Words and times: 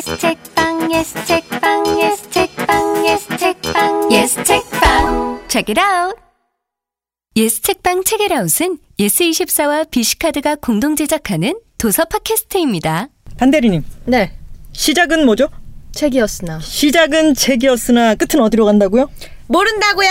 yes 0.00 0.18
책방 0.18 0.90
yes 0.90 1.14
책방 1.26 1.86
yes 1.86 2.30
책방 2.30 3.04
yes 3.04 3.26
책방 3.38 4.08
yes 4.10 4.34
책방 4.44 5.40
Check 5.46 5.74
it 5.74 5.78
out. 5.78 6.16
예스 7.36 7.60
책방 7.60 8.04
책읽아웃은 8.04 8.78
예스24와 8.98 9.90
BC카드가 9.90 10.56
공동 10.56 10.96
제작하는 10.96 11.52
도서 11.76 12.06
팟캐스트입니다. 12.06 13.08
반대리님 13.36 13.84
네, 14.06 14.32
시작은 14.72 15.26
뭐죠? 15.26 15.48
책이었으나 15.92 16.60
시작은 16.60 17.34
책이었으나 17.34 18.14
끝은 18.14 18.42
어디로 18.42 18.64
간다고요? 18.64 19.10
모른다고요. 19.48 20.08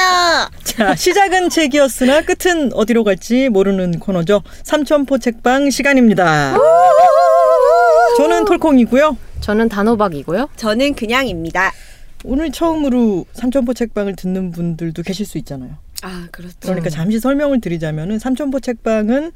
자, 0.65 0.93
시작은 0.95 1.49
책이었으나 1.49 2.21
끝은 2.21 2.73
어디로 2.73 3.03
갈지 3.03 3.49
모르는 3.49 3.97
코너죠. 3.99 4.43
삼천포 4.63 5.17
책방 5.17 5.71
시간입니다. 5.71 6.55
저는 8.17 8.45
톨콩이고요. 8.45 9.17
저는 9.41 9.69
단호박이고요. 9.69 10.49
저는 10.55 10.93
그냥입니다. 10.95 11.71
오늘 12.23 12.51
처음으로 12.51 13.25
삼천포 13.33 13.73
책방을 13.73 14.15
듣는 14.15 14.51
분들도 14.51 15.03
계실 15.03 15.25
수 15.25 15.37
있잖아요. 15.37 15.77
아 16.01 16.27
그렇죠. 16.31 16.55
그러니까 16.61 16.89
잠시 16.89 17.19
설명을 17.19 17.61
드리자면은 17.61 18.19
삼천포 18.19 18.59
책방은 18.59 19.31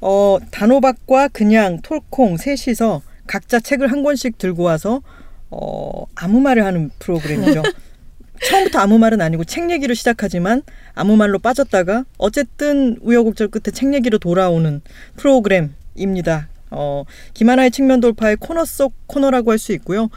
어, 0.00 0.38
단호박과 0.50 1.28
그냥 1.28 1.80
톨콩 1.82 2.36
셋이서 2.36 3.02
각자 3.26 3.60
책을 3.60 3.92
한 3.92 4.02
권씩 4.02 4.38
들고 4.38 4.62
와서 4.62 5.02
어, 5.50 6.06
아무 6.14 6.40
말을 6.40 6.64
하는 6.64 6.90
프로그램이죠. 6.98 7.62
처음부터 8.44 8.80
아무 8.80 8.98
말은 8.98 9.20
아니고 9.20 9.44
책 9.44 9.70
얘기로 9.70 9.94
시작하지만 9.94 10.62
아무 10.94 11.16
말로 11.16 11.38
빠졌다가 11.38 12.04
어쨌든 12.18 12.96
우여곡절 13.00 13.48
끝에 13.48 13.72
책 13.72 13.94
얘기로 13.94 14.18
돌아오는 14.18 14.80
프로그램입니다. 15.16 16.48
어, 16.72 17.04
김하나의 17.34 17.70
측면 17.70 18.00
돌파의 18.00 18.36
코너 18.40 18.64
속 18.64 18.94
코너라고 19.06 19.50
할 19.52 19.58
수 19.58 19.72
있고요. 19.72 20.08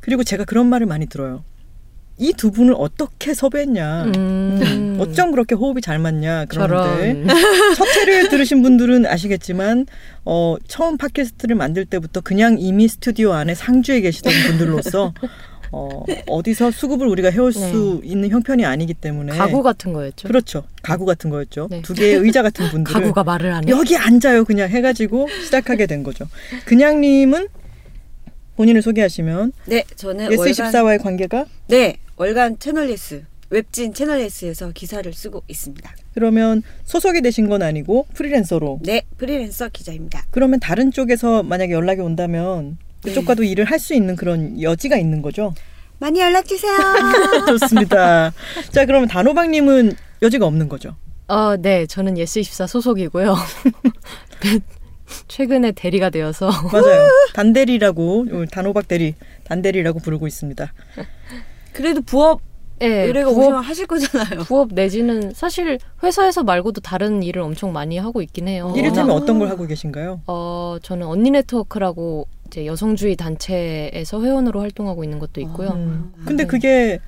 그리고 0.00 0.22
제가 0.24 0.44
그런 0.44 0.66
말을 0.66 0.86
많이 0.86 1.06
들어요. 1.06 1.44
이 2.16 2.32
두 2.32 2.52
분을 2.52 2.74
어떻게 2.78 3.34
섭외했냐. 3.34 4.04
음, 4.16 4.96
어쩜 5.00 5.32
그렇게 5.32 5.56
호흡이 5.56 5.80
잘 5.80 5.98
맞냐 5.98 6.44
그러는데 6.44 7.24
저런. 7.24 7.26
첫 7.74 7.88
회를 7.96 8.28
들으신 8.28 8.62
분들은 8.62 9.04
아시겠지만 9.06 9.86
어, 10.24 10.54
처음 10.68 10.96
팟캐스트를 10.96 11.56
만들 11.56 11.84
때부터 11.84 12.20
그냥 12.20 12.56
이미 12.60 12.86
스튜디오 12.86 13.32
안에 13.32 13.56
상주에 13.56 14.00
계시던 14.00 14.32
분들로서 14.46 15.12
어, 15.74 16.04
어디서 16.28 16.70
수급을 16.70 17.06
우리가 17.08 17.30
해올 17.30 17.52
수 17.52 18.00
있는 18.04 18.30
형편이 18.30 18.64
아니기 18.64 18.94
때문에 18.94 19.32
네. 19.32 19.38
가구 19.38 19.62
같은 19.62 19.92
거였죠. 19.92 20.28
그렇죠 20.28 20.64
가구 20.82 21.04
같은 21.04 21.30
거였죠 21.30 21.66
네. 21.70 21.82
두 21.82 21.94
개의 21.94 22.16
의자 22.16 22.42
같은 22.42 22.66
분들을 22.70 23.00
가구가 23.00 23.24
말을 23.24 23.52
안 23.52 23.64
해. 23.66 23.70
여기 23.70 23.96
앉아요 23.96 24.44
그냥 24.44 24.68
해가지고 24.70 25.26
시작하게 25.44 25.86
된 25.86 26.02
거죠 26.02 26.26
그냥님은 26.66 27.48
본인을 28.56 28.82
소개하시면 28.82 29.52
네, 29.66 29.84
저는 29.96 30.28
월간 30.28 30.46
예스24와의 30.46 31.02
관계가 31.02 31.46
네 31.68 31.96
월간 32.16 32.58
채널 32.60 32.88
예스 32.90 33.24
웹진 33.50 33.94
채널 33.94 34.20
예스에서 34.20 34.70
기사를 34.72 35.12
쓰고 35.12 35.42
있습니다. 35.48 35.94
그러면 36.14 36.62
소속이 36.84 37.20
되신 37.22 37.48
건 37.48 37.62
아니고 37.62 38.06
프리랜서로 38.14 38.80
네, 38.82 39.02
프리랜서 39.16 39.68
기자입니다. 39.68 40.26
그러면 40.30 40.58
다른 40.60 40.90
쪽에서 40.90 41.42
만약에 41.42 41.72
연락이 41.72 42.00
온다면 42.00 42.78
네. 42.78 42.83
그쪽과도 43.04 43.44
일을 43.44 43.64
할 43.66 43.78
수 43.78 43.94
있는 43.94 44.16
그런 44.16 44.60
여지가 44.60 44.96
있는 44.96 45.20
거죠. 45.22 45.54
많이 45.98 46.20
연락 46.20 46.46
주세요. 46.46 46.72
좋습니다. 47.48 48.32
자, 48.72 48.86
그러면 48.86 49.08
단호박님은 49.08 49.92
여지가 50.22 50.46
없는 50.46 50.68
거죠. 50.68 50.96
어, 51.28 51.56
네, 51.56 51.86
저는 51.86 52.16
예스 52.18 52.38
24 52.40 52.66
소속이고요. 52.66 53.34
최근에 55.28 55.72
대리가 55.72 56.10
되어서 56.10 56.50
맞아요. 56.72 57.08
단대리라고 57.34 58.20
오늘 58.30 58.46
단호박 58.46 58.88
대리 58.88 59.14
단대리라고 59.44 60.00
부르고 60.00 60.26
있습니다. 60.26 60.72
그래도 61.72 62.00
부업 62.00 62.40
네, 62.78 63.04
의뢰가 63.04 63.30
부업, 63.30 63.52
하실 63.64 63.86
거잖아요. 63.86 64.40
부업 64.44 64.70
내지는 64.72 65.32
사실 65.34 65.78
회사에서 66.02 66.42
말고도 66.42 66.80
다른 66.80 67.22
일을 67.22 67.42
엄청 67.42 67.72
많이 67.72 67.98
하고 67.98 68.20
있긴 68.22 68.48
해요. 68.48 68.72
이를테면 68.76 69.10
아. 69.10 69.14
어떤 69.14 69.38
걸 69.38 69.48
하고 69.48 69.66
계신가요? 69.66 70.22
어, 70.26 70.76
저는 70.82 71.06
언니 71.06 71.30
네트워크라고 71.30 72.26
이제 72.54 72.66
여성주의 72.66 73.16
단체에서 73.16 74.22
회원으로 74.22 74.60
활동하고 74.60 75.02
있는 75.02 75.18
것도 75.18 75.40
있고요. 75.40 75.70
음. 75.70 76.12
근데 76.24 76.46
그게 76.46 77.00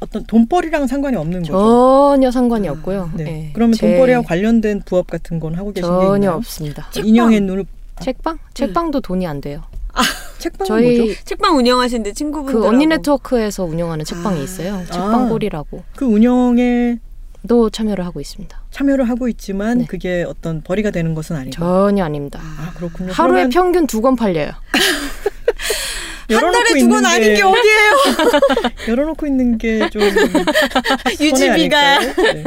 어떤 0.00 0.24
돈벌이랑 0.24 0.86
상관이 0.86 1.14
없는 1.14 1.40
거죠. 1.42 1.52
전혀 1.52 2.30
상관이 2.30 2.68
없고요. 2.68 3.10
네. 3.14 3.24
네, 3.24 3.50
그러면 3.52 3.74
제- 3.74 3.86
돈벌이와 3.86 4.22
관련된 4.22 4.80
부업 4.86 5.08
같은 5.08 5.38
건 5.40 5.54
하고 5.56 5.72
계신 5.72 5.86
게 5.90 5.94
전혀 5.94 6.14
있나요? 6.16 6.32
없습니다. 6.36 6.88
인형의 7.04 7.42
눈을 7.42 7.66
책방? 8.00 8.38
책방도 8.54 9.02
돈이 9.02 9.26
안 9.26 9.42
돼요. 9.42 9.62
책방은 10.38 10.66
저희 10.66 10.98
뭐죠? 11.00 11.20
책방 11.26 11.56
운영하시는데 11.58 12.12
친구분들 12.14 12.60
그 12.60 12.66
언니 12.66 12.86
네트워크에서 12.86 13.64
운영하는 13.64 14.06
책방이 14.06 14.40
아. 14.40 14.42
있어요. 14.42 14.82
책방골이라고. 14.86 15.82
그 15.96 16.06
운영에 16.06 16.98
도 17.46 17.70
참여를 17.70 18.04
하고 18.04 18.20
있습니다. 18.20 18.58
참여를 18.72 19.08
하고 19.08 19.28
있지만 19.28 19.78
네. 19.78 19.86
그게 19.86 20.24
어떤 20.26 20.60
벌이가 20.62 20.90
되는 20.90 21.14
것은 21.14 21.36
아니고. 21.36 21.52
전혀 21.52 22.04
아닙니다. 22.04 22.40
아 22.42 22.72
그렇군요. 22.74 23.12
하루에 23.12 23.32
그러면 23.46 23.50
평균 23.50 23.86
두 23.86 24.00
권 24.02 24.16
팔려요. 24.16 24.50
열어놓고 26.30 26.56
한 26.56 26.64
달에 26.64 26.72
두 26.72 26.78
있는 26.78 26.90
권 26.90 27.06
아닌 27.06 27.34
게 27.34 27.42
어디예요? 27.42 27.92
열어놓고 28.88 29.26
있는 29.26 29.58
게 29.58 29.88
좀 29.90 30.02
유지비가 31.20 31.98
네. 32.00 32.44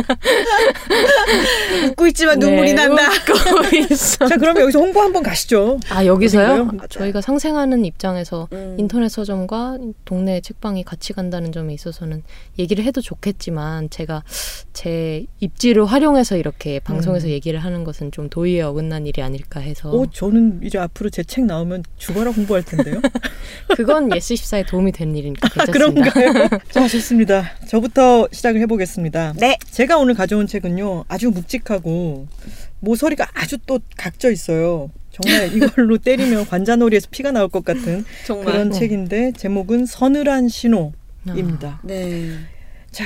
웃고 1.88 2.08
있지만 2.08 2.40
눈물이 2.40 2.74
네, 2.74 2.88
난다. 2.88 3.10
웃고 3.10 3.76
있어. 3.94 4.28
자 4.28 4.38
그러면 4.38 4.64
여기서 4.64 4.80
홍보 4.80 5.02
한번 5.02 5.24
가시죠. 5.24 5.80
아 5.90 6.06
여기서요? 6.06 6.72
저희가 6.90 7.22
상생하는 7.22 7.86
입장에서 7.86 8.48
음. 8.54 8.76
인터넷 8.78 9.10
서점과 9.10 9.78
동네 10.06 10.42
책방이 10.42 10.84
같이 10.84 11.14
간다는 11.14 11.52
점에 11.52 11.74
있어서는 11.74 12.24
얘기를 12.60 12.84
해도 12.84 13.02
좋겠지만 13.02 13.90
제가 13.90 14.24
제 14.74 15.26
입지를 15.40 15.86
활용해서 15.86 16.38
이렇게 16.38 16.80
방송에서 16.80 17.28
음. 17.28 17.32
얘기를 17.32 17.60
하는 17.60 17.84
것은 17.84 18.12
좀 18.12 18.30
도의에 18.30 18.62
어긋난 18.62 19.08
일이 19.08 19.22
아닐까 19.22 19.60
해서 19.60 19.90
어 19.92 20.06
저는 20.12 20.60
이제 20.64 20.78
앞으로 20.78 21.10
제 21.10 21.22
책 21.24 21.46
나오면 21.46 21.84
죽어라 21.98 22.32
홍보할 22.32 22.64
텐데요. 22.64 23.00
그건 23.76 24.10
예스24에 24.10 24.68
도움이 24.68 24.92
되는 24.92 25.16
일이니까 25.16 25.48
아, 25.48 25.66
괜찮습니다. 25.66 26.12
그런가요? 26.12 26.50
자 26.72 26.88
좋습니다. 26.88 27.52
저부터 27.68 28.28
시작을 28.32 28.62
해보겠습니다. 28.62 29.34
네. 29.38 29.58
제가 29.70 29.98
오늘 29.98 30.14
가져온 30.14 30.48
책은요 30.48 31.06
아주 31.08 31.30
묵직하고 31.30 32.28
모서리가 32.80 33.28
아주 33.34 33.58
또 33.66 33.80
각져 33.98 34.32
있어요. 34.32 34.92
정말 35.12 35.56
이걸로 35.56 35.98
때리면 36.00 36.48
관자놀이에서 36.48 37.08
피가 37.12 37.32
나올 37.32 37.50
것 37.50 37.64
같은. 37.66 38.06
그런 38.28 38.70
네. 38.70 38.80
책인데 38.80 39.34
제목은 39.38 39.86
서늘한 39.86 40.50
신호입니다. 40.50 41.82
네. 41.84 42.32
자 42.92 43.06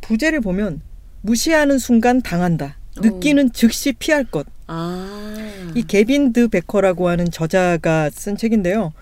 부제를 0.00 0.40
보면 0.40 0.80
무시하는 1.22 1.78
순간 1.78 2.20
당한다. 2.20 2.76
느끼는 2.96 3.52
즉시 3.52 3.92
피할 3.92 4.24
것. 4.24 4.46
아. 4.66 5.36
이 5.74 5.82
게빈 5.82 6.32
드 6.32 6.48
베커라고 6.48 7.08
하는 7.08 7.30
저자가 7.30 8.10
쓴 8.10 8.36
책인데요. 8.36 8.92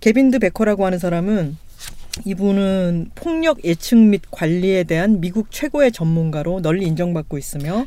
게빈 0.00 0.30
드 0.30 0.38
베커라고 0.38 0.86
하는 0.86 0.98
사람은 0.98 1.56
이분은 2.24 3.10
폭력 3.14 3.64
예측 3.64 3.96
및 3.96 4.22
관리에 4.30 4.84
대한 4.84 5.20
미국 5.20 5.50
최고의 5.50 5.92
전문가로 5.92 6.60
널리 6.60 6.86
인정받고 6.86 7.38
있으며 7.38 7.86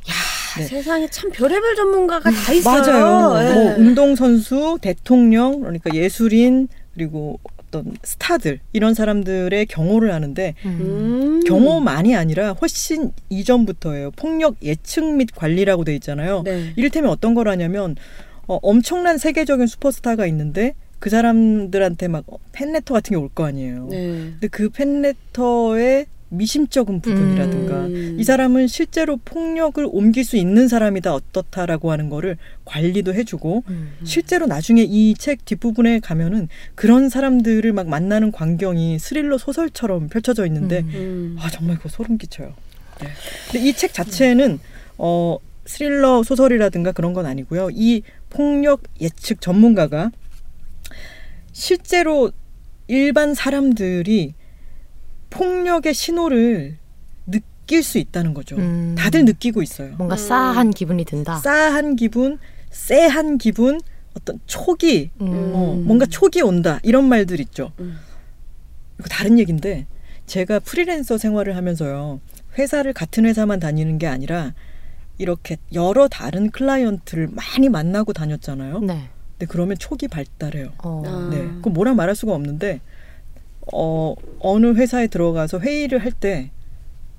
네. 0.58 0.64
세상에 0.64 1.08
참 1.10 1.32
별의별 1.32 1.76
전문가가 1.76 2.30
다 2.30 2.54
있어요. 2.54 2.82
맞아요. 2.82 3.34
네. 3.40 3.54
뭐 3.54 3.76
운동 3.78 4.16
선수, 4.16 4.78
대통령, 4.82 5.62
그러니까 5.62 5.94
예술인 5.94 6.68
그리고 6.94 7.40
어떤 7.72 7.94
스타들 8.04 8.60
이런 8.74 8.94
사람들의 8.94 9.66
경호를 9.68 10.14
하는데 10.14 10.56
음. 10.66 10.78
음. 10.82 11.44
경호만이 11.46 12.16
아니라 12.16 12.52
훨씬 12.54 13.14
이전부터예요. 13.30 14.12
폭력 14.12 14.58
예측 14.62 15.06
및 15.06 15.30
관리라고 15.34 15.86
돼 15.86 15.96
있잖아요. 15.96 16.42
네. 16.44 16.74
이를테면 16.76 17.10
어떤 17.10 17.34
걸 17.34 17.48
하냐면 17.48 17.96
어, 18.48 18.60
엄청난 18.62 19.18
세계적인 19.18 19.68
슈퍼스타가 19.68 20.26
있는데 20.28 20.74
그 21.02 21.10
사람들한테 21.10 22.08
막 22.08 22.24
팬레터 22.52 22.94
같은 22.94 23.16
게 23.16 23.18
올 23.20 23.28
거 23.34 23.44
아니에요. 23.46 23.88
네. 23.90 23.98
근데 24.40 24.48
그 24.48 24.70
팬레터의 24.70 26.06
미심쩍은 26.34 27.02
부분이라든가 27.02 27.86
음. 27.88 28.16
이 28.18 28.24
사람은 28.24 28.68
실제로 28.68 29.18
폭력을 29.18 29.86
옮길 29.92 30.24
수 30.24 30.38
있는 30.38 30.70
사람이다 30.70 31.14
어떻다라고 31.14 31.92
하는 31.92 32.08
거를 32.10 32.38
관리도 32.64 33.14
해주고 33.14 33.64
음. 33.68 33.92
실제로 34.06 34.46
나중에 34.46 34.82
이 34.88 35.14
책 35.18 35.44
뒷부분에 35.44 36.00
가면은 36.00 36.48
그런 36.76 37.10
사람들을 37.10 37.74
막 37.74 37.90
만나는 37.90 38.32
광경이 38.32 38.98
스릴러 39.00 39.38
소설처럼 39.40 40.08
펼쳐져 40.08 40.46
있는데 40.46 40.80
음. 40.82 40.92
음. 40.94 41.36
아 41.40 41.50
정말 41.50 41.78
그거 41.78 41.90
소름 41.90 42.18
끼쳐요. 42.18 42.54
네. 43.02 43.08
근데 43.52 43.68
이 43.68 43.74
책 43.74 43.94
자체는 43.94 44.60
어 45.00 45.38
스릴러 45.66 46.24
소설이라든가 46.24 46.92
그런 46.94 47.12
건 47.14 47.26
아니고요. 47.26 47.70
이 47.74 48.04
폭력 48.30 48.84
예측 49.02 49.42
전문가가 49.42 50.12
실제로 51.62 52.32
일반 52.88 53.36
사람들이 53.36 54.34
폭력의 55.30 55.94
신호를 55.94 56.80
느낄 57.28 57.84
수 57.84 58.00
있다는 58.00 58.34
거죠. 58.34 58.56
음. 58.56 58.96
다들 58.98 59.26
느끼고 59.26 59.62
있어요. 59.62 59.94
뭔가 59.96 60.16
음. 60.16 60.18
싸한 60.18 60.72
기분이 60.72 61.06
든다. 61.06 61.38
싸한 61.38 61.98
기분, 61.98 62.40
쎄한 62.72 63.38
기분, 63.38 63.80
어떤 64.16 64.40
촉이 64.48 65.12
음. 65.22 65.52
어, 65.54 65.80
뭔가 65.86 66.08
촉이 66.08 66.42
온다 66.42 66.80
이런 66.82 67.08
말들 67.08 67.40
있죠. 67.40 67.74
음. 67.80 68.00
이거 69.00 69.08
다른 69.08 69.38
얘기인데 69.38 69.86
제가 70.26 70.58
프리랜서 70.58 71.20
생활을 71.20 71.56
하면서요. 71.56 72.22
회사를 72.58 72.92
같은 72.94 73.26
회사만 73.26 73.60
다니는 73.60 74.00
게 74.00 74.08
아니라 74.08 74.56
이렇게 75.20 75.58
여러 75.74 76.08
다른 76.08 76.50
클라이언트를 76.50 77.30
많이 77.32 77.70
만나고 77.70 78.14
다녔잖아요. 78.14 78.80
네. 78.80 79.10
근데 79.42 79.52
그러면 79.52 79.76
촉이 79.80 80.08
발달해요. 80.12 80.70
어. 80.84 81.02
아. 81.06 81.30
네. 81.32 81.50
그 81.64 81.70
뭐라 81.70 81.96
말할 81.96 82.16
수가 82.16 82.34
없는데 82.36 82.80
어 83.74 84.14
어느 84.40 84.74
회사에 84.74 85.08
들어가서 85.08 85.60
회의를 85.60 86.00
할 86.00 86.12
때 86.20 86.52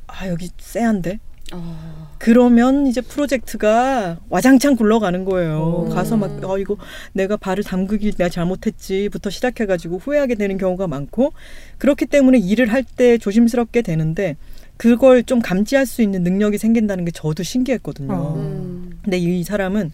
아 0.07 0.29
여기 0.29 0.51
쎄한데 0.59 1.19
아. 1.53 2.11
그러면 2.19 2.87
이제 2.87 3.01
프로젝트가 3.01 4.19
와장창 4.29 4.77
굴러가는 4.77 5.25
거예요. 5.25 5.87
오. 5.87 5.89
가서 5.89 6.17
막, 6.17 6.45
어, 6.45 6.57
이거 6.59 6.77
내가 7.15 7.37
발을 7.37 7.65
담그길 7.65 8.13
내가 8.13 8.29
잘못했지부터 8.31 9.29
시작해가지고 9.31 9.99
후회하게 9.99 10.37
되는 10.37 10.57
경우가 10.59 10.87
많고, 10.87 11.33
그렇기 11.79 12.07
때문에 12.07 12.39
일을 12.39 12.71
할 12.73 12.85
때 12.85 13.19
조심스럽게 13.19 13.83
되는데, 13.83 14.37
그걸 14.77 15.25
좀 15.25 15.41
감지할 15.41 15.85
수 15.87 16.01
있는 16.03 16.23
능력이 16.23 16.59
생긴다는 16.59 17.05
게 17.07 17.11
저도 17.11 17.43
신기했거든요. 17.43 18.13
어. 18.15 18.35
음. 18.37 18.99
근데 19.03 19.19
이 19.19 19.43
사람은 19.43 19.91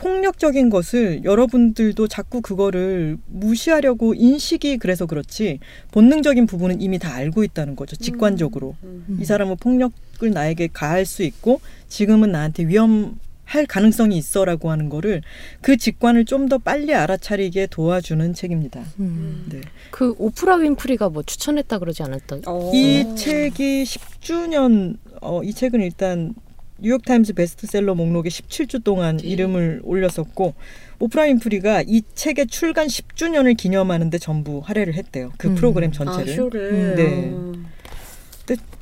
폭력적인 0.00 0.70
것을 0.70 1.24
여러분들도 1.24 2.08
자꾸 2.08 2.40
그거를 2.40 3.18
무시하려고 3.26 4.14
인식이 4.14 4.78
그래서 4.78 5.06
그렇지 5.06 5.58
본능적인 5.92 6.46
부분은 6.46 6.80
이미 6.80 6.98
다 6.98 7.12
알고 7.14 7.44
있다는 7.44 7.76
거죠. 7.76 7.96
직관적으로. 7.96 8.76
음. 8.82 9.18
이 9.20 9.24
사람은 9.24 9.56
폭력을 9.56 10.30
나에게 10.32 10.68
가할 10.72 11.04
수 11.04 11.22
있고 11.22 11.60
지금은 11.88 12.32
나한테 12.32 12.66
위험할 12.66 13.66
가능성이 13.68 14.16
있어라고 14.16 14.70
하는 14.70 14.88
거를 14.88 15.22
그 15.60 15.76
직관을 15.76 16.24
좀 16.24 16.48
더 16.48 16.58
빨리 16.58 16.94
알아차리게 16.94 17.68
도와주는 17.68 18.32
책입니다. 18.34 18.82
음. 18.98 19.44
네. 19.50 19.60
그 19.90 20.14
오프라 20.18 20.56
윈프리가 20.56 21.10
뭐 21.10 21.22
추천했다 21.22 21.78
그러지 21.78 22.02
않았던? 22.02 22.42
어. 22.46 22.70
이 22.74 23.14
책이 23.14 23.84
10주년 23.84 24.96
어, 25.20 25.42
이 25.44 25.52
책은 25.52 25.80
일단 25.82 26.34
뉴욕타임스 26.82 27.34
베스트셀러 27.34 27.94
목록에 27.94 28.28
17주 28.28 28.82
동안 28.82 29.18
네. 29.18 29.28
이름을 29.28 29.80
올렸었고 29.84 30.54
오프라 30.98 31.24
윈프리가 31.24 31.84
이 31.86 32.02
책의 32.14 32.46
출간 32.46 32.86
10주년을 32.86 33.56
기념하는데 33.56 34.16
전부 34.18 34.60
할애를 34.64 34.94
했대요. 34.94 35.32
그 35.36 35.48
음. 35.48 35.54
프로그램 35.54 35.90
아, 35.90 35.92
전체를. 35.92 36.34
쇼를. 36.34 36.94
네. 36.96 37.30
어. 37.32 37.52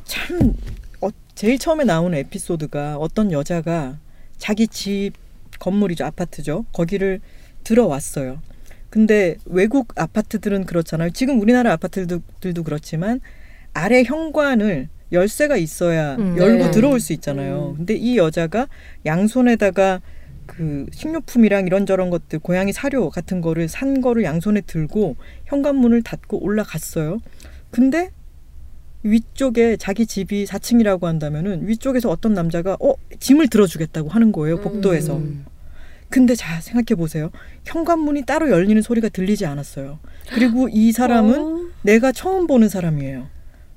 참 0.04 0.54
어, 1.02 1.08
제일 1.34 1.58
처음에 1.58 1.84
나오는 1.84 2.16
에피소드가 2.18 2.96
어떤 2.96 3.30
여자가 3.30 3.98
자기 4.38 4.66
집 4.66 5.12
건물이죠 5.58 6.04
아파트죠 6.04 6.64
거기를 6.72 7.20
들어왔어요. 7.64 8.40
근데 8.90 9.36
외국 9.44 9.92
아파트들은 9.96 10.64
그렇잖아요. 10.64 11.10
지금 11.10 11.40
우리나라 11.40 11.72
아파트들도 11.72 12.62
그렇지만 12.64 13.20
아래 13.74 14.02
현관을 14.02 14.88
열쇠가 15.12 15.56
있어야 15.56 16.16
음, 16.16 16.36
열고 16.36 16.64
네. 16.64 16.70
들어올 16.70 17.00
수 17.00 17.12
있잖아요. 17.14 17.70
음. 17.72 17.76
근데 17.78 17.94
이 17.94 18.16
여자가 18.16 18.68
양손에다가 19.06 20.00
그 20.46 20.86
식료품이랑 20.92 21.66
이런저런 21.66 22.10
것들 22.10 22.38
고양이 22.38 22.72
사료 22.72 23.10
같은 23.10 23.40
거를 23.40 23.68
산 23.68 24.00
거를 24.00 24.24
양손에 24.24 24.62
들고 24.62 25.16
현관문을 25.44 26.02
닫고 26.02 26.42
올라갔어요. 26.42 27.18
근데 27.70 28.10
위쪽에 29.02 29.76
자기 29.76 30.06
집이 30.06 30.46
4층이라고 30.46 31.02
한다면은 31.04 31.68
위쪽에서 31.68 32.10
어떤 32.10 32.34
남자가 32.34 32.76
어 32.80 32.94
짐을 33.20 33.48
들어주겠다고 33.48 34.08
하는 34.08 34.32
거예요 34.32 34.60
복도에서. 34.60 35.18
음. 35.18 35.44
근데 36.10 36.34
자 36.34 36.60
생각해 36.60 36.96
보세요. 36.96 37.30
현관문이 37.66 38.24
따로 38.24 38.50
열리는 38.50 38.80
소리가 38.80 39.10
들리지 39.10 39.44
않았어요. 39.44 39.98
그리고 40.32 40.68
이 40.70 40.92
사람은 40.92 41.38
어. 41.38 41.68
내가 41.82 42.12
처음 42.12 42.46
보는 42.46 42.70
사람이에요. 42.70 43.28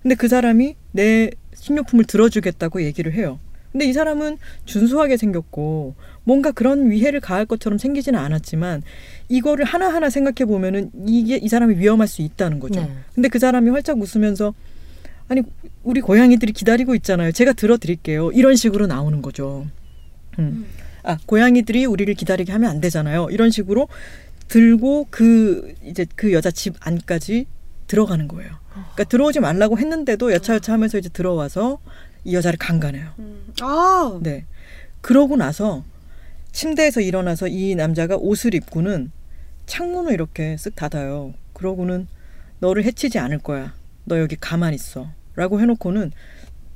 근데 0.02 0.16
그 0.16 0.28
사람이 0.28 0.76
내 0.92 1.30
식료품을 1.54 2.06
들어주겠다고 2.06 2.84
얘기를 2.84 3.14
해요. 3.14 3.40
근데 3.72 3.86
이 3.86 3.94
사람은 3.94 4.38
준수하게 4.66 5.18
생겼고 5.18 5.96
뭔가 6.24 6.52
그런 6.52 6.92
위해를 6.92 7.20
가할 7.20 7.46
것처럼 7.46 7.78
생기지는 7.78 8.20
않았지만 8.20 8.84
이거를 9.30 9.64
하나하나 9.66 10.10
생각해 10.10 10.46
보면은 10.46 10.92
이게 11.08 11.38
이 11.38 11.48
사람이 11.48 11.78
위험할 11.78 12.08
수 12.08 12.22
있다는 12.22 12.60
거죠. 12.60 12.82
네. 12.82 12.92
근데 13.16 13.30
그 13.30 13.40
사람이 13.40 13.70
활짝 13.70 13.98
웃으면서 14.00 14.54
아니 15.30 15.42
우리 15.84 16.02
고양이들이 16.02 16.52
기다리고 16.52 16.96
있잖아요. 16.96 17.32
제가 17.32 17.54
들어 17.54 17.78
드릴게요. 17.78 18.32
이런 18.32 18.56
식으로 18.56 18.88
나오는 18.88 19.22
거죠. 19.22 19.68
음. 20.40 20.66
아 21.04 21.18
고양이들이 21.26 21.86
우리를 21.86 22.14
기다리게 22.14 22.52
하면 22.52 22.70
안 22.70 22.82
되잖아요. 22.82 23.30
이런 23.32 23.50
식으로 23.50 23.88
들고 24.50 25.08
그 25.10 25.74
이제 25.84 26.06
그 26.16 26.34
여자 26.34 26.52
집 26.52 26.76
안까지 26.82 27.46
들어가는 27.88 28.28
거예요. 28.28 28.61
그러니까 28.74 29.04
들어오지 29.06 29.40
말라고 29.40 29.78
했는데도 29.78 30.32
여차여차 30.34 30.74
하면서 30.74 30.98
이제 30.98 31.10
들어와서 31.10 31.80
이 32.24 32.36
여자를 32.36 32.58
강간해요. 32.58 33.10
음. 33.20 33.54
아. 33.62 34.20
네. 34.22 34.46
그러고 35.02 35.36
나서 35.36 35.84
침대에서 36.52 37.02
일어나서 37.02 37.48
이 37.48 37.76
남자가 37.76 38.16
옷을 38.18 38.54
입고는 38.54 39.12
창문을 39.66 40.14
이렇게 40.14 40.56
쓱 40.56 40.76
닫아요. 40.76 41.34
그러고는 41.54 42.08
너를 42.60 42.84
해치지 42.84 43.20
않을 43.20 43.40
거야. 43.40 43.74
너 44.06 44.20
여기 44.20 44.36
가만 44.40 44.74
있어. 44.74 45.08
라고 45.36 45.60
해놓고는 45.62 46.12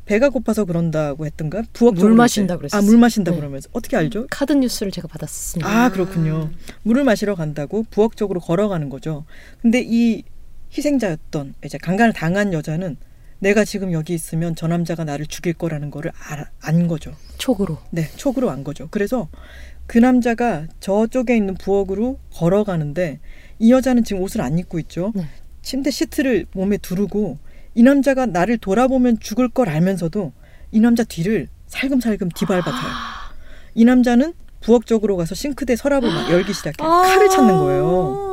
배가 0.06 0.30
고파서 0.30 0.66
그런다고 0.66 1.26
했던가? 1.26 1.64
부엌적으로 1.74 2.10
물 2.10 2.16
마신다 2.18 2.54
이제- 2.54 2.58
그랬었어요. 2.60 2.80
아, 2.80 2.86
물 2.86 2.98
마신다 2.98 3.32
네. 3.32 3.38
그러면서. 3.38 3.70
어떻게 3.74 3.98
알죠? 3.98 4.28
카드 4.30 4.54
뉴스를 4.54 4.92
제가 4.92 5.08
받았습니다. 5.08 5.68
아, 5.70 5.90
그렇군요. 5.90 6.52
물을 6.84 7.04
마시러 7.04 7.36
간다고 7.36 7.84
부엌적으로 7.90 8.40
걸어가는 8.40 8.90
거죠. 8.90 9.26
근데 9.62 9.84
이 9.84 10.24
희생자였던 10.72 11.56
이제 11.66 11.78
강간을 11.78 12.14
당한 12.14 12.54
여자는 12.54 12.98
내가 13.40 13.66
지금 13.66 13.92
여기 13.92 14.14
있으면 14.14 14.56
저 14.56 14.68
남자가 14.68 15.04
나를 15.04 15.28
죽일 15.28 15.54
거라는 15.54 15.92
거를 15.92 16.12
알, 16.30 16.46
안 16.62 16.88
거죠. 16.88 17.14
촉으로. 17.38 17.78
네, 17.92 18.10
촉으로 18.16 18.50
안 18.50 18.64
거죠. 18.64 18.88
그래서 18.92 19.28
그 19.88 19.98
남자가 19.98 20.68
저쪽에 20.80 21.36
있는 21.36 21.56
부엌으로 21.56 22.20
걸어가는데 22.34 23.20
이 23.60 23.72
여자는 23.72 24.04
지금 24.04 24.22
옷을 24.22 24.42
안 24.42 24.58
입고 24.58 24.80
있죠. 24.80 25.12
네. 25.16 25.28
침대 25.62 25.92
시트를 25.92 26.46
몸에 26.54 26.78
두르고 26.78 27.38
이 27.76 27.84
남자가 27.84 28.26
나를 28.26 28.58
돌아보면 28.58 29.20
죽을 29.20 29.50
걸 29.50 29.70
알면서도 29.70 30.32
이 30.72 30.80
남자 30.80 31.04
뒤를 31.04 31.50
살금살금 31.68 32.30
뒤밟아가요. 32.30 32.94
이 33.76 33.86
남자는 33.86 34.34
부엌 34.62 34.86
쪽으로 34.86 35.18
가서 35.18 35.36
싱크대 35.36 35.76
서랍을 35.76 36.10
막 36.10 36.32
열기 36.32 36.54
시작해요. 36.54 36.90
아. 36.90 37.02
칼을 37.04 37.30
찾는 37.30 37.56
거예요. 37.58 38.25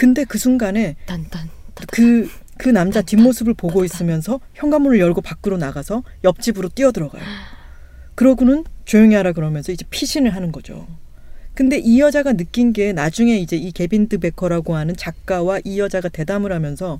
근데 0.00 0.24
그 0.24 0.38
순간에 0.38 0.96
딴딴. 1.04 1.50
그, 1.92 2.26
그 2.56 2.70
남자 2.70 3.02
뒷모습을 3.02 3.52
보고 3.52 3.84
있으면서 3.84 4.40
현관문을 4.54 4.98
열고 4.98 5.20
밖으로 5.20 5.58
나가서 5.58 6.04
옆집으로 6.24 6.70
뛰어들어가요. 6.70 7.22
그러고는 8.14 8.64
조용히 8.86 9.14
하라 9.14 9.32
그러면서 9.32 9.72
이제 9.72 9.84
피신을 9.90 10.34
하는 10.34 10.52
거죠. 10.52 10.86
근데 11.52 11.76
이 11.76 12.00
여자가 12.00 12.32
느낀 12.32 12.72
게 12.72 12.94
나중에 12.94 13.36
이제 13.36 13.56
이 13.56 13.72
게빈드 13.72 14.20
베커라고 14.20 14.74
하는 14.74 14.96
작가와 14.96 15.60
이 15.64 15.78
여자가 15.78 16.08
대담을 16.08 16.50
하면서 16.50 16.98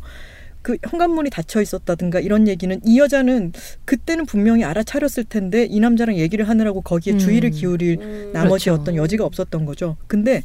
그 0.61 0.77
현관문이 0.87 1.31
닫혀 1.31 1.63
있었다든가 1.63 2.21
이런 2.21 2.49
얘기는 2.49 2.79
이 2.85 2.99
여자는 2.99 3.55
그때는 3.87 4.27
분명히 4.27 4.63
알아차렸을 4.65 5.25
텐데 5.25 5.65
이 5.65 5.81
남자랑 5.81 6.17
얘기를 6.17 6.47
하느라고 6.47 6.83
거기에 6.83 7.15
음. 7.15 7.19
주의를 7.19 7.49
기울일 7.49 7.99
음. 8.03 8.31
나머지 8.35 8.67
그렇죠. 8.67 8.83
어떤 8.83 8.97
여지가 8.97 9.25
없었던 9.25 9.65
거죠. 9.65 9.97
근데 10.07 10.43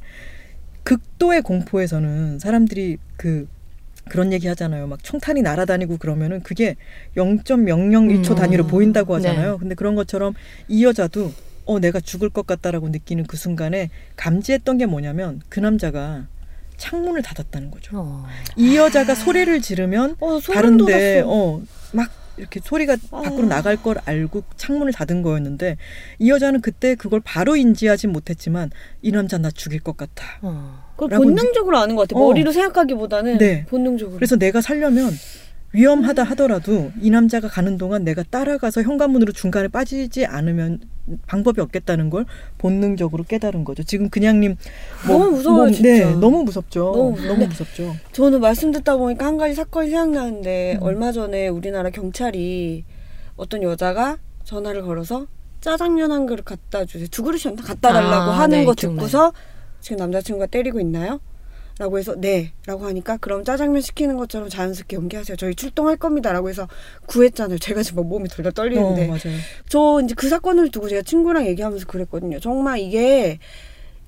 극도의 0.85 1.41
공포에서는 1.41 2.39
사람들이 2.39 2.97
그 3.17 3.47
그런 4.07 4.31
얘기 4.31 4.47
하잖아요. 4.47 4.87
막 4.87 5.03
총탄이 5.03 5.41
날아다니고 5.41 5.97
그러면은 5.97 6.41
그게 6.41 6.75
0.001초 7.17 8.31
음. 8.31 8.35
단위로 8.35 8.67
보인다고 8.67 9.15
하잖아요. 9.15 9.53
네. 9.53 9.57
근데 9.59 9.75
그런 9.75 9.95
것처럼 9.95 10.33
이 10.69 10.85
여자도 10.85 11.33
어 11.65 11.79
내가 11.79 11.99
죽을 11.99 12.29
것 12.29 12.45
같다라고 12.45 12.89
느끼는 12.89 13.25
그 13.25 13.35
순간에 13.35 13.89
감지했던 14.15 14.77
게 14.77 14.85
뭐냐면 14.85 15.41
그 15.49 15.59
남자가 15.59 16.27
창문을 16.77 17.23
닫았다는 17.23 17.71
거죠. 17.71 17.91
어. 17.95 18.25
이 18.55 18.77
여자가 18.77 19.15
소리를 19.15 19.59
지르면 19.61 20.15
어, 20.19 20.39
다른데. 20.39 21.23
어 21.25 21.61
막 21.95 22.09
이렇게 22.37 22.59
소리가 22.63 22.97
밖으로 23.11 23.45
아. 23.45 23.49
나갈 23.49 23.81
걸 23.81 23.97
알고 24.05 24.43
창문을 24.57 24.93
닫은 24.93 25.21
거였는데 25.21 25.77
이 26.19 26.29
여자는 26.29 26.61
그때 26.61 26.95
그걸 26.95 27.21
바로 27.23 27.55
인지하진 27.55 28.11
못했지만 28.11 28.71
이 29.01 29.11
남자 29.11 29.37
나 29.37 29.49
죽일 29.51 29.79
것 29.79 29.97
같아. 29.97 30.25
어. 30.41 30.85
그걸 30.95 31.17
본능적으로 31.17 31.77
아는 31.77 31.95
것 31.95 32.07
같아. 32.07 32.19
어. 32.19 32.27
머리로 32.27 32.51
생각하기보다는 32.51 33.37
네. 33.37 33.65
본능적으로. 33.65 34.17
그래서 34.17 34.35
내가 34.35 34.61
살려면 34.61 35.11
위험하다 35.75 36.23
하더라도 36.23 36.91
이 37.01 37.09
남자가 37.09 37.49
가는 37.49 37.77
동안 37.77 38.03
내가 38.03 38.23
따라가서 38.23 38.81
현관문으로 38.81 39.33
중간에 39.33 39.67
빠지지 39.67 40.25
않으면 40.25 40.79
방법이 41.27 41.59
없겠다는 41.61 42.09
걸 42.09 42.25
본능적으로 42.57 43.23
깨달은 43.25 43.63
거죠. 43.65 43.83
지금 43.83 44.09
그냥님 44.09 44.55
너무 45.07 45.31
무서워요, 45.31 45.71
진짜. 45.71 45.89
네, 45.89 46.15
너무 46.15 46.43
무섭죠. 46.43 46.93
너무. 46.95 47.21
너무 47.27 47.45
무섭죠. 47.47 47.95
저는 48.13 48.39
말씀 48.39 48.71
듣다 48.71 48.95
보니까 48.97 49.25
한 49.25 49.37
가지 49.37 49.53
사건이 49.53 49.89
생각나는데 49.89 50.77
음. 50.79 50.83
얼마 50.83 51.11
전에 51.11 51.49
우리나라 51.49 51.89
경찰이 51.89 52.85
어떤 53.35 53.61
여자가 53.61 54.17
전화를 54.45 54.83
걸어서 54.83 55.27
짜장면 55.61 56.11
한 56.11 56.25
그릇 56.25 56.45
갖다 56.45 56.85
주세요. 56.85 57.07
두 57.11 57.23
그릇이었나? 57.23 57.61
갖다 57.61 57.91
달라고 57.91 58.31
아, 58.31 58.39
하는 58.39 58.59
네, 58.59 58.65
거 58.65 58.73
기억나요. 58.73 59.05
듣고서 59.07 59.33
지금 59.81 59.97
남자친구가 59.97 60.47
때리고 60.47 60.79
있나요? 60.79 61.19
라고 61.77 61.97
해서 61.99 62.15
네 62.15 62.53
라고 62.65 62.85
하니까 62.85 63.17
그럼 63.17 63.43
짜장면 63.43 63.81
시키는 63.81 64.15
것처럼 64.15 64.47
자연스럽게 64.47 64.95
연기하세요 64.95 65.35
저희 65.35 65.55
출동할 65.55 65.97
겁니다 65.97 66.31
라고 66.31 66.47
해서 66.47 66.67
구했잖아요 67.05 67.57
제가 67.57 67.83
지금 67.83 68.03
막 68.03 68.09
몸이 68.09 68.29
덜덜 68.29 68.53
떨리는데 68.53 69.05
어, 69.05 69.07
맞아요. 69.07 69.37
저 69.67 69.99
이제 70.01 70.13
그 70.15 70.29
사건을 70.29 70.71
두고 70.71 70.87
제가 70.87 71.01
친구랑 71.01 71.45
얘기하면서 71.47 71.85
그랬거든요 71.87 72.39
정말 72.39 72.79
이게 72.79 73.39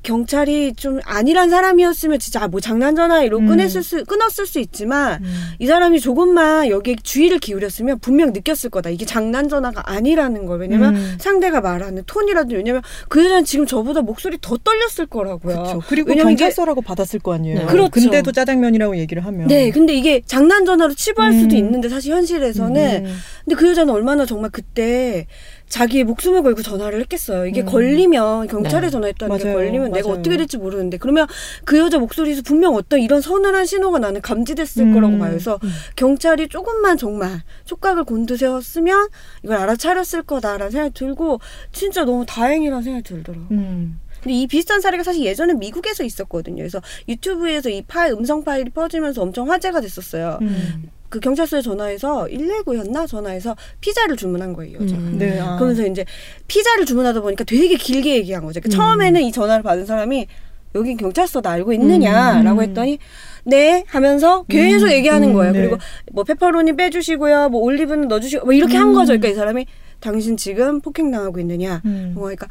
경찰이 0.04 0.74
좀 0.76 1.00
아니란 1.04 1.50
사람이었으면 1.50 2.20
진짜 2.20 2.44
아, 2.44 2.48
뭐 2.48 2.60
장난 2.60 2.96
전화로 2.96 3.40
음. 3.40 3.48
끊었을 3.48 3.84
수 3.84 4.04
끊었을 4.06 4.46
수 4.46 4.60
있지만 4.60 5.24
음. 5.24 5.34
이 5.60 5.68
사람이 5.68 6.00
조금만 6.00 6.70
여기에 6.70 6.96
주의를 7.04 7.40
기울였으면 7.40 8.00
분명 8.00 8.32
느꼈을 8.32 8.70
거다. 8.70 8.90
이게 8.90 9.06
장난 9.06 9.50
전화가 9.50 9.84
아니라는 9.92 10.46
걸. 10.46 10.60
왜냐면 10.62 10.96
음. 10.96 11.18
상대가 11.20 11.62
말하는 11.62 12.04
톤이라도 12.06 12.56
왜냐면 12.56 12.82
그 13.10 13.24
여자는 13.24 13.44
지금 13.46 13.66
저보다 13.66 14.02
목소리 14.02 14.38
더 14.42 14.58
떨렸을 14.58 15.08
거라고요. 15.08 15.56
그렇죠. 15.56 15.82
그리고 15.88 16.10
왜냐면 16.10 16.34
이게- 16.34 16.44
경찰서라고 16.46 16.82
받았을 16.82 17.20
거 17.20 17.34
아니에요. 17.34 17.60
네. 17.60 17.66
그렇죠. 17.66 17.90
근데도 17.92 18.32
짜장면이라고 18.32 18.98
얘기를 18.98 19.26
하면. 19.26 19.48
네, 19.48 19.72
근데 19.72 19.94
이게 19.94 20.22
장난 20.26 20.66
전화로 20.66 20.94
치부할 20.94 21.32
음. 21.32 21.40
수도 21.42 21.56
있는데 21.56 21.90
사실 21.90 22.14
현실에서는 22.14 23.06
음. 23.06 23.18
근데 23.46 23.56
그 23.56 23.68
여자는 23.70 23.94
얼마나 23.94 24.26
정말 24.26 24.52
그때 24.52 25.28
자기의 25.68 26.06
목숨을 26.06 26.44
걸고 26.44 26.62
전화를 26.62 27.02
했겠어요. 27.02 27.46
이게 27.46 27.62
음. 27.62 27.66
걸리면 27.66 28.48
경찰에 28.48 28.88
네. 28.88 28.90
전화했다는 28.90 29.38
게 29.38 29.44
맞아요. 29.44 29.58
걸리면 29.58 29.92
내가 29.92 30.08
맞아요. 30.08 30.20
어떻게 30.20 30.38
될지 30.38 30.58
모르는데 30.58 30.98
그러면 30.98 31.28
그 31.66 31.78
여자 31.78 32.00
목소리에서 32.00 32.42
분명 32.42 32.76
어떤 32.76 33.00
이런 33.00 33.22
서늘한 33.22 33.66
신호가 33.66 34.00
나는 34.00 34.22
감지됐을 34.22 34.84
음. 34.84 34.94
거라고 34.94 35.18
봐요. 35.18 35.30
그래서 35.32 35.60
경찰이 35.96 36.48
조금만 36.48 36.98
정말 36.98 37.42
촉각을 37.66 38.06
곤두세웠으면 38.06 39.10
이걸 39.44 39.58
알아차렸을 39.58 40.24
거다라는 40.24 40.72
생각이 40.72 40.94
들고 40.94 41.40
진짜 41.72 42.06
너무 42.06 42.26
다행이라는 42.26 42.84
생각이 42.84 43.04
들더라고요. 43.04 43.48
음. 44.28 44.32
근데 44.32 44.34
이 44.34 44.48
비슷한 44.48 44.82
사례가 44.82 45.04
사실 45.04 45.24
예전에 45.24 45.54
미국에서 45.54 46.04
있었거든요. 46.04 46.58
그래서 46.58 46.82
유튜브에서 47.08 47.70
이 47.70 47.82
파일 47.82 48.14
음성 48.14 48.44
파일이 48.44 48.70
퍼지면서 48.70 49.22
엄청 49.22 49.50
화제가 49.50 49.82
됐었어요. 49.82 50.38
음. 50.42 50.90
그 51.10 51.22
경찰서에 51.22 51.62
전화해서 51.62 52.28
119였나 52.30 53.08
전화해서 53.08 53.56
피자를 53.80 54.18
주문한 54.18 54.52
거예요. 54.54 54.80
여자가. 54.82 55.02
음. 55.02 55.18
네. 55.18 55.40
아. 55.40 55.56
그러면서 55.56 55.86
이제 55.88 56.04
피자를 56.48 56.86
주문하다 56.86 57.22
보니까 57.22 57.46
되게 57.46 57.76
길게 57.76 58.16
얘기한 58.16 58.44
거죠. 58.44 58.60
그러니까 58.60 58.76
음. 58.76 58.78
처음에는 58.78 59.22
이 59.22 59.32
전화를 59.32 59.64
받은 59.64 59.86
사람이 59.86 60.28
여긴 60.76 60.98
경찰서다 60.98 61.50
알고 61.50 61.72
있느냐라고 61.74 62.60
음. 62.60 62.64
했더니 62.64 63.00
네 63.46 63.86
하면서 63.88 64.44
계속 64.44 64.88
음. 64.88 64.92
얘기하는 64.92 65.30
음, 65.30 65.34
거예요. 65.34 65.54
네. 65.54 65.60
그리고 65.60 65.78
뭐 66.12 66.26
페퍼로니 66.26 66.76
빼주시고요, 66.76 67.50
뭐 67.50 67.62
올리브는 67.62 68.10
넣어주시고 68.10 68.46
뭐 68.46 68.54
이렇게 68.54 68.76
한 68.76 68.90
음. 68.90 68.94
거죠. 68.94 69.08
그러니까 69.14 69.30
이 69.30 69.34
사람이 69.34 69.66
당신 70.02 70.36
지금 70.36 70.82
폭행당하고 70.82 71.40
있느냐? 71.40 71.82
음. 71.86 72.12
뭐 72.14 72.24
그러니까 72.24 72.48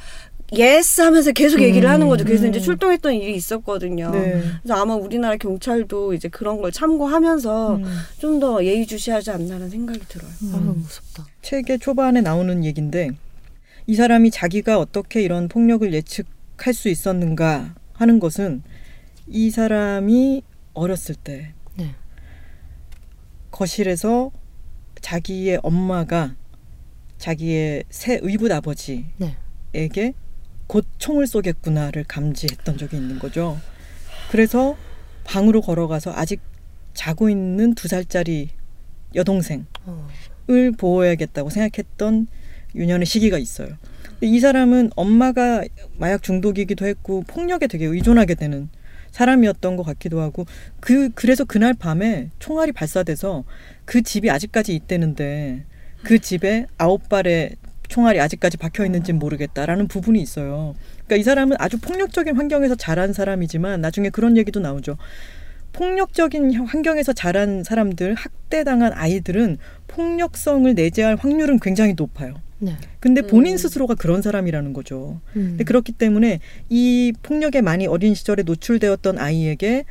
yes 0.53 1.00
하면서 1.00 1.33
계속 1.33 1.61
얘기를 1.61 1.88
음. 1.88 1.93
하는 1.93 2.09
거죠. 2.09 2.25
그래서 2.25 2.45
음. 2.45 2.50
이제 2.50 2.61
출동했던 2.61 3.15
일이 3.15 3.35
있었거든요. 3.35 4.11
네. 4.11 4.43
그래서 4.62 4.81
아마 4.81 4.95
우리나라 4.95 5.37
경찰도 5.37 6.15
이제 6.15 6.29
그런 6.29 6.61
걸 6.61 6.71
참고하면서 6.71 7.76
음. 7.76 7.85
좀더 8.19 8.65
예의주시하지 8.65 9.31
않나라는 9.31 9.71
생각이 9.71 10.00
들어요. 10.09 10.31
아유 10.55 10.75
무섭다. 10.76 11.26
책의 11.43 11.81
초반에 11.81 12.21
나오는 12.21 12.65
얘기인데 12.65 13.11
이 13.87 13.95
사람이 13.95 14.31
자기가 14.31 14.79
어떻게 14.79 15.23
이런 15.23 15.49
폭력을 15.49 15.93
예측할 15.93 16.75
수 16.75 16.88
있었는가 16.88 17.75
하는 17.93 18.21
것은 18.21 18.62
이 19.29 19.50
사람이 19.50 20.43
어렸을 20.75 21.15
때 21.15 21.55
네. 21.76 21.95
거실에서 23.50 24.31
자기의 25.00 25.61
엄마가 25.62 26.37
자기의 27.19 27.85
새 27.91 28.19
의붓 28.23 28.53
아버지에게 28.53 29.07
네. 29.73 30.15
곧 30.67 30.85
총을 30.99 31.27
쏘겠구나를 31.27 32.05
감지했던 32.05 32.79
적이 32.79 32.97
있는 32.97 33.19
거죠. 33.19 33.59
그래서 34.31 34.77
방으로 35.25 35.61
걸어가서 35.61 36.13
아직 36.15 36.41
자고 36.95 37.29
있는 37.29 37.75
두 37.75 37.89
살짜리 37.89 38.51
여동생 39.15 39.67
어. 39.85 40.09
을 40.49 40.73
보호해야겠다고 40.73 41.51
생각했던 41.51 42.29
유년의 42.75 43.07
시기가 43.07 43.37
있어요. 43.39 43.77
이 44.21 44.39
사람은 44.39 44.91
엄마가 44.95 45.65
마약 45.99 46.23
중독이기도 46.23 46.87
했고 46.87 47.23
폭력에 47.27 47.67
되게 47.67 47.85
의존하게 47.85 48.35
되는 48.37 48.69
사람이었던 49.11 49.77
것 49.77 49.83
같기도 49.83 50.21
하고 50.21 50.47
그 50.79 51.11
그래서 51.15 51.45
그날 51.45 51.75
밤에 51.75 52.31
총알이 52.39 52.73
발사돼서 52.73 53.45
그 53.85 54.03
집이 54.03 54.31
아직까지 54.31 54.75
있대는데 54.75 55.65
그 56.03 56.19
집에 56.21 56.67
아홉 56.79 57.09
발의 57.09 57.57
총알이 57.88 58.21
아직까지 58.21 58.57
박혀 58.57 58.85
있는지 58.85 59.12
모르겠다라는 59.12 59.88
부분이 59.88 60.21
있어요. 60.21 60.75
그러니까 61.07 61.16
이 61.16 61.23
사람은 61.23 61.57
아주 61.59 61.78
폭력적인 61.78 62.37
환경에서 62.37 62.75
자란 62.75 63.12
사람이지만 63.12 63.81
나중에 63.81 64.11
그런 64.11 64.37
얘기도 64.37 64.61
나오죠. 64.61 64.97
폭력적인 65.73 66.55
환경에서 66.55 67.12
자란 67.12 67.62
사람들, 67.62 68.14
학대당한 68.14 68.93
아이들은 68.95 69.59
폭력성을 69.88 70.75
내재할 70.75 71.16
확률은 71.16 71.61
굉장히 71.61 71.95
높아요. 71.95 72.35
네. 72.59 72.76
근데 73.00 73.21
본인 73.21 73.52
음. 73.52 73.57
스스로가 73.59 73.95
그런 73.95 74.23
사람이라는 74.23 74.73
거죠. 74.73 75.21
음. 75.37 75.49
근데 75.50 75.64
그렇기 75.64 75.93
때문에 75.93 76.40
이 76.71 77.12
폭력에 77.23 77.61
많이 77.61 77.87
어린 77.87 78.14
시절에 78.14 78.43
노출되었던 78.45 79.19
아이에게 79.19 79.85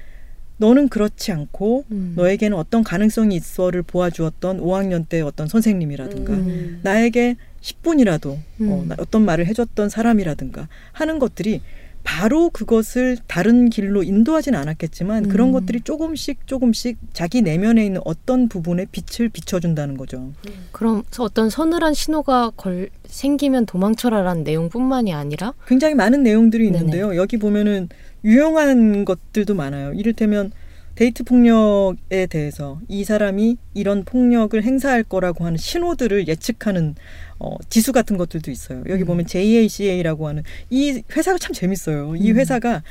너는 0.57 0.89
그렇지 0.89 1.31
않고 1.31 1.85
음. 1.91 2.13
너에게는 2.15 2.57
어떤 2.57 2.83
가능성이 2.83 3.35
있어를 3.35 3.83
보아주었던 3.83 4.61
5학년 4.61 5.07
때 5.07 5.21
어떤 5.21 5.47
선생님이라든가 5.47 6.33
음. 6.33 6.79
나에게 6.81 7.35
10분이라도 7.65 8.27
어, 8.27 8.39
음. 8.62 8.86
나- 8.88 8.95
어떤 9.00 9.25
말을 9.25 9.48
해줬던 9.48 9.89
사람이라든가 9.89 10.67
하는 10.91 11.19
것들이 11.19 11.62
바로 12.03 12.51
그것을 12.51 13.17
다른 13.25 13.72
길로 13.72 14.03
인도하지는 14.03 14.60
않았겠지만 14.60 15.27
그런 15.27 15.48
음. 15.48 15.53
것들이 15.53 15.81
조금씩 15.81 16.45
조금씩 16.45 16.98
자기 17.13 17.41
내면에 17.41 17.84
있는 17.84 18.00
어떤 18.05 18.48
부분에 18.48 18.86
빛을 18.91 19.29
비춰준다는 19.29 19.98
거죠. 19.98 20.31
그럼 20.72 21.01
어떤 21.17 21.50
서늘한 21.50 21.95
신호가 21.95 22.51
걸 22.55 22.89
생기면 23.07 23.65
도망쳐라라는 23.65 24.43
내용뿐만이 24.43 25.13
아니라 25.15 25.55
굉장히 25.65 25.95
많은 25.95 26.22
내용들이 26.22 26.65
네네. 26.65 26.77
있는데요. 26.77 27.15
여기 27.15 27.38
보면은 27.38 27.89
유용한 28.24 29.03
것들도 29.03 29.55
많아요. 29.55 29.93
이를테면 29.93 30.51
데이트 30.95 31.23
폭력에 31.23 32.25
대해서 32.27 32.79
이 32.87 33.03
사람이 33.03 33.57
이런 33.73 34.03
폭력을 34.03 34.61
행사할 34.61 35.03
거라고 35.03 35.45
하는 35.45 35.57
신호들을 35.57 36.27
예측하는 36.27 36.95
어, 37.37 37.57
지수 37.69 37.91
같은 37.91 38.17
것들도 38.17 38.49
있어요. 38.49 38.83
여기 38.87 39.03
음. 39.03 39.07
보면 39.07 39.27
JACA라고 39.27 40.27
하는 40.27 40.43
이 40.69 41.03
회사가 41.15 41.37
참 41.37 41.53
재밌어요. 41.53 42.15
이 42.15 42.31
음. 42.31 42.37
회사가 42.37 42.81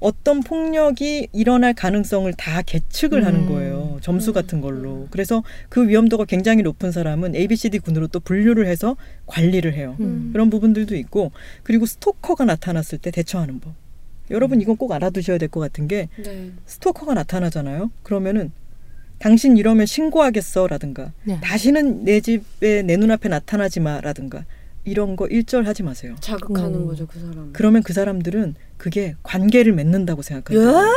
어떤 0.00 0.40
폭력이 0.40 1.28
일어날 1.32 1.74
가능성을 1.74 2.32
다 2.34 2.62
계측을 2.62 3.26
하는 3.26 3.40
음. 3.40 3.48
거예요. 3.48 3.98
점수 4.00 4.30
음. 4.30 4.34
같은 4.34 4.60
걸로. 4.60 5.08
그래서 5.10 5.42
그 5.68 5.88
위험도가 5.88 6.24
굉장히 6.24 6.62
높은 6.62 6.92
사람은 6.92 7.34
ABCD 7.34 7.80
군으로 7.80 8.06
또 8.06 8.20
분류를 8.20 8.66
해서 8.66 8.96
관리를 9.26 9.74
해요. 9.74 9.96
음. 9.98 10.30
그런 10.32 10.50
부분들도 10.50 10.94
있고 10.96 11.32
그리고 11.64 11.86
스토커가 11.86 12.44
나타났을 12.44 12.98
때 12.98 13.10
대처하는 13.10 13.58
법. 13.58 13.74
여러분 14.30 14.60
이건 14.60 14.76
꼭 14.76 14.92
알아두셔야 14.92 15.38
될 15.38 15.48
것 15.48 15.60
같은 15.60 15.88
게 15.88 16.08
네. 16.22 16.52
스토커가 16.66 17.14
나타나잖아요. 17.14 17.90
그러면은 18.02 18.52
당신 19.18 19.56
이러면 19.56 19.86
신고하겠어라든가 19.86 21.12
네. 21.24 21.40
다시는 21.40 22.04
내 22.04 22.20
집에 22.20 22.82
내 22.82 22.96
눈앞에 22.96 23.28
나타나지 23.28 23.80
마라든가 23.80 24.44
이런 24.84 25.16
거 25.16 25.26
일절 25.26 25.66
하지 25.66 25.82
마세요. 25.82 26.14
자극하는 26.20 26.74
음. 26.80 26.86
거죠 26.86 27.06
그 27.06 27.18
사람. 27.18 27.50
그러면 27.52 27.82
그 27.82 27.92
사람들은 27.92 28.54
그게 28.76 29.14
관계를 29.22 29.72
맺는다고 29.72 30.22
생각해요. 30.22 30.94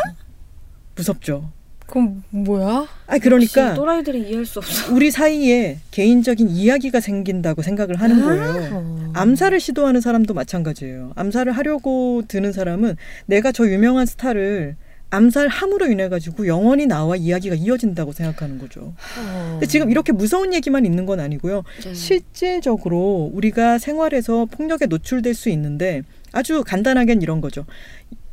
무섭죠. 0.95 1.51
그럼 1.91 2.23
뭐야? 2.29 2.87
아 3.05 3.17
그러니까 3.17 3.73
또라이들이 3.73 4.21
이해할 4.29 4.45
수 4.45 4.59
없어. 4.59 4.93
우리 4.93 5.11
사이에 5.11 5.79
개인적인 5.91 6.49
이야기가 6.49 7.01
생긴다고 7.01 7.61
생각을 7.61 7.97
하는 7.97 8.21
아. 8.21 8.25
거예요. 8.25 8.69
어. 8.71 9.11
암살을 9.13 9.59
시도하는 9.59 9.99
사람도 9.99 10.33
마찬가지예요. 10.33 11.11
암살을 11.15 11.51
하려고 11.51 12.23
드는 12.29 12.53
사람은 12.53 12.95
내가 13.25 13.51
저 13.51 13.67
유명한 13.67 14.05
스타를 14.05 14.77
암살함으로 15.09 15.87
인해 15.91 16.07
가지고 16.07 16.47
영원히 16.47 16.85
나와 16.85 17.17
이야기가 17.17 17.55
이어진다고 17.55 18.13
생각하는 18.13 18.57
거죠. 18.57 18.93
어. 19.19 19.49
근데 19.51 19.65
지금 19.65 19.91
이렇게 19.91 20.13
무서운 20.13 20.53
얘기만 20.53 20.85
있는 20.85 21.05
건 21.05 21.19
아니고요. 21.19 21.63
네. 21.83 21.93
실제적으로 21.93 23.29
우리가 23.33 23.77
생활에서 23.77 24.45
폭력에 24.45 24.85
노출될 24.85 25.33
수 25.33 25.49
있는데 25.49 26.03
아주 26.31 26.63
간단하게는 26.65 27.21
이런 27.21 27.41
거죠. 27.41 27.65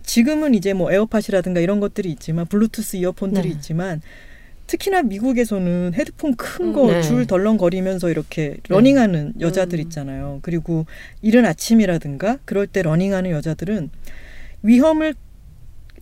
지금은 0.09 0.55
이제 0.55 0.73
뭐 0.73 0.91
에어팟이라든가 0.91 1.61
이런 1.61 1.81
것들이 1.81 2.11
있지만 2.11 2.47
블루투스 2.47 2.97
이어폰들이 2.97 3.51
네. 3.51 3.55
있지만 3.55 4.01
특히나 4.67 5.03
미국에서는 5.03 5.93
헤드폰 5.95 6.35
큰 6.35 6.69
음, 6.69 6.73
거 6.73 6.87
네. 6.91 7.03
줄 7.03 7.27
덜렁거리면서 7.27 8.09
이렇게 8.09 8.57
러닝하는 8.69 9.35
여자들 9.39 9.79
음. 9.79 9.83
있잖아요. 9.83 10.39
그리고 10.41 10.87
이른 11.21 11.45
아침이라든가 11.45 12.39
그럴 12.47 12.67
때 12.67 12.81
러닝하는 12.81 13.31
여자들은 13.31 13.91
위험을 14.63 15.15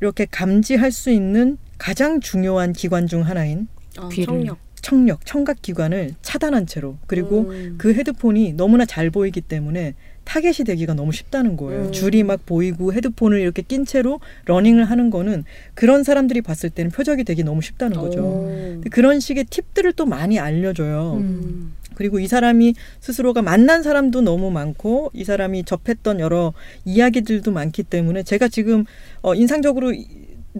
이렇게 0.01 0.25
감지할 0.31 0.93
수 0.93 1.11
있는 1.11 1.59
가장 1.77 2.21
중요한 2.21 2.73
기관 2.73 3.09
중 3.09 3.23
하나인 3.27 3.67
어, 3.99 4.09
귀를. 4.09 4.27
청력. 4.27 4.66
청력, 4.83 5.25
청각 5.27 5.63
기관을 5.63 6.15
차단한 6.23 6.67
채로 6.67 6.97
그리고 7.07 7.51
음. 7.51 7.75
그 7.79 7.93
헤드폰이 7.95 8.53
너무나 8.55 8.85
잘 8.85 9.11
보이기 9.11 9.41
때문에 9.41 9.95
타겟이 10.25 10.65
되기가 10.67 10.95
너무 10.95 11.13
쉽다는 11.13 11.57
거예요. 11.57 11.87
음. 11.87 11.93
줄이 11.93 12.23
막 12.25 12.45
보이고 12.47 12.93
헤드폰을 12.93 13.41
이렇게 13.41 13.63
낀 13.63 13.85
채로 13.85 14.21
러닝을 14.47 14.85
하는 14.85 15.11
거는 15.11 15.45
그런 15.75 16.03
사람들이 16.03 16.41
봤을 16.43 16.69
때는 16.71 16.91
표적이 16.91 17.25
되기 17.25 17.45
너무 17.45 17.63
쉽다는 17.63 17.97
거죠. 17.97 18.49
그런 18.91 19.21
식의 19.21 19.45
팁들을 19.45 19.93
또 19.93 20.05
많이 20.05 20.39
알려줘요. 20.41 21.15
음. 21.21 21.75
그리고 21.95 22.19
이 22.19 22.27
사람이 22.27 22.75
스스로가 23.01 23.41
만난 23.43 23.83
사람도 23.83 24.21
너무 24.21 24.51
많고 24.51 25.11
이 25.15 25.25
사람이 25.25 25.65
접했던 25.65 26.21
여러 26.21 26.53
이야기들도 26.85 27.51
많기 27.53 27.83
때문에 27.85 28.23
제가 28.23 28.49
지금 28.49 28.85
어, 29.23 29.35
인상적으로 29.35 29.93
이- 29.95 30.07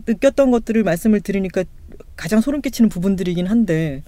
느꼈던 0.07 0.51
것들을 0.51 0.83
말씀을 0.85 1.21
드리니까 1.21 1.65
가장 2.17 2.41
소름 2.41 2.61
끼치는 2.63 2.89
부분들이긴 2.89 3.47
한데 3.47 4.03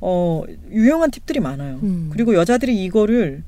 어, 0.00 0.44
유용한 0.70 1.10
팁들이 1.10 1.40
많아요. 1.40 1.80
음. 1.82 2.10
그리고 2.12 2.34
여자들이 2.34 2.84
이거를 2.84 3.42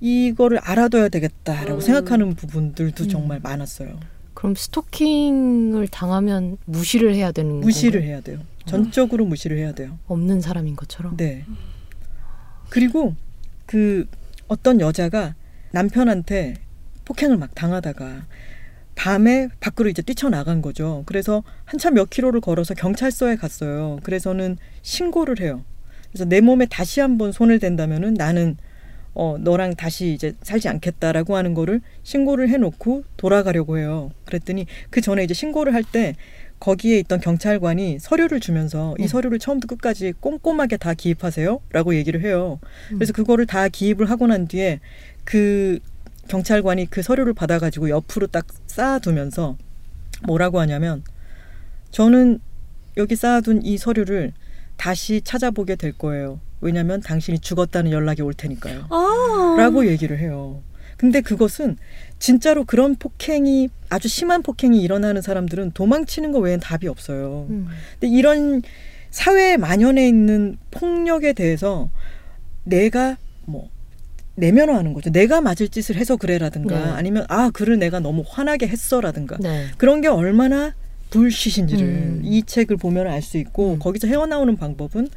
이거를 0.00 0.58
알아둬야 0.58 1.08
되겠다라고 1.08 1.76
음. 1.76 1.80
생각하는 1.80 2.34
부분들도 2.34 3.04
음. 3.04 3.08
정말 3.08 3.40
많았어요. 3.40 3.98
그럼 4.34 4.54
스토킹을 4.54 5.88
당하면 5.88 6.58
무시를 6.66 7.14
해야 7.14 7.32
되는 7.32 7.60
무시를 7.60 8.00
건가요? 8.00 8.10
해야 8.10 8.20
돼요. 8.20 8.38
전적으로 8.66 9.24
무시를 9.24 9.56
해야 9.56 9.72
돼요. 9.72 9.98
없는 10.06 10.42
사람인 10.42 10.76
것처럼. 10.76 11.16
네. 11.16 11.44
그리고 12.68 13.14
그 13.64 14.06
어떤 14.48 14.80
여자가 14.80 15.34
남편한테 15.70 16.56
폭행을 17.06 17.38
막 17.38 17.54
당하다가 17.54 18.26
밤에 18.96 19.48
밖으로 19.60 19.88
이제 19.88 20.02
뛰쳐나간 20.02 20.62
거죠. 20.62 21.04
그래서 21.06 21.44
한참 21.64 21.94
몇 21.94 22.10
킬로를 22.10 22.40
걸어서 22.40 22.74
경찰서에 22.74 23.36
갔어요. 23.36 24.00
그래서는 24.02 24.56
신고를 24.82 25.40
해요. 25.40 25.62
그래서 26.10 26.24
내 26.24 26.40
몸에 26.40 26.66
다시 26.66 27.00
한번 27.00 27.30
손을 27.30 27.60
댄다면은 27.60 28.14
나는 28.14 28.56
어 29.14 29.36
너랑 29.38 29.76
다시 29.76 30.12
이제 30.12 30.34
살지 30.42 30.68
않겠다라고 30.68 31.36
하는 31.36 31.54
거를 31.54 31.80
신고를 32.02 32.48
해놓고 32.48 33.04
돌아가려고 33.16 33.78
해요. 33.78 34.10
그랬더니 34.24 34.66
그 34.90 35.00
전에 35.00 35.22
이제 35.24 35.32
신고를 35.34 35.72
할 35.72 35.84
때 35.84 36.16
거기에 36.58 36.98
있던 37.00 37.20
경찰관이 37.20 37.98
서류를 38.00 38.40
주면서 38.40 38.94
이 38.98 39.02
네. 39.02 39.08
서류를 39.08 39.38
처음부터 39.38 39.74
끝까지 39.74 40.14
꼼꼼하게 40.20 40.78
다 40.78 40.94
기입하세요라고 40.94 41.94
얘기를 41.96 42.22
해요. 42.22 42.58
음. 42.92 42.96
그래서 42.96 43.12
그거를 43.12 43.44
다 43.44 43.68
기입을 43.68 44.08
하고 44.08 44.26
난 44.26 44.48
뒤에 44.48 44.80
그 45.24 45.78
경찰관이 46.26 46.86
그 46.90 47.02
서류를 47.02 47.34
받아가지고 47.34 47.90
옆으로 47.90 48.26
딱 48.26 48.46
쌓아두면서 48.66 49.56
뭐라고 50.24 50.60
하냐면 50.60 51.02
저는 51.90 52.40
여기 52.96 53.16
쌓아둔 53.16 53.62
이 53.64 53.78
서류를 53.78 54.32
다시 54.76 55.20
찾아보게 55.22 55.76
될 55.76 55.92
거예요. 55.92 56.40
왜냐하면 56.60 57.00
당신이 57.00 57.40
죽었다는 57.40 57.90
연락이 57.92 58.22
올 58.22 58.34
테니까요. 58.34 58.86
아. 58.90 59.56
라고 59.58 59.86
얘기를 59.86 60.18
해요. 60.18 60.62
근데 60.96 61.20
그것은 61.20 61.76
진짜로 62.18 62.64
그런 62.64 62.96
폭행이 62.96 63.68
아주 63.90 64.08
심한 64.08 64.42
폭행이 64.42 64.80
일어나는 64.82 65.20
사람들은 65.20 65.72
도망치는 65.72 66.32
거 66.32 66.38
외엔 66.38 66.58
답이 66.60 66.88
없어요. 66.88 67.46
음. 67.50 67.68
근데 67.92 68.08
이런 68.08 68.62
사회에 69.10 69.56
만연해 69.58 70.08
있는 70.08 70.56
폭력에 70.70 71.34
대해서 71.34 71.90
내가 72.64 73.16
뭐 73.44 73.68
내면화하는 74.36 74.92
거죠. 74.92 75.10
내가 75.10 75.40
맞을 75.40 75.68
짓을 75.68 75.96
해서 75.96 76.16
그래라든가 76.16 76.78
네. 76.78 76.90
아니면 76.92 77.26
아 77.28 77.50
그를 77.50 77.78
내가 77.78 78.00
너무 78.00 78.22
화나게 78.26 78.68
했어라든가 78.68 79.36
네. 79.38 79.66
그런 79.78 80.00
게 80.00 80.08
얼마나 80.08 80.74
불시신지를 81.10 81.86
음. 81.86 82.20
이 82.24 82.42
책을 82.42 82.76
보면 82.76 83.06
알 83.06 83.22
수 83.22 83.38
있고 83.38 83.74
음. 83.74 83.78
거기서 83.78 84.06
헤어나오는 84.08 84.56
방법은 84.56 85.08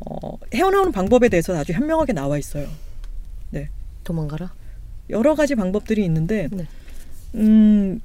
어, 0.00 0.38
헤어나오는 0.54 0.92
방법에 0.92 1.28
대해서 1.28 1.56
아주 1.56 1.72
현명하게 1.72 2.12
나와 2.12 2.38
있어요. 2.38 2.66
도망가라. 4.04 4.52
여러 5.10 5.34
가지 5.34 5.54
방법들이 5.54 6.04
있는데 6.04 6.48
네. 6.50 6.66
음 7.34 8.00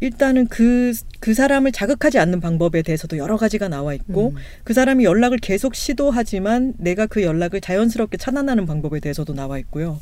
일단은 0.00 0.46
그, 0.46 0.92
그 1.20 1.34
사람을 1.34 1.72
자극하지 1.72 2.18
않는 2.18 2.40
방법에 2.40 2.82
대해서도 2.82 3.18
여러 3.18 3.36
가지가 3.36 3.68
나와 3.68 3.94
있고 3.94 4.30
음. 4.30 4.36
그 4.64 4.72
사람이 4.72 5.04
연락을 5.04 5.38
계속 5.38 5.74
시도하지만 5.74 6.74
내가 6.78 7.06
그 7.06 7.22
연락을 7.22 7.60
자연스럽게 7.60 8.16
차단하는 8.16 8.66
방법에 8.66 9.00
대해서도 9.00 9.34
나와 9.34 9.58
있고요. 9.58 10.00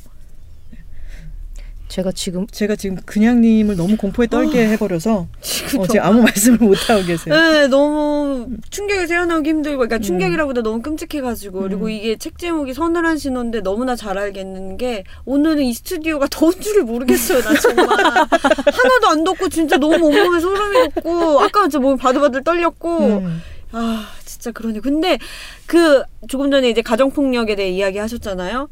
제가 1.89 2.11
지금 2.13 2.47
제가 2.49 2.75
지금 2.75 2.97
그냥님을 3.05 3.77
너무 3.77 3.97
공포에 3.97 4.27
떨게 4.27 4.67
해버려서 4.71 5.29
지금 5.41 5.81
어, 5.81 5.87
아무 6.01 6.23
말씀을 6.23 6.59
못 6.59 6.91
하고 6.91 7.05
계세요. 7.05 7.35
네, 7.35 7.69
너무 7.69 8.49
충격에서 8.71 9.15
헤어나오기 9.15 9.49
힘들고, 9.49 9.79
그러니까 9.79 9.97
음. 9.97 10.03
충격이라보다 10.03 10.63
너무 10.63 10.83
끔찍해가지고, 10.83 11.61
그리고 11.61 11.87
음. 11.87 11.91
이게 11.91 12.17
책 12.17 12.39
제목이 12.39 12.75
서늘한 12.75 13.19
신호인데 13.19 13.61
너무나 13.61 13.95
잘 13.95 14.19
알겠는 14.19 14.77
게, 14.77 15.05
오늘은 15.25 15.63
이 15.63 15.73
스튜디오가 15.73 16.27
더운 16.31 16.53
줄을 16.61 16.83
모르겠어요, 16.83 17.41
나 17.43 17.55
정말. 17.55 17.87
하나도 17.89 19.09
안 19.09 19.25
덥고, 19.25 19.49
진짜 19.49 19.77
너무 19.77 20.07
온몸에 20.07 20.41
소름이 20.41 20.89
돋고, 20.95 21.41
아까 21.41 21.63
진짜 21.63 21.79
몸이 21.79 21.99
바들바들 21.99 22.43
떨렸고, 22.43 22.99
음. 22.99 23.43
아, 23.73 24.07
진짜 24.25 24.51
그러네. 24.53 24.81
근데 24.81 25.19
그 25.67 26.03
조금 26.29 26.51
전에 26.51 26.69
이제 26.71 26.83
가정폭력에 26.83 27.57
대해 27.57 27.71
이야기 27.71 27.99
하셨잖아요. 27.99 28.69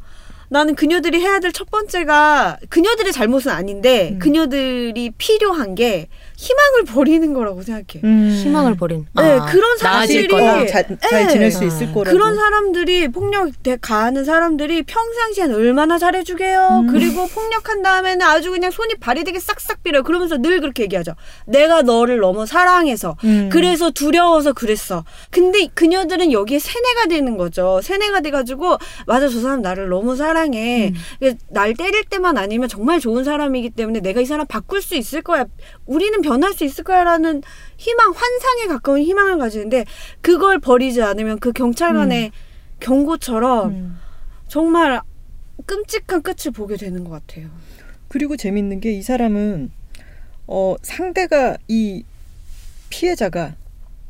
나는 0.55 0.77
그녀들이 0.77 1.21
해야 1.21 1.41
될 1.41 1.51
첫 1.53 1.69
번째가 1.71 2.59
그녀들의 2.69 3.13
잘못은 3.13 3.51
아닌데 3.51 4.11
음. 4.13 4.19
그녀들이 4.21 5.11
필요한 5.19 5.75
게 5.75 6.09
희망을 6.37 6.85
버리는 6.87 7.33
거라고 7.33 7.63
생각해. 7.63 8.01
음. 8.05 8.41
희망을 8.43 8.75
버린. 8.77 9.07
네, 9.15 9.23
아, 9.23 9.47
그런 9.47 9.77
사람들이- 9.79 10.29
거다. 10.29 10.63
어, 10.63 10.67
잘, 10.67 10.87
잘 11.01 11.27
네. 11.27 11.33
지낼 11.33 11.51
수 11.53 11.61
아. 11.63 11.67
있을 11.67 11.93
거라고. 11.93 12.17
그런 12.17 12.35
사람들이 12.35 13.09
폭력 13.09 13.63
대- 13.63 13.77
가하는 13.81 14.25
사람들이 14.25 14.83
평상시엔 14.83 15.55
얼마나 15.55 15.97
잘해주게요. 15.99 16.85
음. 16.85 16.87
그리고 16.89 17.27
폭력한 17.29 17.83
다음에는 17.83 18.27
아주 18.27 18.51
그냥 18.51 18.71
손이 18.71 18.95
발이 18.97 19.23
되게 19.25 19.39
싹싹 19.39 19.83
빌어요. 19.85 20.03
그러면서 20.03 20.37
늘 20.37 20.61
그렇게 20.61 20.83
얘기하죠. 20.85 21.13
내가 21.47 21.83
너를 21.83 22.19
너무 22.19 22.47
사랑해서 22.47 23.17
음. 23.25 23.49
그래서 23.53 23.91
두려워서 23.91 24.53
그랬어. 24.53 25.05
근데 25.31 25.69
그녀들은 25.73 26.33
여기에 26.33 26.59
세뇌가 26.59 27.07
되는 27.09 27.37
거죠. 27.37 27.81
세뇌가 27.83 28.21
돼가지고 28.23 28.79
맞아 29.07 29.29
저 29.29 29.41
사람 29.41 29.63
나를 29.63 29.89
너무 29.89 30.17
사랑해. 30.17 30.93
음. 31.23 31.35
날 31.51 31.75
때릴 31.75 32.05
때만 32.05 32.37
아니면 32.39 32.69
정말 32.69 32.99
좋은 33.01 33.23
사람이기 33.25 33.71
때문에 33.71 34.01
내가 34.01 34.21
이 34.21 34.25
사람 34.25 34.47
바꿀 34.47 34.83
수 34.83 34.95
있을 34.97 35.23
거야. 35.23 35.45
우리는 35.87 36.21
변할 36.25 36.55
수 36.55 36.65
있을 36.65 36.85
거야라는 36.85 37.43
희망, 37.77 38.13
환상에 38.13 38.67
가까운 38.69 39.01
희망을 39.01 39.37
가지는데 39.39 39.85
그걸 40.23 40.59
버리지 40.59 41.03
않으면 41.03 41.39
그 41.39 41.53
경찰관의 41.53 42.33
경고처럼 42.81 43.69
음. 43.71 43.97
정말 44.49 45.01
끔찍한 45.67 46.23
끝을 46.23 46.51
보게 46.53 46.77
되는 46.77 47.05
것 47.05 47.11
같아요. 47.11 47.49
그리고 48.09 48.37
재밌는 48.37 48.81
게 48.81 48.93
이 48.97 49.03
사람은 49.03 49.71
어 50.47 50.77
상대가 50.83 51.57
이 51.69 52.05
피해자가 52.91 53.55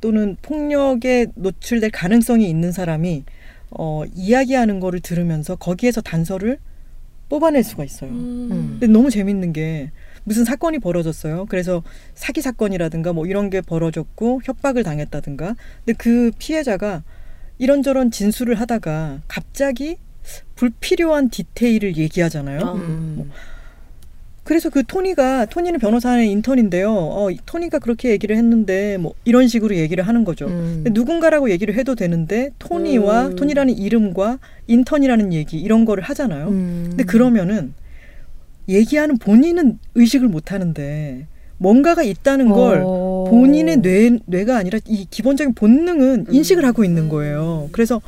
또는 0.01 0.37
폭력에 0.43 1.27
노출될 1.35 1.91
가능성이 1.91 2.49
있는 2.49 2.71
사람이 2.73 3.25
어 3.71 4.05
이야기하는 4.15 4.79
거를 4.81 5.01
들으면서 5.01 5.57
거기에서 5.57 6.01
단서를 6.01 6.59
뽑아낼 7.29 7.65
수가 7.65 7.85
있어요. 7.85 8.11
음. 8.11 8.77
근데 8.79 8.87
너무 8.87 9.11
재밌는 9.11 9.53
게 9.53 9.91
무슨 10.25 10.45
사건이 10.45 10.79
벌어졌어요. 10.79 11.47
그래서 11.49 11.83
사기 12.15 12.41
사건이라든가 12.41 13.13
뭐 13.13 13.27
이런 13.27 13.51
게 13.51 13.61
벌어졌고 13.61 14.43
협박을 14.45 14.83
당했다든가. 14.83 15.55
근데 15.85 15.93
그 15.97 16.31
피해자가 16.39 17.03
이런저런 17.59 18.11
진술을 18.11 18.57
하다가 18.57 19.21
갑자기 19.29 19.97
불필요한 20.57 21.31
디테일을 21.31 21.97
얘기하잖아요. 21.97 22.61
아. 22.61 22.73
음. 22.75 23.31
그래서 24.45 24.69
그 24.69 24.85
토니가 24.85 25.47
토니는 25.47 25.81
변호사의 25.81 26.31
인턴인데요. 26.31 26.93
어, 26.93 27.31
이 27.31 27.39
토니가 27.47 27.79
그렇게 27.79 28.11
얘기를 28.11 28.37
했는데 28.37 28.99
뭐 28.99 29.15
이런 29.25 29.49
식으로 29.49 29.75
얘기를 29.77 30.07
하는 30.07 30.23
거죠. 30.23 30.47
음. 30.47 30.83
근데 30.85 30.91
누군가라고 30.91 31.51
얘기를 31.51 31.75
해도 31.75 31.95
되는데 31.95 32.51
토니와 32.59 33.29
음. 33.29 33.37
토니라는 33.37 33.75
이름과 33.77 34.39
인턴이라는 34.67 35.33
얘기 35.33 35.59
이런 35.59 35.87
거를 35.87 36.05
하잖아요. 36.05 36.49
음. 36.49 36.87
근데 36.91 37.05
그러면은 37.05 37.73
얘기하는 38.69 39.19
본인은 39.19 39.79
의식을 39.95 40.29
못 40.29 40.53
하는데 40.53 41.27
뭔가가 41.59 42.03
있다는 42.03 42.51
걸 42.51 42.83
어. 42.85 43.25
본인의 43.29 43.79
뇌, 43.79 44.19
뇌가 44.27 44.57
아니라 44.57 44.79
이 44.87 45.07
기본적인 45.09 45.55
본능은 45.55 46.27
인식을 46.31 46.65
하고 46.65 46.85
있는 46.85 47.09
거예요. 47.09 47.69
그래서 47.73 48.01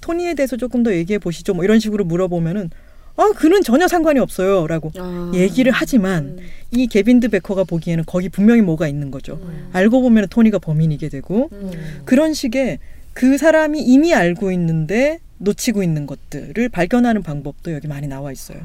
토니에 0.00 0.34
대해서 0.34 0.56
조금 0.56 0.82
더 0.82 0.92
얘기해 0.94 1.18
보시죠. 1.18 1.54
뭐 1.54 1.64
이런 1.64 1.78
식으로 1.78 2.04
물어보면은 2.04 2.70
아, 3.16 3.30
그는 3.36 3.62
전혀 3.62 3.88
상관이 3.88 4.20
없어요. 4.20 4.66
라고 4.66 4.90
아. 4.98 5.32
얘기를 5.34 5.70
하지만 5.70 6.24
음. 6.24 6.38
이 6.70 6.86
개빈드 6.86 7.28
베커가 7.28 7.64
보기에는 7.64 8.04
거기 8.06 8.28
분명히 8.28 8.62
뭐가 8.62 8.88
있는 8.88 9.10
거죠. 9.10 9.38
음. 9.42 9.68
알고 9.72 10.00
보면 10.00 10.28
토니가 10.28 10.58
범인이게 10.58 11.08
되고 11.08 11.50
음. 11.52 11.70
그런 12.04 12.32
식의 12.32 12.78
그 13.12 13.36
사람이 13.36 13.80
이미 13.80 14.14
알고 14.14 14.50
있는데 14.52 15.20
놓치고 15.38 15.82
있는 15.82 16.06
것들을 16.06 16.68
발견하는 16.70 17.22
방법도 17.22 17.72
여기 17.72 17.86
많이 17.86 18.06
나와 18.06 18.32
있어요. 18.32 18.60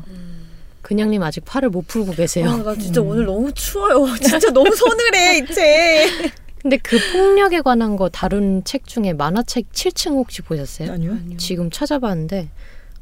그냥님 0.88 1.22
아직 1.22 1.44
팔을 1.44 1.68
못 1.70 1.86
풀고 1.86 2.14
계세요. 2.14 2.48
아, 2.50 2.64
나 2.64 2.74
진짜 2.80 3.02
음. 3.02 3.08
오늘 3.10 3.26
너무 3.26 3.52
추워요. 3.54 4.06
진짜 4.24 4.50
너무 4.52 4.74
서늘해, 4.74 5.40
이제. 5.40 6.06
근데 6.62 6.78
그 6.78 6.98
폭력에 7.12 7.60
관한 7.60 7.98
거 7.98 8.08
다룬 8.08 8.64
책 8.64 8.88
중에 8.88 9.12
만화책 9.12 9.74
7층 9.74 10.12
혹시 10.12 10.42
보셨어요? 10.44 10.94
아니요? 10.94 11.18
지금 11.38 11.70
찾아봤는데 11.70 12.48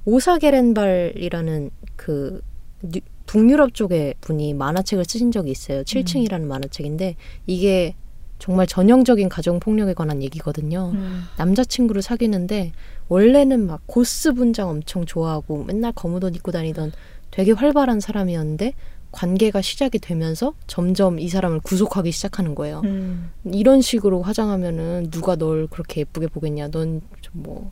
오사 0.06 0.33
게렌발이라는 0.33 1.70
그 1.96 2.42
뉴- 2.82 3.02
북유럽 3.28 3.76
쪽에 3.76 4.16
분이 4.20 4.56
만화책을 4.56 5.06
쓰신 5.08 5.32
적이 5.32 5.52
있어요. 5.52 5.84
7층이라는 5.84 6.42
만화책인데 6.42 7.16
이게 7.46 7.94
정말 8.40 8.66
전형적인 8.68 9.30
가정 9.30 9.60
폭력에 9.60 9.94
관한 9.94 10.22
얘기거든요. 10.24 10.92
음. 10.96 11.24
남자친구를 11.38 12.02
사귀는데 12.02 12.72
원래는 13.10 13.68
막 13.68 13.82
goth 13.86 14.34
분장 14.34 14.70
엄청 14.70 15.06
좋아하고 15.06 15.64
맨날 15.66 15.92
검은 15.94 16.24
옷 16.24 16.36
입고 16.36 16.52
다니던 16.52 16.92
되게 17.36 17.52
활발한 17.52 18.00
사람이었는데 18.00 18.74
관계가 19.12 19.62
시작이 19.62 20.00
되면서 20.00 20.54
점점 20.68 21.20
이 21.20 21.28
사람을 21.28 21.60
구속하기 21.60 22.12
시작하는 22.12 22.56
거예요. 22.56 22.82
음. 22.86 23.32
이런 23.46 23.82
식으로 23.82 24.22
화장하면은 24.22 25.10
누가 25.12 25.36
널 25.36 25.68
그렇게 25.68 26.02
예쁘게 26.02 26.28
보겠냐? 26.28 26.70
넌좀뭐 26.70 27.72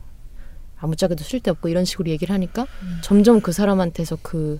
아무짝에도 0.78 1.24
쓸데없고 1.24 1.68
이런 1.68 1.84
식으로 1.86 2.10
얘기를 2.10 2.34
하니까 2.34 2.66
점점 3.02 3.40
그 3.40 3.52
사람한테서 3.52 4.18
그 4.22 4.58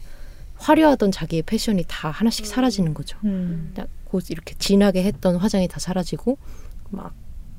화려하던 0.56 1.10
자기의 1.12 1.42
패션이 1.42 1.84
다 1.86 2.10
하나씩 2.10 2.46
사라지는 2.46 2.94
거죠. 2.94 3.18
음. 3.24 3.72
딱곧 3.74 4.30
이렇게 4.30 4.54
진하게 4.58 5.02
했던 5.04 5.36
화장이 5.36 5.68
다 5.68 5.78
사라지고 5.80 6.38
막 6.90 7.12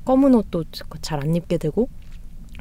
검은 0.04 0.34
옷도 0.34 0.64
잘 1.00 1.20
안 1.20 1.34
입게 1.36 1.58
되고 1.58 1.88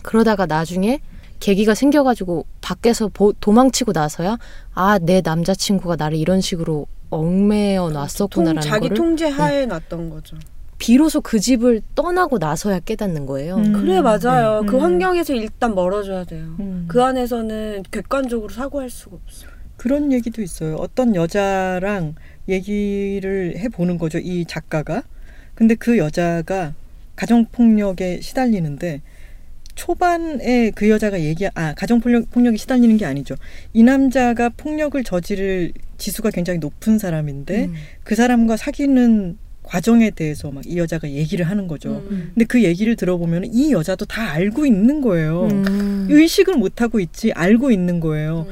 그러다가 0.03 0.45
나중에 0.45 0.99
계기가 1.39 1.73
생겨가지고 1.75 2.45
밖에서 2.61 3.07
보- 3.09 3.33
도망치고 3.33 3.91
나서야 3.93 4.37
아 4.73 4.99
내 4.99 5.21
남자친구가 5.23 5.95
나를 5.97 6.17
이런 6.17 6.41
식으로 6.41 6.87
얽매여 7.09 7.83
통, 7.89 7.93
놨었구나라는 7.93 8.61
자기 8.61 8.87
거를 8.89 8.97
통제 8.97 9.27
하에 9.27 9.65
놨던 9.65 10.09
거죠. 10.09 10.37
비로소 10.77 11.21
그 11.21 11.39
집을 11.39 11.81
떠나고 11.95 12.37
나서야 12.37 12.79
깨닫는 12.79 13.25
거예요. 13.25 13.55
음. 13.55 13.73
그래 13.73 14.01
맞아요. 14.01 14.59
음. 14.61 14.65
그 14.65 14.77
환경에서 14.77 15.33
일단 15.33 15.73
멀어져야 15.75 16.25
돼요. 16.25 16.55
음. 16.59 16.85
그 16.87 17.01
안에서는 17.03 17.83
객관적으로 17.91 18.49
사고할 18.51 18.89
수가 18.89 19.15
없어. 19.23 19.47
그런 19.77 20.11
얘기도 20.11 20.41
있어요. 20.41 20.75
어떤 20.77 21.15
여자랑 21.15 22.15
얘기를 22.49 23.55
해보는 23.57 23.97
거죠. 23.97 24.17
이 24.17 24.45
작가가. 24.45 25.03
근데 25.53 25.75
그 25.75 25.97
여자가 25.97 26.73
가정폭력에 27.15 28.19
시달리는데 28.21 29.01
초반에 29.75 30.71
그 30.71 30.89
여자가 30.89 31.21
얘기, 31.21 31.47
아, 31.53 31.73
가정 31.73 31.99
폭력, 31.99 32.29
폭력에 32.31 32.57
시달리는 32.57 32.97
게 32.97 33.05
아니죠. 33.05 33.35
이 33.73 33.83
남자가 33.83 34.49
폭력을 34.49 35.01
저지를 35.03 35.71
지수가 35.97 36.31
굉장히 36.31 36.59
높은 36.59 36.97
사람인데 36.97 37.65
음. 37.65 37.73
그 38.03 38.15
사람과 38.15 38.57
사귀는 38.57 39.37
과정에 39.63 40.11
대해서 40.11 40.51
막 40.51 40.63
이 40.65 40.77
여자가 40.77 41.09
얘기를 41.09 41.45
하는 41.47 41.67
거죠. 41.67 42.03
음. 42.09 42.31
근데 42.33 42.45
그 42.45 42.63
얘기를 42.63 42.95
들어보면 42.95 43.45
이 43.53 43.71
여자도 43.71 44.05
다 44.05 44.31
알고 44.31 44.65
있는 44.65 45.01
거예요. 45.01 45.47
음. 45.51 46.07
의식을 46.09 46.55
못 46.55 46.81
하고 46.81 46.99
있지, 46.99 47.31
알고 47.33 47.71
있는 47.71 47.99
거예요. 47.99 48.47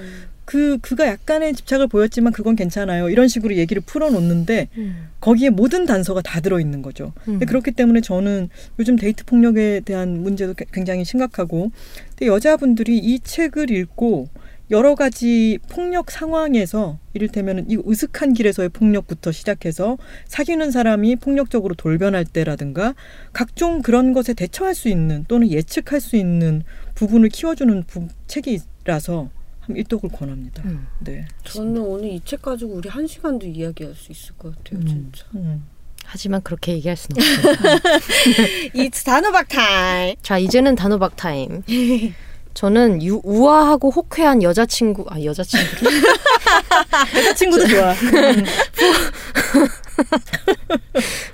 음. 0.54 0.78
그 0.78 0.78
그가 0.82 1.08
약간의 1.08 1.54
집착을 1.54 1.88
보였지만 1.88 2.32
그건 2.32 2.56
괜찮아요. 2.56 3.10
이런 3.10 3.28
식으로 3.28 3.56
얘기를 3.56 3.82
풀어놓는데 3.84 4.70
음. 4.78 5.08
거기에 5.20 5.50
모든 5.50 5.86
단서가 5.86 6.22
다 6.22 6.42
들어 6.42 6.60
있는 6.60 6.82
거죠. 6.84 7.12
음. 7.28 7.40
그렇기 7.40 7.72
때문에 7.72 8.02
저는 8.02 8.50
요즘 8.80 8.96
데이트 8.96 9.26
폭력에 9.26 9.82
대한 9.84 10.22
문제도 10.22 10.54
게- 10.54 10.66
굉장히 10.72 11.06
심각하고, 11.06 11.72
근데 12.10 12.28
여자분들이 12.28 12.98
이 13.00 13.20
책을 13.20 13.72
읽고 13.72 14.28
여러 14.72 14.96
가지 14.96 15.60
폭력 15.70 16.10
상황에서 16.12 17.00
이를테면 17.14 17.66
이 17.70 17.78
으슥한 17.88 18.34
길에서의 18.34 18.70
폭력부터 18.70 19.32
시작해서 19.32 19.98
사귀는 20.28 20.72
사람이 20.72 21.18
폭력적으로 21.18 21.76
돌변할 21.76 22.26
때라든가 22.26 22.94
각종 23.34 23.82
그런 23.82 24.14
것에 24.14 24.34
대처할 24.34 24.74
수 24.76 24.88
있는 24.88 25.26
또는 25.28 25.50
예측할 25.52 26.00
수 26.00 26.16
있는 26.16 26.64
부분을 26.96 27.30
키워주는 27.30 27.84
부, 27.88 28.08
책이라서 28.28 29.30
한 29.66 29.76
일독을 29.76 30.10
권합니다. 30.10 30.62
음. 30.66 30.88
네. 31.00 31.26
저는 31.46 31.82
오늘 31.82 32.10
이 32.10 32.20
책 32.26 32.42
가지고 32.42 32.74
우리 32.74 32.90
한 32.90 33.08
시간도 33.08 33.48
이야기할 33.48 33.94
수 33.96 34.12
있을 34.12 34.36
것 34.38 34.56
같아요, 34.58 34.80
음. 34.82 34.88
진짜. 34.88 35.26
음. 35.36 35.64
하지만 36.06 36.42
그렇게 36.42 36.74
얘기할 36.74 36.98
수는 36.98 37.22
없어요. 37.22 37.78
It's 38.76 39.06
단호박 39.06 39.48
타임. 39.48 40.16
자 40.22 40.38
이제는 40.38 40.76
단호박 40.76 41.16
타임. 41.16 41.64
저는 42.54 43.02
유, 43.04 43.20
우아하고 43.24 43.90
호쾌한 43.90 44.44
여자친구 44.44 45.06
아 45.10 45.16
여자친구 45.24 45.66
여자친구도 47.18 47.68
좋아. 47.68 47.96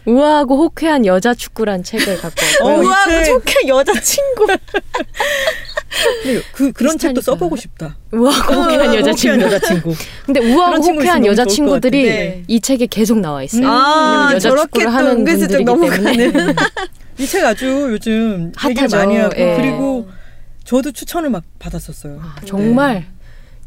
우아하고 0.06 0.58
호쾌한 0.58 1.06
여자 1.06 1.34
축구란 1.34 1.84
책을 1.84 2.20
갖고 2.20 2.36
왔고요. 2.64 2.74
어, 2.80 2.82
이 2.82 2.86
우아하고 2.86 3.12
책. 3.12 3.26
좋게 3.26 3.68
여자 3.68 3.94
친구. 4.02 4.48
근데 6.24 6.42
그 6.54 6.72
그런 6.72 6.98
책도. 6.98 7.22
써보고 7.22 7.56
싶다. 7.58 7.98
우아하고 8.12 8.54
호쾌한 8.54 8.96
여자 8.96 9.12
친구. 9.14 9.36
호쾌한 9.36 9.54
여자 9.54 9.68
친구. 9.68 9.96
근데 10.26 10.40
우아하고 10.54 10.82
친구 10.82 11.00
호쾌한 11.00 11.26
여자 11.26 11.46
친구들이 11.46 12.04
것 12.04 12.10
같은데. 12.10 12.44
이 12.48 12.62
책에 12.62 12.86
계속 12.88 13.20
나와 13.20 13.44
있어요. 13.44 13.62
음. 13.64 13.68
아, 13.70 14.32
여자 14.34 14.50
축구를 14.56 14.86
또 14.88 14.92
하는 14.92 15.26
분들이기 15.26 15.66
때문에. 15.66 16.54
이 17.20 17.26
책 17.28 17.44
아주 17.44 17.66
요즘 17.92 18.54
얘기를 18.66 18.82
핫하죠. 18.84 18.96
많이 18.98 19.18
하고 19.18 19.36
예. 19.38 19.58
그리고 19.58 20.08
저도 20.70 20.92
추천을 20.92 21.32
막 21.32 21.44
받았었어요. 21.58 22.20
아, 22.22 22.36
정말 22.46 23.08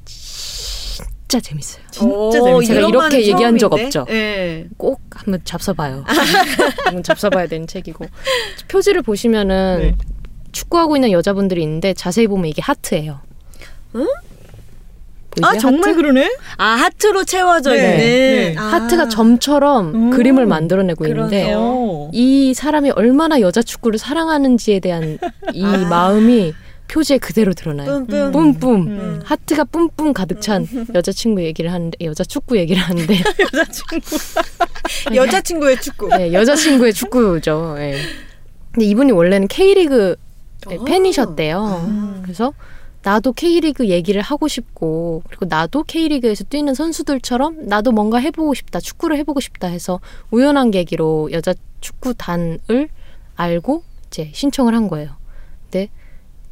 진짜 0.04 1.40
재밌어요. 1.40 1.82
진짜 1.90 2.06
오, 2.06 2.30
재밌어요. 2.30 2.62
제가 2.62 2.88
이런 2.88 3.10
이렇게 3.10 3.26
얘기한 3.26 3.58
적 3.58 3.70
처음인데? 3.70 3.98
없죠. 3.98 4.06
예. 4.14 4.68
꼭 4.76 5.00
한번 5.10 5.40
잡숴봐요. 5.40 6.04
한번 6.86 7.02
잡숴봐야 7.02 7.50
되는 7.50 7.66
책이고 7.66 8.06
표지를 8.68 9.02
보시면은 9.02 9.78
네. 9.80 9.94
축구하고 10.52 10.96
있는 10.96 11.10
여자분들이 11.10 11.60
있는데 11.64 11.92
자세히 11.92 12.28
보면 12.28 12.46
이게 12.46 12.62
하트예요. 12.62 13.18
응? 13.96 14.06
보이세요? 15.30 15.48
아 15.48 15.58
정말 15.58 15.88
하트? 15.90 15.96
그러네. 15.96 16.30
아 16.58 16.64
하트로 16.66 17.24
채워져 17.24 17.72
네, 17.72 17.78
있는 17.78 17.98
네. 17.98 18.54
아. 18.56 18.62
하트가 18.74 19.08
점처럼 19.08 19.92
음. 19.92 20.10
그림을 20.10 20.46
만들어내고 20.46 21.04
있는데 21.06 21.46
그러네요. 21.46 21.58
어. 21.58 22.10
이 22.12 22.54
사람이 22.54 22.90
얼마나 22.92 23.40
여자 23.40 23.60
축구를 23.60 23.98
사랑하는지에 23.98 24.78
대한 24.78 25.18
이 25.52 25.64
아. 25.64 25.78
마음이 25.88 26.54
표지에 26.92 27.16
그대로 27.16 27.54
드러나요. 27.54 28.04
뿜뿜. 28.04 28.32
뿜뿜. 28.32 28.86
음. 28.88 29.20
하트가 29.24 29.64
뿜뿜 29.64 30.12
가득 30.12 30.42
찬 30.42 30.66
여자친구 30.94 31.42
얘기를 31.42 31.72
하는데 31.72 31.96
여자 32.04 32.22
축구 32.22 32.58
얘기를 32.58 32.82
하는데 32.82 33.14
여자친구. 33.40 34.00
여자친구의 35.16 35.80
축구. 35.80 36.08
네, 36.08 36.32
여자친구의 36.34 36.92
축구죠. 36.92 37.76
예. 37.78 37.96
근데 38.72 38.86
이분이 38.86 39.12
원래는 39.12 39.48
K리그 39.48 40.16
어. 40.66 40.84
팬이셨대요. 40.84 41.84
음. 41.86 42.20
그래서 42.22 42.52
나도 43.02 43.32
K리그 43.32 43.88
얘기를 43.88 44.20
하고 44.20 44.46
싶고 44.46 45.22
그리고 45.28 45.46
나도 45.46 45.84
K리그에서 45.84 46.44
뛰는 46.44 46.74
선수들처럼 46.74 47.68
나도 47.68 47.92
뭔가 47.92 48.18
해보고 48.18 48.52
싶다 48.52 48.80
축구를 48.80 49.16
해보고 49.16 49.40
싶다 49.40 49.66
해서 49.66 49.98
우연한 50.30 50.70
계기로 50.70 51.30
여자 51.32 51.54
축구단을 51.80 52.88
알고 53.34 53.82
이제 54.08 54.30
신청을 54.34 54.74
한 54.74 54.88
거예요. 54.88 55.21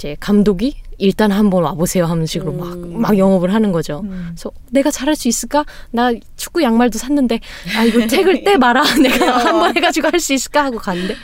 이제 0.00 0.16
감독이 0.18 0.76
일단 0.96 1.30
한번 1.30 1.62
와보세요 1.62 2.06
하는 2.06 2.24
식으로 2.24 2.52
막, 2.52 2.72
음. 2.72 3.00
막 3.00 3.18
영업을 3.18 3.52
하는 3.52 3.70
거죠. 3.70 4.00
음. 4.04 4.28
그래서 4.30 4.50
내가 4.70 4.90
잘할 4.90 5.14
수 5.14 5.28
있을까? 5.28 5.66
나 5.90 6.10
축구 6.36 6.62
양말도 6.62 6.98
샀는데 6.98 7.40
아 7.76 7.84
이거 7.84 8.06
택을 8.06 8.42
떼 8.44 8.56
마라. 8.56 8.82
내가 9.02 9.44
한번 9.44 9.76
해가지고 9.76 10.08
할 10.08 10.20
수 10.20 10.32
있을까 10.34 10.64
하고 10.64 10.78
갔는데 10.78 11.14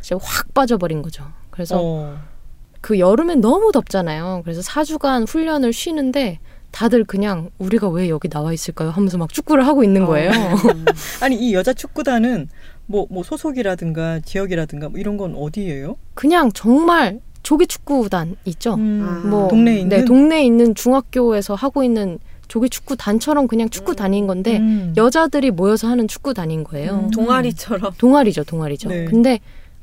진짜 0.00 0.24
확 0.24 0.52
빠져버린 0.52 1.00
거죠. 1.02 1.24
그래서 1.50 1.78
어. 1.80 2.18
그 2.80 2.98
여름엔 2.98 3.40
너무 3.40 3.72
덥잖아요. 3.72 4.42
그래서 4.44 4.60
4주간 4.60 5.28
훈련을 5.28 5.72
쉬는데 5.72 6.38
다들 6.70 7.04
그냥 7.04 7.50
우리가 7.58 7.88
왜 7.88 8.08
여기 8.08 8.28
나와 8.28 8.52
있을까요? 8.52 8.90
하면서 8.90 9.16
막 9.16 9.32
축구를 9.32 9.66
하고 9.66 9.84
있는 9.84 10.06
거예요. 10.06 10.30
아니 11.22 11.36
이 11.36 11.54
여자 11.54 11.72
축구단은 11.72 12.48
뭐 12.86 13.06
뭐 13.10 13.22
소속이라든가 13.22 14.20
지역이라든가 14.20 14.88
뭐 14.88 14.98
이런 14.98 15.16
건 15.16 15.34
어디예요? 15.36 15.96
그냥 16.14 16.50
정말 16.52 17.20
조기 17.44 17.66
축구단 17.68 18.36
있죠. 18.46 18.74
음, 18.74 19.06
아. 19.06 19.26
뭐 19.28 19.48
동네에 19.48 19.80
있는 19.80 19.88
네, 19.88 20.04
동네에 20.04 20.44
있는 20.44 20.74
중학교에서 20.74 21.54
하고 21.54 21.84
있는 21.84 22.18
조기 22.48 22.68
축구단처럼 22.68 23.46
그냥 23.46 23.68
축구단인 23.68 24.26
건데 24.26 24.58
음. 24.58 24.94
여자들이 24.96 25.50
모여서 25.52 25.86
하는 25.86 26.08
축구단인 26.08 26.64
거예요. 26.64 27.04
음. 27.04 27.10
동아리처럼. 27.10 27.92
동아리죠, 27.98 28.44
동아리죠. 28.44 28.88
네. 28.88 29.04
근데 29.04 29.40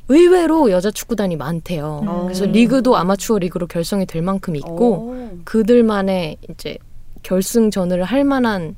의외로 0.09 0.71
여자 0.71 0.91
축구단이 0.91 1.37
많대요. 1.37 2.01
음. 2.03 2.23
그래서 2.23 2.45
리그도 2.45 2.97
아마추어 2.97 3.37
리그로 3.37 3.67
결성이 3.67 4.05
될 4.05 4.21
만큼 4.21 4.55
있고 4.55 4.93
오. 4.93 5.29
그들만의 5.45 6.37
이제 6.49 6.77
결승전을 7.23 8.03
할 8.03 8.23
만한 8.23 8.75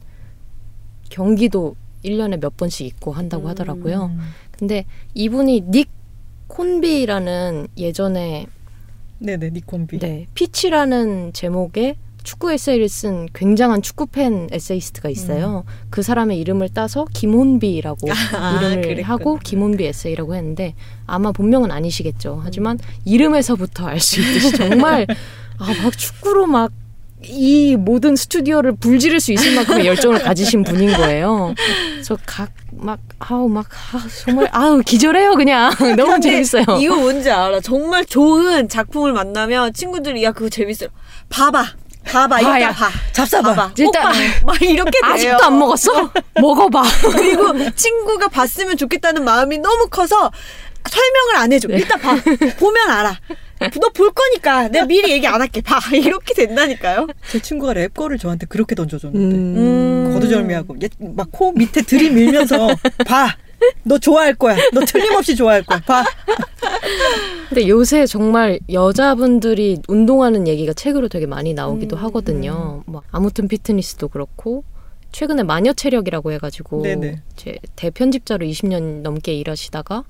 경기도 1.10 1.76
1년에 2.04 2.40
몇 2.40 2.58
번씩 2.58 2.86
있고 2.86 3.14
한다고 3.14 3.46
음. 3.46 3.50
하더라고요. 3.50 4.12
근데 4.52 4.86
이분이 5.14 5.72
닉 5.72 5.90
혼비라는 6.48 7.70
예전에 7.78 8.48
네네 9.20 9.52
닉 9.52 9.68
혼비. 9.68 10.00
네, 10.00 10.28
피치라는 10.34 11.34
제목의 11.34 11.96
축구 12.24 12.52
에세이를 12.54 12.88
쓴 12.88 13.28
굉장한 13.34 13.82
축구 13.82 14.06
팬 14.06 14.48
에세이스트가 14.52 15.10
있어요. 15.10 15.66
그 15.90 16.02
사람의 16.02 16.40
이름을 16.40 16.70
따서 16.70 17.06
김혼비라고 17.14 18.08
아, 18.36 18.58
이름을 18.62 18.82
그랬구나. 18.82 19.08
하고 19.10 19.40
김혼비 19.40 19.86
에세이라고 19.86 20.34
했는데 20.36 20.74
아마 21.06 21.32
본명은 21.34 21.70
아니시겠죠. 21.72 22.40
하지만 22.44 22.80
이름에서부터 23.06 23.86
알 23.88 24.00
수 24.00 24.22
있듯이 24.22 24.54
정말 24.56 25.06
아 25.60 25.74
막 25.84 25.98
축구로 25.98 26.48
막 26.48 26.72
이 27.26 27.76
모든 27.78 28.16
스튜디오를 28.16 28.76
불지를 28.78 29.20
수 29.20 29.32
있을 29.34 29.56
만큼의 29.56 29.86
열정을 29.88 30.20
가지신 30.24 30.64
분인 30.64 30.94
거예요. 30.96 31.54
그래서 31.94 32.18
각 32.26 32.52
막 32.76 33.00
아우 33.20 33.48
막 33.48 33.68
아, 33.94 34.04
정말 34.26 34.50
아우 34.52 34.82
기절해요 34.82 35.36
그냥 35.36 35.72
너무 35.96 36.20
재밌어요. 36.20 36.64
이거 36.82 36.96
뭔지 36.96 37.30
알아. 37.32 37.62
정말 37.62 38.04
좋은 38.04 38.68
작품을 38.68 39.14
만나면 39.14 39.74
친구들이 39.74 40.24
야 40.24 40.32
그거 40.32 40.50
재밌어요. 40.50 40.90
봐봐. 41.30 41.64
봐봐. 42.06 42.28
봐, 42.28 42.40
이따 42.42 42.62
야. 42.62 42.72
봐. 42.74 42.90
잡사봐. 43.14 43.54
봐봐. 43.54 43.74
일단- 43.78 44.06
오빠. 44.08 44.12
막 44.46 44.62
이렇게 44.62 44.92
돼요. 45.02 45.14
아직도 45.14 45.44
안 45.46 45.60
먹었어? 45.60 46.12
먹어봐. 46.42 46.84
그리고 47.16 47.54
친구가 47.76 48.28
봤으면 48.28 48.76
좋겠다는 48.76 49.24
마음이 49.24 49.60
너무 49.60 49.88
커서 49.90 50.32
설명을 50.90 51.36
안 51.38 51.54
해줘. 51.54 51.68
네. 51.70 51.76
일단 51.78 52.02
봐. 52.02 52.18
보면 52.60 52.90
알아. 52.90 53.18
너 53.72 53.90
볼 53.94 54.12
거니까 54.12 54.68
내가 54.70 54.86
미리 54.86 55.12
얘기 55.12 55.28
안 55.28 55.40
할게. 55.42 55.62
봐. 55.62 55.80
이렇게 55.94 56.34
된다니까요. 56.34 57.08
제 57.30 57.40
친구가 57.40 57.74
랩 57.74 57.94
거를 57.94 58.18
저한테 58.18 58.46
그렇게 58.48 58.76
던져줬는데 58.76 59.36
음. 59.36 60.12
거두절미하고 60.14 60.76
막 61.16 61.28
코 61.32 61.52
밑에 61.52 61.82
들이밀면서 61.82 62.68
봐. 63.08 63.36
너 63.84 63.98
좋아할 63.98 64.36
거야. 64.36 64.58
너 64.74 64.82
틀림없이 64.82 65.36
좋아할 65.38 65.64
거야. 65.64 65.80
봐. 65.80 66.04
근데 67.50 67.68
요새 67.70 68.06
정말 68.06 68.60
여자분들이 68.72 69.80
운동하는 69.88 70.48
얘기가 70.48 70.74
책으로 70.74 71.08
되게 71.08 71.26
많이 71.26 71.54
나오기도 71.54 71.96
하거든요. 71.96 72.84
뭐 72.86 73.02
아무튼 73.12 73.48
피트니스도 73.48 74.10
그렇고 74.10 74.64
최근에 75.12 75.44
마녀 75.44 75.74
체력이라고 75.74 76.32
해가지고 76.34 76.82
네네. 76.82 77.22
제 77.36 77.58
대편집자로 77.76 78.46
20년 78.46 79.02
넘게 79.02 79.34
일하시다가 79.36 80.04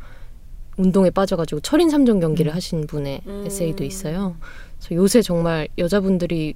운동에 0.78 1.10
빠져가지고 1.10 1.62
철인 1.62 1.90
3종 1.90 2.20
경기를 2.22 2.54
하신 2.56 2.88
분의 2.88 3.22
음. 3.28 3.44
에세이도 3.46 3.84
있어요. 3.84 4.36
그래서 4.80 4.96
요새 4.96 5.22
정말 5.22 5.68
여자분들이 5.78 6.56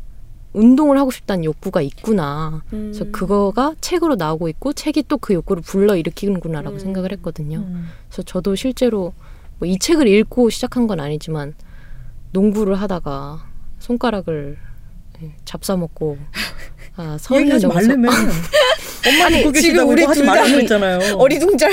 운동을 0.54 0.98
하고 0.98 1.12
싶다는 1.12 1.44
욕구가 1.44 1.82
있구나. 1.82 2.64
그래서 2.70 3.06
음. 3.06 3.12
그거가 3.12 3.76
책으로 3.82 4.16
나오고 4.16 4.48
있고 4.50 4.74
책이 4.74 5.04
또 5.08 5.18
그 5.18 5.34
욕구를 5.34 5.62
불러 5.62 5.96
일으키는구나라고 5.96 6.78
음. 6.78 6.80
생각을 6.80 7.12
했거든요. 7.14 7.60
음. 7.60 7.90
그래서 8.08 8.24
저도 8.24 8.56
실제로 8.56 9.14
뭐 9.60 9.68
이 9.68 9.78
책을 9.78 10.08
읽고 10.08 10.50
시작한 10.50 10.88
건 10.88 11.00
아니지만 11.00 11.54
농구를 12.32 12.76
하다가 12.76 13.44
손가락을 13.80 14.58
예, 15.24 15.32
잡사먹고 15.46 16.18
아 16.96 17.18
얘기하지 17.34 17.68
넘어서 17.68 17.88
말래면 17.88 18.12
엄마 18.12 19.30
듣고 19.30 19.52
계시다고 19.52 19.92
우리 19.92 20.02
이거 20.04 20.12
하지 20.12 20.20
둘다 20.22 20.34
말라고 20.34 20.60
했잖아요. 20.62 21.16
어리둥절. 21.18 21.72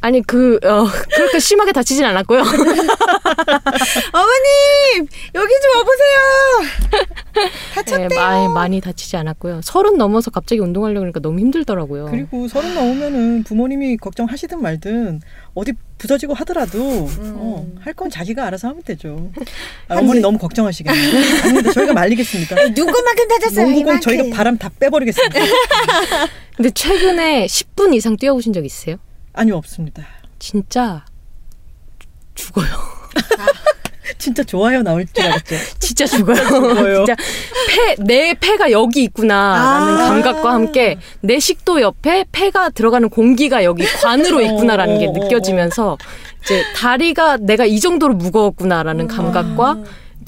아니 0.00 0.22
그 0.22 0.58
어, 0.64 0.86
그렇게 1.14 1.40
심하게 1.40 1.72
다치진 1.72 2.04
않았고요. 2.04 2.40
어머님 4.12 5.06
여기 5.34 5.52
좀 5.62 5.76
와보세요. 5.76 6.18
다쳤대요. 7.74 8.08
예, 8.10 8.14
많이 8.16 8.48
많이 8.48 8.80
다치지 8.80 9.16
않았고요. 9.16 9.60
서른 9.62 9.96
넘어서 9.98 10.30
갑자기 10.30 10.60
운동하려고 10.60 11.02
하니까 11.04 11.20
너무 11.20 11.40
힘들더라고요. 11.40 12.06
그리고 12.10 12.46
서른 12.48 12.74
넘으면은 12.74 13.42
부모님이 13.44 13.96
걱정하시든 13.96 14.62
말든 14.62 15.20
어디 15.54 15.72
부서지고 15.98 16.34
하더라도 16.34 17.08
어, 17.34 17.66
할 17.80 17.92
건 17.98 18.08
자기가 18.10 18.46
알아서 18.46 18.68
하면 18.68 18.82
되죠. 18.84 19.32
아, 19.88 19.96
어머니 19.96 20.20
너무 20.20 20.38
걱정하시겠네요. 20.38 21.16
아닙니다. 21.42 21.72
저희가 21.72 21.92
말리겠습니다. 21.92 22.54
누구만큼 22.68 23.26
다쳤어요? 23.40 23.66
농구공. 23.66 23.98
저희가 24.00 24.36
바람 24.36 24.56
다 24.56 24.70
빼버리겠습니다. 24.78 25.34
근데 26.56 26.70
최근에 26.70 27.46
10분 27.46 27.94
이상 27.94 28.16
뛰어보신 28.16 28.52
적 28.52 28.64
있으세요? 28.64 28.96
아니요 29.38 29.56
없습니다. 29.58 30.04
진짜 30.40 31.04
죽어요. 32.34 32.66
진짜 34.18 34.42
좋아요 34.42 34.82
나올 34.82 35.06
줄 35.06 35.24
알았죠. 35.24 35.54
진짜 35.78 36.06
죽어요. 36.06 37.04
진짜 37.04 37.14
폐, 37.68 37.94
내 38.00 38.34
폐가 38.34 38.72
여기 38.72 39.04
있구나라는 39.04 39.94
아. 39.94 40.08
감각과 40.08 40.52
함께 40.52 40.98
내 41.20 41.38
식도 41.38 41.80
옆에 41.80 42.24
폐가 42.32 42.70
들어가는 42.70 43.08
공기가 43.10 43.62
여기 43.62 43.84
관으로 43.84 44.40
있구나라는 44.40 44.98
게 44.98 45.06
어, 45.06 45.10
어, 45.10 45.12
어, 45.12 45.18
느껴지면서 45.22 45.98
이제 46.42 46.64
다리가 46.74 47.36
내가 47.36 47.64
이 47.64 47.78
정도로 47.78 48.14
무거웠구나라는 48.14 49.06
감각과 49.06 49.78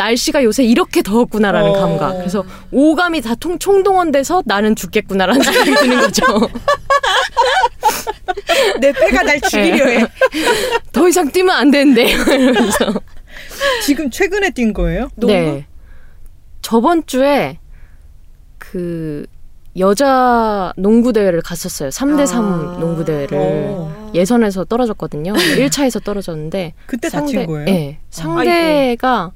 날씨가 0.00 0.42
요새 0.44 0.64
이렇게 0.64 1.02
더웠구나라는 1.02 1.70
어. 1.70 1.72
감각. 1.74 2.16
그래서 2.16 2.42
오감이 2.70 3.20
다 3.20 3.34
통, 3.34 3.58
총동원돼서 3.58 4.42
나는 4.46 4.74
죽겠구나라는 4.74 5.42
생각이 5.42 5.74
드는 5.74 6.00
거죠. 6.00 6.24
내 8.80 8.92
폐가 8.92 9.22
날 9.22 9.38
죽이려 9.40 9.86
해. 9.86 10.06
더 10.92 11.08
이상 11.08 11.30
뛰면 11.30 11.54
안 11.54 11.70
되는데. 11.70 12.10
이러면서. 12.10 12.94
지금 13.84 14.10
최근에 14.10 14.50
뛴 14.50 14.72
거예요? 14.72 15.10
네. 15.16 15.66
저번 16.62 17.04
주에 17.04 17.58
그 18.56 19.26
여자 19.78 20.72
농구 20.76 21.12
대회를 21.12 21.42
갔었어요. 21.42 21.90
3대 21.90 22.26
3 22.26 22.44
아. 22.44 22.78
농구 22.80 23.04
대회를 23.04 23.38
어. 23.38 24.10
예선에서 24.14 24.64
떨어졌거든요. 24.64 25.34
1차에서 25.34 26.02
떨어졌는데 26.02 26.72
그때 26.86 27.10
다친 27.10 27.44
거예요? 27.46 27.64
네. 27.66 27.98
상대가 28.10 29.32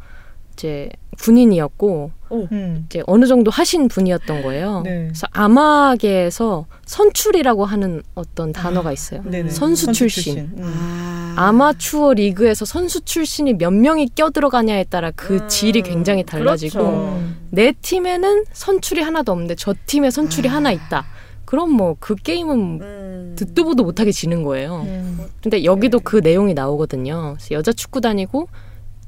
이제 0.54 0.88
군인이었고 1.20 2.10
음. 2.32 2.86
이제 2.86 3.02
어느 3.06 3.26
정도 3.26 3.50
하신 3.50 3.88
분이었던 3.88 4.42
거예요. 4.42 4.82
네. 4.84 5.04
그래서 5.08 5.26
아마계에서 5.32 6.66
선출이라고 6.86 7.64
하는 7.64 8.02
어떤 8.14 8.52
단어가 8.52 8.92
있어요. 8.92 9.22
네네. 9.24 9.50
선수 9.50 9.92
출신. 9.92 10.38
음. 10.38 10.62
아. 10.62 11.34
아마추어 11.36 12.14
리그에서 12.14 12.64
선수 12.64 13.00
출신이 13.00 13.54
몇 13.54 13.72
명이 13.72 14.10
껴들어가냐에 14.14 14.84
따라 14.84 15.10
그 15.14 15.34
음, 15.34 15.48
질이 15.48 15.82
굉장히 15.82 16.22
달라지고 16.24 16.78
그렇죠. 16.78 17.16
음. 17.16 17.36
내 17.50 17.72
팀에는 17.72 18.44
선출이 18.52 19.02
하나도 19.02 19.32
없는데 19.32 19.56
저 19.56 19.74
팀에 19.86 20.10
선출이 20.10 20.48
아. 20.48 20.54
하나 20.54 20.70
있다. 20.72 21.04
그럼 21.44 21.70
뭐 21.70 21.96
그 22.00 22.14
게임은 22.16 22.80
음. 22.80 23.34
듣도 23.36 23.64
보도 23.64 23.84
못하게 23.84 24.10
지는 24.12 24.42
거예요. 24.42 24.82
음. 24.86 25.20
근데 25.42 25.64
여기도 25.64 26.00
그 26.00 26.16
내용이 26.16 26.54
나오거든요. 26.54 27.34
그래서 27.36 27.54
여자 27.54 27.72
축구 27.72 28.00
다니고 28.00 28.48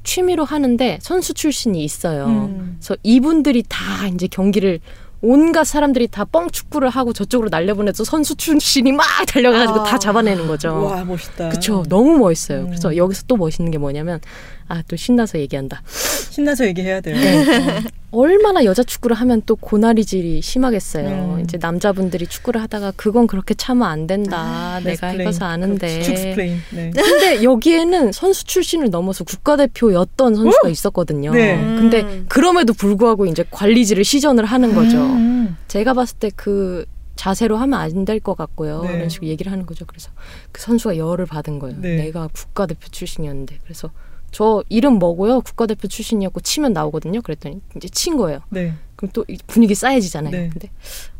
취미로 0.07 0.45
하는데 0.45 0.97
선수 1.01 1.33
출신이 1.33 1.83
있어요. 1.83 2.25
음. 2.27 2.77
그래서 2.79 2.95
이분들이 3.03 3.63
다 3.67 4.07
이제 4.07 4.25
경기를 4.27 4.79
온갖 5.21 5.65
사람들이 5.65 6.07
다 6.07 6.23
뻥 6.25 6.49
축구를 6.49 6.89
하고 6.89 7.11
저쪽으로 7.11 7.49
날려보내서 7.49 8.03
선수 8.05 8.35
출신이 8.35 8.91
막 8.93 9.05
달려가지고 9.27 9.81
아. 9.81 9.83
다 9.83 9.97
잡아내는 9.99 10.47
거죠. 10.47 10.73
와 10.85 11.03
멋있다. 11.03 11.49
그쵸. 11.49 11.83
너무 11.89 12.17
멋있어요. 12.19 12.61
음. 12.61 12.65
그래서 12.67 12.95
여기서 12.95 13.23
또 13.27 13.35
멋있는 13.35 13.69
게 13.71 13.77
뭐냐면, 13.77 14.21
아, 14.67 14.81
또 14.87 14.95
신나서 14.95 15.39
얘기한다. 15.39 15.81
신나서 16.29 16.65
얘기해야 16.67 17.01
돼요. 17.01 17.15
네. 17.17 17.81
얼마나 18.11 18.63
여자 18.63 18.83
축구를 18.83 19.15
하면 19.17 19.41
또 19.45 19.55
고나리질이 19.57 20.41
심하겠어요. 20.41 21.35
음. 21.35 21.39
이제 21.41 21.57
남자분들이 21.57 22.25
축구를 22.25 22.61
하다가 22.61 22.93
그건 22.95 23.27
그렇게 23.27 23.53
차면 23.53 23.89
안 23.89 24.07
된다. 24.07 24.79
내가 24.79 24.89
맨스플레인. 25.07 25.21
해봐서 25.21 25.45
아는데. 25.45 26.01
축스플레인. 26.01 26.57
네. 26.71 26.91
근데 26.95 27.43
여기에는 27.43 28.11
선수 28.13 28.45
출신을 28.45 28.89
넘어서 28.89 29.23
국가대표였던 29.25 30.35
선수가 30.35 30.69
있었거든요. 30.69 31.33
네. 31.33 31.57
근데 31.57 32.01
음. 32.01 32.25
그럼에도 32.29 32.73
불구하고 32.73 33.25
이제 33.25 33.43
고나리질을 33.51 34.03
시전을 34.05 34.45
하는 34.45 34.73
거죠. 34.73 34.97
음. 34.97 35.57
제가 35.67 35.93
봤을 35.93 36.17
때 36.17 36.29
그 36.35 36.85
자세로 37.17 37.57
하면 37.57 37.79
안 37.79 38.05
될 38.05 38.19
것 38.19 38.35
같고요. 38.37 38.83
네. 38.83 38.93
이런 38.95 39.09
식으로 39.09 39.27
얘기를 39.27 39.51
하는 39.51 39.65
거죠. 39.65 39.85
그래서 39.85 40.11
그 40.51 40.61
선수가 40.61 40.97
열을 40.97 41.25
받은 41.25 41.57
거예요. 41.59 41.75
네. 41.81 41.95
내가 41.97 42.29
국가대표 42.31 42.87
출신이었는데. 42.89 43.57
그래서 43.63 43.89
저 44.31 44.63
이름 44.69 44.93
뭐고요? 44.99 45.41
국가대표 45.41 45.87
출신이었고 45.87 46.41
치면 46.41 46.73
나오거든요. 46.73 47.21
그랬더니 47.21 47.61
이제 47.75 47.87
친 47.89 48.17
거예요. 48.17 48.41
네. 48.49 48.73
그럼 48.95 49.11
또이 49.13 49.37
분위기 49.47 49.75
쌓여지잖아요. 49.75 50.31
네. 50.31 50.49
근데 50.51 50.69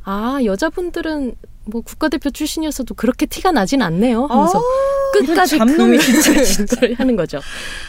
아 0.04 0.40
여자분들은 0.44 1.36
뭐 1.66 1.82
국가대표 1.82 2.30
출신이었어도 2.30 2.96
그렇게 2.96 3.26
티가 3.26 3.52
나진 3.52 3.82
않네요. 3.82 4.26
하면서 4.26 4.62
끝까지 5.14 5.56
이런 5.56 5.68
잡놈이 5.68 5.98
그걸 6.70 6.94
하는 6.94 7.16
거죠. 7.16 7.40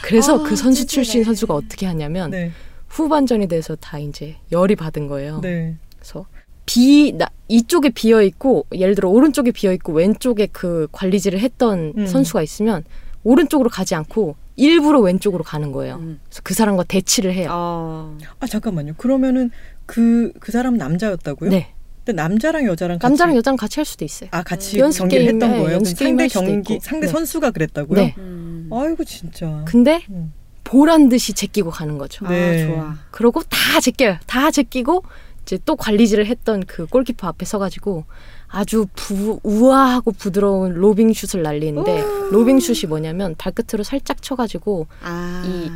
그래서 0.03 0.39
아, 0.39 0.43
그 0.43 0.57
선수 0.57 0.83
찌질해. 0.83 1.05
출신 1.05 1.25
선수가 1.25 1.55
어떻게 1.55 1.87
하냐면 1.87 2.31
네. 2.31 2.53
후반전에 2.89 3.47
대해서 3.47 3.77
다 3.77 3.99
이제 3.99 4.37
열이 4.53 4.77
받은 4.77 5.09
거예요. 5.09 5.41
네. 5.41 5.77
그래서 5.97 6.27
비 6.67 7.13
나, 7.17 7.27
이쪽에 7.49 7.91
비어 7.91 8.23
있고 8.23 8.67
예를 8.75 8.95
들어 8.95 9.09
오른쪽에 9.09 9.53
비어 9.53 9.73
있고 9.73 9.93
왼쪽에 9.93 10.47
그 10.53 10.87
고나리질을 10.93 11.41
했던 11.41 11.95
음. 11.97 12.07
선수가 12.07 12.43
있으면 12.43 12.85
오른쪽으로 13.25 13.71
가지 13.71 13.95
않고 13.95 14.37
일부러 14.59 15.01
왼쪽으로 15.01 15.45
가는 15.45 15.73
거예요. 15.73 15.97
음. 15.97 16.21
그래서 16.29 16.41
그 16.43 16.53
사람과 16.53 16.83
대치를 16.85 17.33
해요. 17.33 17.49
아. 17.51 18.19
아 18.41 18.47
잠깐만요. 18.47 18.95
그러면은 18.97 19.51
그그 19.87 20.53
사람 20.53 20.77
남자였다고요? 20.77 21.51
네. 21.51 21.73
근데 22.05 22.21
남자랑 22.23 22.67
여자랑 22.67 22.99
같이 22.99 23.11
남자랑 23.11 23.37
여자랑 23.37 23.57
같이 23.57 23.77
할 23.79 23.85
수도 23.85 24.05
있어요. 24.05 24.29
아 24.33 24.43
같이 24.43 24.79
연습 24.79 25.01
경기를 25.01 25.25
게임, 25.25 25.37
했던 25.37 25.53
네, 25.53 25.59
거예요. 25.59 25.73
연습 25.77 25.99
그럼 25.99 26.17
게임 26.17 26.19
상대 26.19 26.23
할 26.23 26.29
수도 26.31 26.41
경기 26.45 26.73
있고. 26.75 26.85
상대 26.85 27.07
네. 27.07 27.13
선수가 27.13 27.51
그랬다고요? 27.53 28.01
네. 28.01 28.15
음. 28.19 28.71
아이고 28.73 29.05
진짜. 29.05 29.63
근데 29.67 30.03
음. 30.11 30.33
보란 30.65 31.09
듯이 31.09 31.33
제끼고 31.33 31.71
가는 31.71 31.97
거죠. 31.97 32.27
네. 32.27 32.65
아, 32.65 32.67
좋아. 32.67 32.95
그러고 33.11 33.43
다 33.45 33.81
제껴요. 33.81 34.17
다 34.27 34.51
제끼고 34.51 35.03
이제 35.43 35.59
또 35.65 35.77
관리질을 35.77 36.27
했던 36.27 36.65
그 36.67 36.87
골키퍼 36.87 37.27
앞에 37.29 37.47
서가지고 37.47 38.05
아주 38.49 38.87
부, 38.95 39.41
우아하고 39.43 40.13
부드러운 40.13 40.75
로빙 40.75 41.13
슛을 41.13 41.43
날리는데 41.43 42.03
로빙 42.31 42.61
슛이 42.61 42.89
뭐냐면 42.89 43.35
발끝으로 43.37 43.85
살짝 43.85 44.23
쳐가지고 44.23 44.87
아. 45.03 45.43
이 45.47 45.71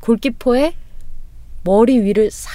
골키퍼의 0.00 0.74
머리 1.64 2.00
위를 2.00 2.30
싹 2.30 2.50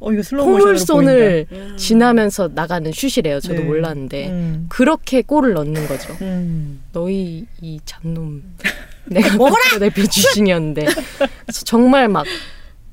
어 0.00 0.10
포물선을 0.10 1.46
보인다. 1.46 1.76
지나면서 1.76 2.50
나가는 2.54 2.90
슛이래요. 2.92 3.40
저도 3.40 3.60
네. 3.60 3.64
몰랐는데 3.64 4.28
음. 4.28 4.66
그렇게 4.68 5.22
골을 5.22 5.54
넣는 5.54 5.88
거죠. 5.88 6.16
음. 6.20 6.82
너희 6.92 7.46
이 7.60 7.80
잡놈 7.84 8.44
내가 9.06 9.36
국가대표 9.36 10.06
출신이었는데 10.06 10.84
그래서 10.84 11.64
정말 11.64 12.08
막 12.08 12.26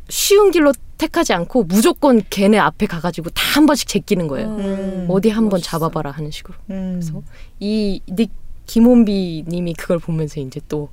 쉬운 0.10 0.50
길로 0.50 0.72
택하지 0.98 1.34
않고 1.34 1.64
무조건 1.66 2.22
걔네 2.30 2.58
앞에 2.60 2.86
가가지고 2.86 3.30
다 3.32 3.46
한 3.56 3.66
번씩 3.66 3.88
제끼는 3.88 4.28
거예요. 4.28 4.48
음. 4.50 5.08
어디 5.10 5.30
한 5.30 5.48
번. 5.48 5.62
잡아봐라 5.62 6.12
하는 6.12 6.30
식으로. 6.30 6.56
음. 6.72 7.00
그래서 7.00 7.22
이 7.62 8.02
닉 8.10 8.32
김혼비님이 8.66 9.74
그걸 9.76 10.00
보면서 10.00 10.40
이제 10.42 10.60
또 10.68 10.90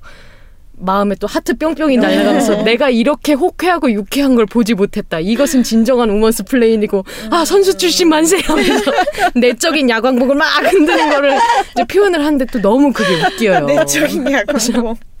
마음에 0.77 1.15
또 1.15 1.27
하트 1.27 1.57
뿅뿅이 1.57 1.97
날아가면서 1.97 2.63
내가 2.63 2.89
이렇게 2.89 3.33
호쾌하고 3.33 3.91
유쾌한 3.91 4.35
걸 4.35 4.45
보지 4.45 4.73
못했다. 4.75 5.19
이것은 5.19 5.63
진정한 5.63 6.09
우먼스플레인이고 6.09 7.03
아 7.31 7.43
선수 7.45 7.75
출신 7.77 8.09
만세 8.09 8.37
하면서 8.39 8.91
내적인 9.35 9.89
야광봉을 9.89 10.35
막 10.35 10.45
흔드는 10.63 11.09
거를 11.09 11.37
이제 11.73 11.83
표현을 11.85 12.23
하는데 12.25 12.45
또 12.45 12.61
너무 12.61 12.91
그게 12.93 13.21
웃겨요. 13.21 13.65
내적인 13.65 14.31
야광. 14.31 14.55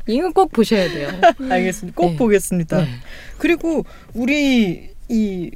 이거 0.07 0.31
꼭 0.31 0.51
보셔야 0.51 0.89
돼요. 0.89 1.09
알겠습니다. 1.49 1.95
꼭 1.95 2.11
네. 2.11 2.15
보겠습니다. 2.17 2.77
네. 2.77 2.87
그리고 3.37 3.85
우리 4.13 4.89
이 5.09 5.51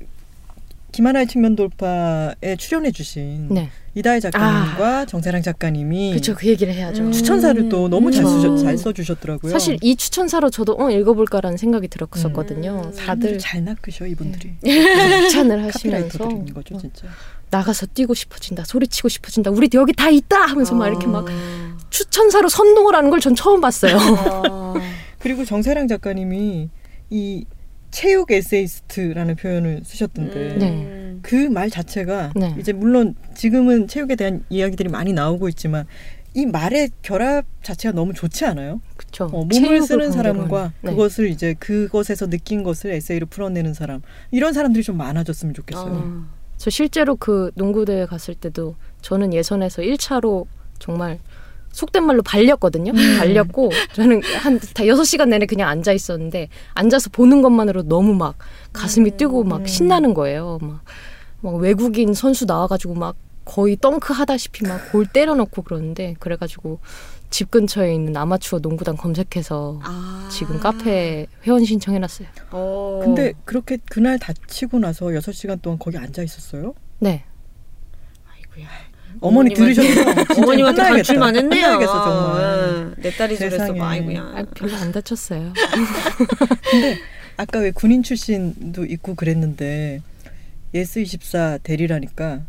김하나의 0.92 1.28
측면 1.28 1.56
돌파에 1.56 2.56
출연해 2.58 2.92
주신 2.92 3.50
네. 3.50 3.70
이다혜 3.94 4.20
작가님과 4.20 5.06
정세랑 5.06 5.42
작가님이 5.42 6.12
그렇죠. 6.12 6.34
그 6.36 6.48
얘기를 6.48 6.74
해야죠. 6.74 7.04
음. 7.04 7.12
추천사를 7.12 7.68
또 7.70 7.88
너무 7.90 8.12
잘, 8.12 8.24
그쵸. 8.24 8.36
쓰셨, 8.36 8.64
잘 8.64 8.78
써주셨더라고요. 8.78 9.52
사실 9.52 9.78
이 9.82 9.96
추천사로 9.96 10.50
저도 10.50 10.76
어 10.80 10.90
읽어볼까라는 10.90 11.58
생각이 11.58 11.88
들었었거든요. 11.88 12.82
음. 12.86 12.96
다들 12.96 13.38
잘 13.40 13.64
낚으셔 13.64 14.08
이분들이. 14.08 14.54
극찬을 14.62 15.64
하시면서 15.66 16.18
카피라이터들인 16.18 16.54
거죠 16.54 16.78
진짜. 16.78 17.08
나가서 17.50 17.88
뛰고 17.88 18.14
싶어진다, 18.14 18.66
소리치고 18.66 19.08
싶어진다, 19.10 19.52
우리 19.52 19.70
여기 19.74 19.94
다 19.94 20.10
있다 20.10 20.42
하면서 20.42 20.76
막 20.76 20.88
이렇게 20.88 21.08
막 21.08 21.26
아. 21.30 21.77
추천사로 21.90 22.50
선동을 22.50 22.96
하는 22.96 23.10
걸 23.10 23.20
전 23.20 23.36
처음 23.36 23.62
봤어요. 23.62 23.98
아. 23.98 24.74
그리고 25.20 25.44
정세랑 25.46 25.88
작가님이 25.88 26.70
이 27.10 27.46
체육 27.90 28.32
에세이스트라는 28.32 29.36
표현을 29.36 29.82
쓰셨던데 29.84 30.56
네. 30.58 31.16
그말 31.22 31.70
자체가 31.70 32.34
네. 32.36 32.56
이제 32.60 32.72
물론 32.74 33.16
지금은 33.36 33.88
체육에 33.88 34.16
대한 34.16 34.44
이야기들이 34.50 34.90
많이 34.90 35.14
나오고 35.14 35.48
있지만 35.50 35.86
이 36.34 36.46
말의 36.46 36.92
결합 37.02 37.46
자체가 37.64 37.96
너무 37.96 38.14
좋지 38.14 38.46
않아요? 38.46 38.80
그렇죠. 38.96 39.26
어, 39.26 39.44
몸을 39.46 39.82
쓰는 39.82 40.12
사람과 40.12 40.74
그것을 40.84 41.30
이제 41.30 41.56
그것에서 41.58 42.30
느낀 42.30 42.62
것을 42.62 42.92
에세이로 42.92 43.26
풀어내는 43.28 43.74
사람 43.74 44.02
이런 44.30 44.54
사람들이 44.54 44.84
좀 44.84 44.98
많아졌으면 44.98 45.56
좋겠어요. 45.56 45.94
아. 45.96 46.28
저 46.58 46.70
실제로 46.70 47.16
그 47.16 47.52
농구 47.56 47.86
대회 47.86 48.06
갔을 48.06 48.36
때도 48.36 48.76
저는 49.02 49.34
예선에서 49.34 49.82
1차로 49.82 50.46
정말 50.80 51.18
속된 51.72 52.04
말로 52.04 52.22
발렸거든요. 52.24 52.92
발렸고 53.20 53.72
저는 53.94 54.22
한다 54.42 54.66
6시간 54.84 55.30
내내 55.30 55.46
그냥 55.46 55.70
앉아 55.70 55.92
있었는데 55.92 56.50
앉아서 56.74 57.10
보는 57.12 57.42
것만으로 57.42 57.84
너무 57.84 58.14
막 58.14 58.38
가슴이 58.74 59.12
뛰고 59.12 59.44
막 59.44 59.62
음. 59.62 59.66
신나는 59.68 60.14
거예요. 60.14 60.58
막, 60.62 60.82
막 61.42 61.56
외국인 61.56 62.14
선수 62.14 62.46
나와가지고 62.46 62.96
막 62.96 63.16
거의 63.46 63.78
덩크 63.78 64.12
하다시피 64.14 64.66
막 64.68 64.92
골 64.92 65.06
때려넣고 65.06 65.62
그러는데 65.62 66.16
그래가지고 66.20 66.80
집 67.30 67.52
근처에 67.52 67.94
있는 67.94 68.16
아마추어 68.18 68.60
농구단 68.60 68.96
검색해서 68.98 69.80
아. 69.84 70.30
지금 70.32 70.60
카페 70.60 71.28
회원 71.46 71.64
신청해놨어요. 71.64 72.28
어. 72.52 73.02
근데 73.04 73.34
그렇게 73.46 73.78
그날 73.90 74.18
다치고 74.18 74.80
나서 74.80 75.06
6시간 75.08 75.62
동안 75.62 75.78
거기 75.78 75.98
앉아 75.98 76.24
있었어요? 76.24 76.74
네. 77.00 77.24
아이고야. 78.32 78.68
어머니? 79.22 79.54
어머님한테 79.56 79.82
혼나야겠다. 80.36 80.84
갈줄만 80.84 81.36
했네요. 81.36 81.64
혼나야겠어 81.66 82.04
정말. 82.04 82.94
예. 82.98 83.02
내 83.02 83.12
딸이 83.12 83.38
저랬어. 83.38 83.74
아, 83.80 83.90
아이고야. 83.90 84.46
별로 84.56 84.76
안 84.76 84.92
다쳤어요. 84.92 85.54
근데 86.72 86.98
아까 87.38 87.60
왜 87.60 87.72
군인 87.72 88.04
출신도 88.04 88.86
있고 88.86 89.16
그랬는데 89.16 90.02
예스 90.74 91.00
24 91.00 91.60
대리라니까 91.64 92.42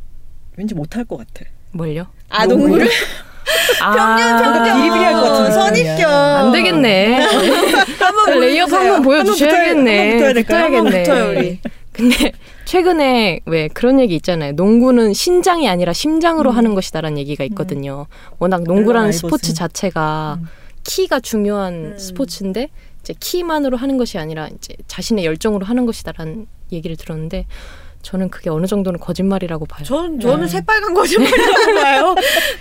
왠지 0.57 0.75
못할 0.75 1.05
것 1.05 1.19
같아. 1.19 1.49
뭘요? 1.73 2.07
아 2.29 2.47
농구를 2.47 2.89
아, 3.83 4.17
비리비리할 4.65 5.13
것 5.15 5.21
같은 5.23 5.53
선입견. 5.53 6.11
안 6.11 6.53
되겠네. 6.53 7.21
한번 7.99 8.41
레이업 8.41 8.71
한번 8.73 9.03
보여주셔야겠네. 9.03 9.99
한번 9.99 10.17
붙어야 10.19 10.33
될까요? 10.33 10.83
붙어야겠네. 10.83 11.03
붙어요, 11.03 11.31
우리. 11.31 11.61
근데 11.93 12.33
최근에 12.69 13.41
왜 13.47 13.69
그런 13.69 13.99
얘기 13.99 14.15
있잖아요. 14.17 14.53
농구는 14.53 15.15
신장이 15.15 15.67
아니라 15.71 15.95
심장으로 15.95 16.51
하는 16.51 16.75
것이다라는 16.75 17.17
얘기가 17.17 17.43
있거든요. 17.45 18.07
워낙 18.39 18.65
농구라는 18.65 19.11
스포츠. 19.11 19.55
자체가 19.55 20.39
음. 20.43 20.49
키가 20.85 21.21
중요한 21.21 21.93
음. 21.93 21.99
스포츠인데 21.99 22.69
이제 23.01 23.15
키만으로 23.19 23.79
하는 23.79 23.97
것이 23.97 24.19
아니라 24.19 24.49
이제 24.49 24.75
자신의 24.87 25.25
열정으로 25.25 25.65
하는 25.65 25.87
것이다라는 25.87 26.47
얘기를 26.71 26.95
들었는데 26.95 27.47
저는 28.03 28.31
그게 28.31 28.49
어느 28.51 28.67
정도는 28.67 29.01
거짓말이라고 29.01 29.67
봐요. 29.67 29.85
전 29.85 30.21
저는 30.21 30.47
네. 30.47 30.49
새빨간 30.49 30.95
거짓말이라고 30.95 31.75
봐요. 31.83 32.15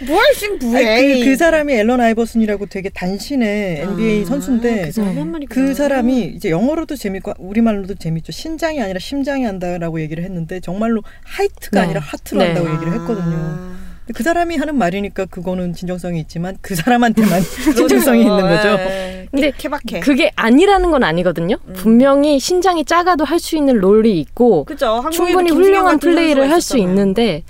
뭘씬 0.08 0.52
아니, 0.52 0.60
부해. 0.60 1.20
그, 1.20 1.26
그 1.26 1.36
사람이 1.38 1.74
앨런 1.74 2.02
아이버슨이라고 2.02 2.66
되게 2.68 2.90
단신의 2.90 3.82
NBA 3.82 4.26
선수인데 4.26 4.92
그 4.94 5.00
네. 5.02 5.46
그 5.48 5.74
사람이 5.74 6.26
이제 6.36 6.50
영어로도 6.50 6.96
재밌고 6.96 7.34
우리말로도 7.38 7.96
재밌죠. 7.96 8.32
신장이 8.32 8.82
아니라 8.82 9.00
심장이 9.00 9.44
한다라고 9.46 10.02
얘기를 10.02 10.24
했는데 10.24 10.60
정말로 10.60 11.02
하이트가 11.24 11.80
네. 11.80 11.86
아니라 11.86 12.02
하트로 12.02 12.40
네. 12.40 12.46
한다고 12.48 12.74
얘기를 12.74 12.94
했거든요. 12.94 13.36
아. 13.38 13.87
근데 14.08 14.14
그 14.18 14.24
사람이 14.24 14.56
하는 14.56 14.78
말이니까 14.78 15.26
그거는 15.26 15.74
진정성이 15.74 16.22
있지만 16.22 16.58
그 16.62 16.76
사람한테만 16.76 17.42
진정성이 17.76 18.22
있는 18.22 18.40
거죠. 18.42 18.70
예. 18.70 19.28
근데 19.30 19.52
케바케. 19.58 20.00
그게 20.00 20.32
아니라는 20.38 20.92
건 20.92 21.04
아니거든요. 21.04 21.58
음. 21.68 21.74
분명히 21.74 22.40
신장이 22.40 22.86
작아도 22.86 23.26
할 23.26 23.38
수 23.38 23.56
있는 23.58 23.78
롤이 23.78 24.20
있고. 24.22 24.66
한국에도 24.96 25.12
충분히 25.12 25.52
훌륭한 25.52 26.00
플레이를 26.00 26.50
할 26.50 26.60
수. 26.62 26.78
있는데 26.80 27.44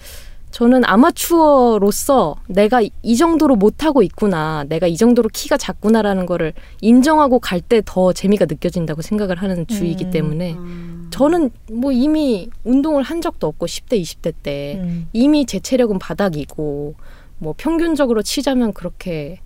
저는 0.52 0.84
아마추어로서 0.86 2.36
내가 2.48 2.82
이 3.04 3.16
정도로 3.18 3.56
못하고 3.58 4.02
있구나, 4.02 4.64
내가 4.70 4.88
이 4.88 4.96
정도로 4.98 5.30
키가 5.32 5.58
작구나라는 5.58 6.26
거를 6.26 6.54
인정하고 6.82 7.40
갈 7.40 7.62
때 7.62 7.82
더 7.86 8.14
재미가 8.14 8.46
느껴진다고 8.46 9.02
생각을 9.02 9.36
하는 9.42 9.68
주의이기 9.68 10.06
음. 10.06 10.12
때문에 10.12 10.54
음. 10.54 11.08
저는 11.12 11.52
뭐 11.72 11.92
이미 11.92 12.50
운동을 12.64 13.04
한 13.04 13.22
적도 13.22 13.48
없고 13.48 13.66
10대, 13.66 14.02
20대 14.02 14.34
때 14.42 14.80
음. 14.82 15.10
이미 15.14 15.46
제 15.46 15.60
체력은 15.60 16.00
바닥이고 16.00 16.96
뭐 17.40 17.54
평균적으로 17.58 18.24
치자면 18.24 18.74
그렇게 18.74 19.40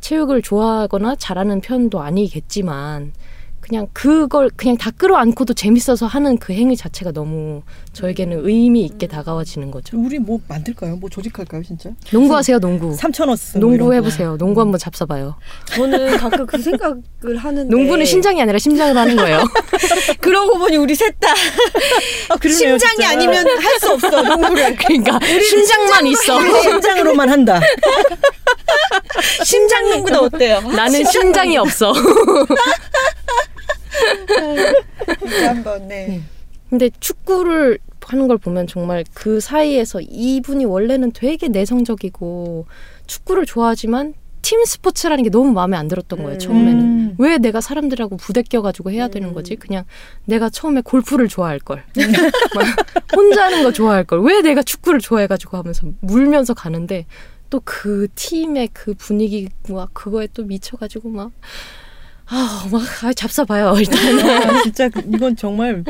체육을 0.00 0.42
좋아하거나 0.42 1.16
잘하는 1.16 1.60
편도 1.62 2.00
아니겠지만 2.00 3.12
그냥 3.66 3.88
그걸 3.92 4.48
그냥 4.54 4.76
다 4.76 4.92
끌어안고도 4.96 5.54
재밌어서 5.54 6.06
하는 6.06 6.38
그 6.38 6.52
행위 6.52 6.76
자체가 6.76 7.10
너무 7.10 7.62
저에게는 7.94 8.46
의미 8.46 8.84
있게 8.84 9.08
다가와지는 9.08 9.72
거죠. 9.72 9.98
우리 9.98 10.20
뭐 10.20 10.38
만들까요? 10.46 10.96
뭐 10.96 11.10
조직할까요, 11.10 11.64
진짜? 11.64 11.90
농구하세요, 12.12 12.60
농구. 12.60 12.94
삼천어스 12.94 13.58
뭐 13.58 13.70
농구. 13.70 13.92
해보세요. 13.92 14.36
농구 14.36 14.60
한번 14.60 14.78
잡숴봐요. 14.78 15.34
저는 15.74 16.16
가끔 16.16 16.46
그 16.46 16.62
생각을 16.62 17.36
하는데 17.38 17.68
농구는 17.68 18.04
신장이 18.06 18.40
아니라 18.40 18.56
심장으로 18.58 19.00
하는 19.00 19.16
거예요. 19.16 19.42
그러고 20.20 20.58
보니 20.58 20.76
우리 20.76 20.94
셋다 20.94 21.28
아, 21.32 22.36
심장이 22.42 22.78
진짜. 22.78 23.10
아니면 23.10 23.46
할 23.48 23.76
수 23.80 23.92
없어 23.92 24.22
농구를. 24.22 24.76
그러니까 24.76 25.18
심장만 25.26 26.06
있어. 26.06 26.40
심장으로만 26.62 27.28
한다. 27.28 27.60
심장 29.44 29.90
농구도 29.90 30.20
어때요? 30.24 30.60
나는 30.60 31.04
심장이 31.04 31.56
없어. 31.58 31.92
한번 35.46 35.88
네. 35.88 36.20
근데 36.70 36.90
축구를 37.00 37.78
하는 38.02 38.28
걸 38.28 38.38
보면 38.38 38.66
정말 38.66 39.04
그 39.14 39.40
사이에서 39.40 40.00
이분이 40.00 40.64
원래는 40.64 41.12
되게 41.12 41.48
내성적이고 41.48 42.66
축구를 43.06 43.46
좋아하지만 43.46 44.14
팀 44.42 44.64
스포츠라는 44.64 45.24
게 45.24 45.30
너무 45.30 45.50
마음에 45.52 45.76
안 45.76 45.88
들었던 45.88 46.20
거예요 46.22 46.34
음. 46.34 46.38
처음에는 46.38 46.80
음. 46.80 47.14
왜 47.18 47.38
내가 47.38 47.60
사람들하고 47.60 48.16
부대껴가지고 48.16 48.92
해야 48.92 49.08
되는 49.08 49.30
음. 49.30 49.34
거지 49.34 49.56
그냥 49.56 49.84
내가 50.24 50.50
처음에 50.50 50.82
골프를 50.82 51.26
좋아할 51.26 51.58
걸 51.58 51.82
막 52.54 52.64
혼자 53.16 53.46
하는 53.46 53.64
거 53.64 53.72
좋아할 53.72 54.04
걸 54.04 54.20
왜 54.20 54.40
내가 54.42 54.62
축구를 54.62 55.00
좋아해가지고 55.00 55.56
하면서 55.56 55.88
물면서 56.00 56.54
가는데 56.54 57.06
또 57.50 57.60
그 57.64 58.06
팀의 58.14 58.68
그 58.72 58.94
분위기와 58.94 59.88
그거에 59.92 60.28
또 60.32 60.44
미쳐가지고 60.44 61.08
막 61.08 61.32
아, 62.28 62.66
막, 62.72 62.82
아, 63.04 63.12
잡숴봐요, 63.12 63.78
일단. 63.78 64.18
아, 64.50 64.62
진짜 64.64 64.88
그- 64.88 65.02
이건 65.14 65.36
정말 65.36 65.84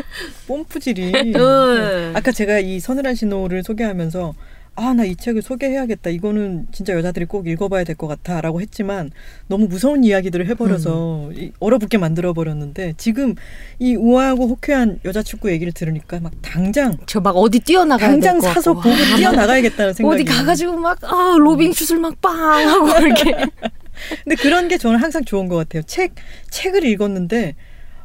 뽐뿌질이. 0.47 1.13
음. 1.35 2.13
아까 2.15 2.31
제가 2.33 2.59
이 2.59 2.79
서늘한 2.81 3.15
신호를 3.15 3.63
소개하면서 3.63 4.35
아 4.79 4.93
나 4.93 5.07
이 5.07 5.17
책을 5.17 5.41
소개해야겠다. 5.41 6.11
이거는 6.11 6.67
진짜 6.71 6.93
여자들이 6.93 7.25
꼭 7.25 7.47
읽어봐야 7.49 7.83
될 7.85 7.97
것 7.97 8.07
같아 8.09 8.43
라고 8.43 8.61
했지만 8.61 9.11
너무 9.49 9.67
무서운 9.69 10.05
이야기들을 10.05 10.47
해버려서 10.49 11.31
이- 11.33 11.53
얼어붙게 11.61 11.97
만들어 11.97 12.35
버렸는데 12.35 12.93
지금 12.99 13.35
이 13.79 13.95
우아하고 13.97 14.47
호쾌한 14.49 15.01
여자 15.07 15.23
축구 15.23 15.51
얘기를 15.51 15.73
들으니까 15.73 16.21
막 16.21 16.31
당장 16.43 16.99
저 17.07 17.21
막 17.21 17.31
어디 17.39 17.59
뛰어나가야 17.61 18.11
당장 18.11 18.39
사서. 18.39 18.75
보고 18.75 18.91
뛰어 19.17 19.33
나가야겠다는 19.33 19.95
생각이. 19.95 20.23
어디 20.23 20.31
가가지고 20.31 20.77
막 20.77 21.03
아, 21.05 21.35
로빙 21.39 21.73
슛을 21.73 21.99
막 21.99 22.21
빵 22.21 22.35
하고 22.69 23.07
이렇게 23.07 23.35
근데 24.25 24.37
그런 24.37 24.69
게 24.69 24.79
저는 24.79 24.99
항상 24.99 25.25
좋은 25.25 25.49
것 25.49 25.57
같아요. 25.57 25.83
책 25.85 26.15
책을 26.51 26.85
읽었는데 26.85 27.55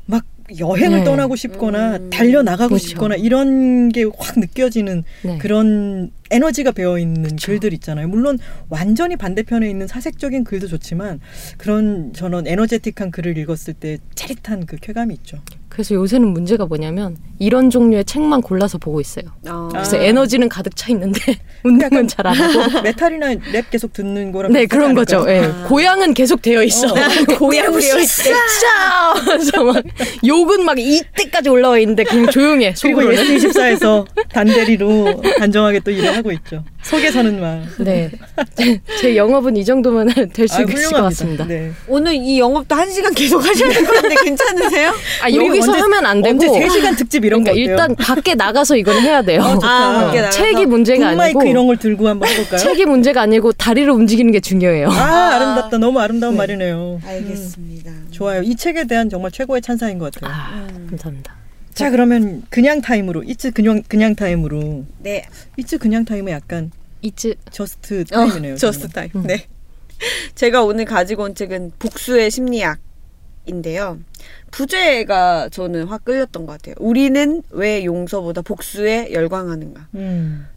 막 0.06 0.26
여행을 0.60 1.00
네. 1.00 1.04
떠나고 1.06 1.36
싶거나 1.38 1.98
음. 1.98 2.10
달려 2.10 2.44
나가고 2.44 2.70
그렇죠. 2.70 2.88
싶거나 2.88 3.16
이런 3.16 3.90
게 3.90 4.04
확 4.04 4.38
느껴지는 4.40 5.04
네. 5.24 5.38
그런 5.38 6.12
에너지가 6.30 6.72
배어 6.72 6.98
있는 6.98 7.24
그쵸. 7.24 7.48
글들 7.48 7.74
있잖아요. 7.74 8.08
물론 8.08 8.38
완전히 8.70 9.16
반대편에 9.16 9.70
있는 9.70 9.88
사색적인 9.88 10.44
글도 10.44 10.68
좋지만 10.68 11.20
그런 11.58 12.12
저는 12.14 12.48
에너제틱한 12.48 13.12
글을 13.12 13.38
읽었을 13.38 13.74
때 13.76 13.98
짜릿한 14.16 14.66
그 14.66 14.78
쾌감이 14.78 15.14
있죠. 15.16 15.40
그래서 15.72 15.96
요새는 15.96 16.28
문제가 16.28 16.66
뭐냐면 16.66 17.16
이런 17.40 17.70
종류의 17.70 18.04
책만 18.04 18.42
골라서 18.42 18.78
보고 18.78 19.00
있어요. 19.00 19.24
어. 19.50 19.70
그래서 19.72 19.98
아. 19.98 20.02
에너지는 20.02 20.50
가득 20.50 20.76
차 20.76 20.92
있는데 20.92 21.20
운동은 21.64 22.08
잘 22.10 22.28
안 22.28 22.36
하고. 22.36 22.82
메탈이나 22.84 23.36
랩 23.54 23.70
계속 23.72 23.94
듣는 23.94 24.32
거랑 24.34 24.52
네 24.52 24.66
그런 24.66 24.94
거죠. 24.94 25.26
예. 25.30 25.40
아. 25.46 25.66
고양은 25.68 26.14
계속 26.14 26.42
되어 26.42 26.62
있어. 26.64 26.88
어. 26.88 26.94
고양 27.40 27.72
되어. 27.72 28.00
진짜. 28.02 28.36
그래서 29.26 29.64
막 29.64 29.82
욕은 30.26 30.66
막 30.66 30.78
이때까지 30.78 31.50
올라와 31.50 31.80
있는데 31.80 32.04
그냥 32.04 32.30
조용해. 32.30 32.74
그리고 32.82 33.02
속으로는. 33.02 33.34
예스 33.34 33.48
24에서 33.50 34.06
단대리로 34.30 35.22
단정하게 35.40 35.80
또 35.80 35.92
일을 35.92 36.16
하고 36.16 36.32
있죠. 36.34 36.64
속에서는 36.84 37.40
막. 37.40 37.62
네. 37.80 38.12
제, 38.56 38.82
제 39.00 39.16
영업은 39.16 39.56
이 39.56 39.64
정도면 39.64 40.10
될수 40.34 40.58
아, 40.58 40.62
있을 40.64 40.92
것 40.92 41.02
같습니다. 41.04 41.46
네. 41.46 41.72
오늘 41.88 42.14
이 42.16 42.40
영업도 42.40 42.76
한 42.76 42.90
시간 42.92 43.14
계속 43.14 43.46
하셔야 43.46 43.70
될것 43.70 43.96
같은데 43.96 44.16
괜찮으세요? 44.24 44.90
아 45.24 45.28
우리 45.28 45.61
여기서 45.62 45.72
언제- 45.72 45.82
하면 45.82 46.06
안 46.06 46.22
되고 46.22 46.34
언제 46.44 46.48
3시간 46.68 46.98
특집 46.98 47.26
이런 47.26 47.44
그러니까 47.44 47.52
거 47.52 47.52
어때요? 47.52 47.66
일단 47.72 47.96
밖에 47.96 48.36
나가서 48.36 48.76
이건 48.78 49.02
해야 49.02 49.22
돼요. 49.22 49.42
어. 49.42 49.60
아, 49.64 50.06
밖에 50.06 50.22
나가서? 50.22 50.38
책이 50.38 50.66
문제가 50.66 51.08
아니고 51.10 51.44
이런 51.44 51.68
걸 51.68 51.78
들고 51.78 52.08
한번 52.08 52.30
해볼까요? 52.30 52.58
책이 52.60 52.86
문제가 52.86 53.22
아니고 53.22 53.52
다리를 53.54 53.90
움직이는 53.92 54.32
게 54.32 54.40
중요해요. 54.40 54.90
아, 54.90 55.36
아름답다. 55.36 55.78
너무 55.78 56.00
아름다운 56.00 56.34
네. 56.34 56.38
말이네요. 56.40 57.02
알겠습니다. 57.06 57.90
음, 57.92 58.08
좋아요. 58.12 58.42
이 58.44 58.56
책에 58.56 58.86
대한 58.86 59.10
정말 59.10 59.32
최고의 59.32 59.62
찬사인 59.62 59.98
것 60.00 60.14
같아요. 60.14 60.32
아, 60.34 60.68
음. 60.70 60.88
감사합니다. 60.90 61.36
자, 61.74 61.90
그러면 61.90 62.44
그냥 62.50 62.82
타임으로, 62.82 63.24
It's 63.24 63.52
그냥, 63.52 63.82
그냥 63.88 64.14
타임으로. 64.16 64.84
네. 65.00 65.24
It's 65.58 65.78
그냥 65.78 66.04
타임은 66.04 66.32
약간 66.32 66.70
It's 67.02 67.34
just 67.50 68.04
time이네요. 68.06 68.58
Just. 68.58 68.90
Time. 68.90 69.10
네. 69.24 69.46
제가 70.36 70.64
오늘 70.64 70.86
가지고 70.86 71.24
온 71.24 71.36
책은 71.36 71.72
복수의 71.80 72.30
심리학 72.32 72.80
인데요. 73.46 73.98
부제가 74.52 75.50
저는 75.50 75.86
확 75.86 76.06
끌렸던 76.06 76.46
것 76.46 76.54
같아요. 76.54 76.76
우리는 76.80 77.42
왜 77.52 77.84
용서보다 77.86 78.42
복수에 78.42 79.10
열광하는가? 79.14 79.88
음. 79.96 80.48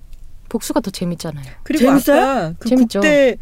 복수가 0.48 0.80
더 0.80 0.90
재밌잖아요. 0.90 1.44
그리고 1.62 1.86
재밌어요? 1.86 2.20
아까 2.22 2.52
그 2.58 2.68
재밌죠. 2.68 3.00
국대 3.00 3.36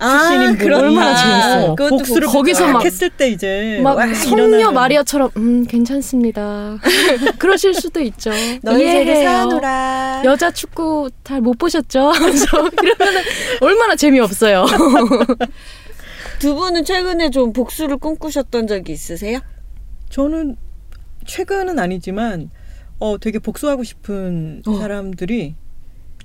출신인 0.00 0.56
분이 0.56 0.74
얼마나 0.74 1.14
재밌어요. 1.16 1.74
그것도 1.76 1.96
복수를 1.98 2.22
복수. 2.22 2.38
거기서 2.38 2.66
막 2.66 2.72
막- 2.74 2.84
했을 2.84 3.10
때 3.10 3.28
이제 3.28 3.80
막 3.82 3.96
와, 3.98 4.12
성녀 4.14 4.70
마리아처럼 4.72 5.30
음 5.36 5.66
괜찮습니다. 5.66 6.78
그러실 7.38 7.74
수도 7.74 8.00
있죠. 8.00 8.30
너희 8.62 8.78
세를 8.86 9.06
이해해요. 9.06 9.24
쌓아놓라. 9.28 10.22
여자 10.24 10.50
축구 10.50 11.10
잘 11.22 11.40
못 11.42 11.58
보셨죠? 11.58 12.12
이러면 12.16 13.24
얼마나 13.60 13.94
재미없어요. 13.94 14.64
두 16.40 16.54
분은 16.54 16.84
최근에 16.84 17.30
좀 17.30 17.52
복수를 17.52 17.98
꿈꾸셨던 17.98 18.66
적이 18.66 18.92
있으세요? 18.92 19.40
저는 20.08 20.56
최근은 21.26 21.78
아니지만 21.78 22.50
어 22.98 23.18
되게 23.18 23.38
복수하고 23.38 23.84
싶은 23.84 24.62
어. 24.66 24.78
사람들이 24.78 25.54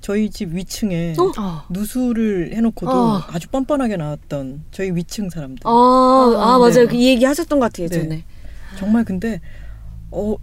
저희 0.00 0.30
집 0.30 0.54
위층에 0.54 1.14
어? 1.18 1.32
어. 1.40 1.64
누수를 1.70 2.52
해놓고도 2.54 2.90
어. 2.90 3.18
아주 3.28 3.48
뻔뻔하게 3.48 3.96
나왔던 3.96 4.64
저희 4.70 4.90
위층 4.90 5.28
사람들. 5.30 5.60
아, 5.64 5.70
아 5.70 6.58
맞아요. 6.58 6.72
네. 6.72 6.86
그 6.86 6.96
얘기 6.96 7.24
하셨던 7.24 7.58
것 7.60 7.66
같아요, 7.66 7.88
네. 7.88 7.98
전에. 8.02 8.24
정말 8.78 9.04
근데 9.04 9.40
어 10.10 10.36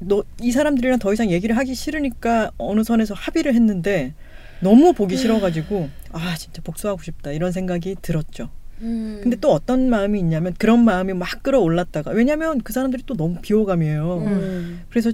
너 0.00 0.22
이 0.40 0.50
사람들이랑 0.52 0.98
더 0.98 1.12
이상 1.12 1.30
얘기를 1.30 1.56
하기 1.58 1.74
싫으니까 1.74 2.52
어느 2.58 2.82
선에서 2.82 3.12
합의를 3.14 3.54
했는데 3.54 4.14
너무 4.60 4.92
보기 4.94 5.16
싫어가지고 5.18 5.90
아 6.12 6.34
진짜 6.38 6.62
복수하고 6.62 7.02
싶다 7.02 7.32
이런 7.32 7.52
생각이 7.52 7.96
들었죠. 8.00 8.48
음. 8.82 9.20
근데 9.22 9.36
또 9.36 9.52
어떤 9.52 9.90
마음이 9.90 10.18
있냐면 10.18 10.54
그런 10.58 10.84
마음이 10.84 11.12
막 11.12 11.42
끌어올랐다가 11.42 12.12
왜냐면 12.12 12.60
그 12.62 12.72
사람들이 12.72 13.02
또 13.06 13.14
너무 13.14 13.36
비호감이에요. 13.40 14.18
음. 14.26 14.82
그래서 14.90 15.12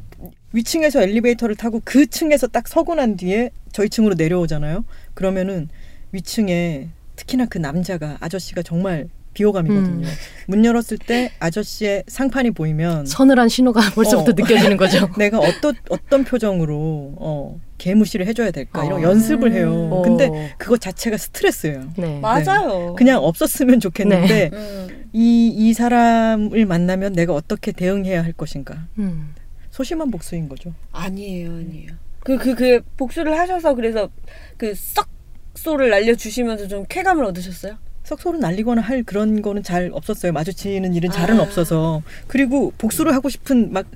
위층에서 0.53 1.03
엘리베이터를 1.03 1.57
타고 1.57 1.81
그 1.85 2.07
층에서 2.07 2.47
딱 2.47 2.69
서고 2.69 2.95
난 2.95 3.17
뒤에 3.17 3.51
저희 3.73 3.89
층으로 3.89 4.14
내려오잖아요. 4.14 4.85
그러면은 5.14 5.69
위층에 6.12 6.89
특히나 7.17 7.47
그 7.47 7.59
남자가 7.59 8.17
아저씨가 8.21 8.62
정말 8.62 9.09
비호감이거든요. 9.35 10.07
음. 10.07 10.12
문 10.47 10.64
열었을 10.64 10.97
때 10.99 11.33
아저씨의 11.41 12.05
상판이 12.09 12.53
보이면 12.53 13.05
서늘한 13.05 13.49
신호가 13.51 13.81
벌써부터 13.95 14.33
어. 14.33 14.35
느껴지는 14.35 14.77
거죠. 14.79 15.11
내가 15.19 15.39
어떤 15.39 15.75
어떤 15.91 16.25
표정으로 16.25 17.14
어, 17.19 17.61
개무시를 17.79 18.27
해줘야 18.27 18.51
될까 18.51 18.85
이런 18.85 19.01
어. 19.01 19.03
연습을 19.03 19.53
해요. 19.53 19.89
어. 19.93 20.03
근데 20.03 20.55
그거 20.59 20.77
자체가 20.77 21.16
스트레스예요. 21.16 21.93
네. 21.97 22.20
맞아요. 22.20 22.95
그냥 22.97 23.22
없었으면 23.22 23.81
좋겠는데 23.81 24.51
음. 24.53 25.09
이, 25.12 25.49
이 25.49 25.72
사람을 25.72 26.66
만나면 26.66 27.12
내가 27.12 27.35
어떻게 27.35 27.72
대응해야 27.72 28.22
할 28.24 28.33
것인가. 28.33 28.87
음. 28.99 29.35
소심한 29.70 30.11
복수인 30.11 30.49
거죠. 30.49 30.72
아니에요, 30.93 31.51
아니에요. 31.51 31.91
그, 32.20 32.39
그, 32.39 32.55
그, 32.55 32.83
복수를 32.97 33.39
하셔서 33.39 33.74
그래서 33.74 34.09
그 34.57 34.74
썩소를 34.74 35.91
날려주시면서 35.91 36.66
좀 36.66 36.85
쾌감을 36.89 37.24
얻으셨어요? 37.27 37.77
석소를 38.07 38.38
날리거나 38.38 38.80
할 38.80 39.02
그런 39.02 39.42
거는 39.42 39.64
잘 39.64 39.90
없었어요. 39.92 40.32
마주치는 40.32 40.94
일은 40.94 41.11
잘은 41.11 41.40
아. 41.40 41.42
없어서. 41.42 42.02
그리고 42.28 42.72
복수를 42.78 43.12
하고 43.12 43.28
싶은 43.28 43.72
막 43.72 43.86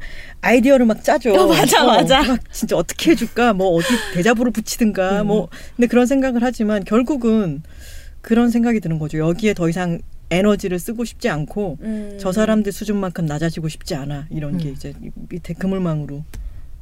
아이디어를 0.41 0.85
막 0.85 1.05
짜죠. 1.05 1.33
어, 1.33 1.47
맞아, 1.47 1.85
맞아. 1.85 2.23
막 2.23 2.53
진짜 2.53 2.77
어떻게 2.77 3.13
해줄까? 3.13 3.53
뭐 3.53 3.69
어디 3.69 3.87
대자보를 4.15 4.51
붙이든가 4.51 5.23
뭐. 5.23 5.49
근데 5.77 5.87
그런 5.87 6.07
생각을 6.07 6.43
하지만 6.43 6.85
결국은 6.85 7.63
그런 8.21 8.51
생각이 8.51 8.81
드는 8.81 8.99
거죠. 8.99 9.19
여기에 9.19 9.55
더 9.55 9.69
이상 9.69 10.01
에너지를 10.31 10.81
쓰고 10.81 11.05
싶지 11.05 11.29
않고 11.29 11.79
음. 11.81 12.19
저 12.21 12.33
사람들 12.33 12.73
수준만큼 12.73 13.27
낮아지고 13.27 13.69
싶지 13.69 13.95
않아. 13.95 14.27
이런 14.31 14.59
게 14.59 14.71
음. 14.71 14.73
이제 14.73 14.93
밑에 15.29 15.55
그물망으로 15.55 16.25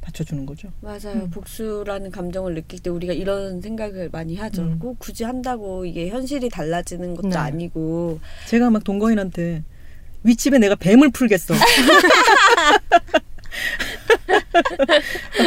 받쳐주는 0.09 0.45
거죠. 0.45 0.69
맞아요. 0.81 1.13
음. 1.23 1.29
복수라는 1.29 2.11
감정을 2.11 2.55
느낄 2.55 2.79
때 2.79 2.89
우리가 2.89 3.13
이런 3.13 3.61
생각을 3.61 4.09
많이 4.11 4.35
하죠. 4.35 4.61
음. 4.63 4.79
꼭 4.79 4.99
굳이 4.99 5.23
한다고 5.23 5.85
이게 5.85 6.09
현실이 6.09 6.49
달라지는 6.49 7.15
것도 7.15 7.29
네. 7.29 7.35
아니고. 7.37 8.19
제가 8.47 8.69
막 8.69 8.83
동거인한테 8.83 9.63
윗집에 10.23 10.57
내가 10.59 10.75
뱀을 10.75 11.11
풀겠어. 11.11 11.53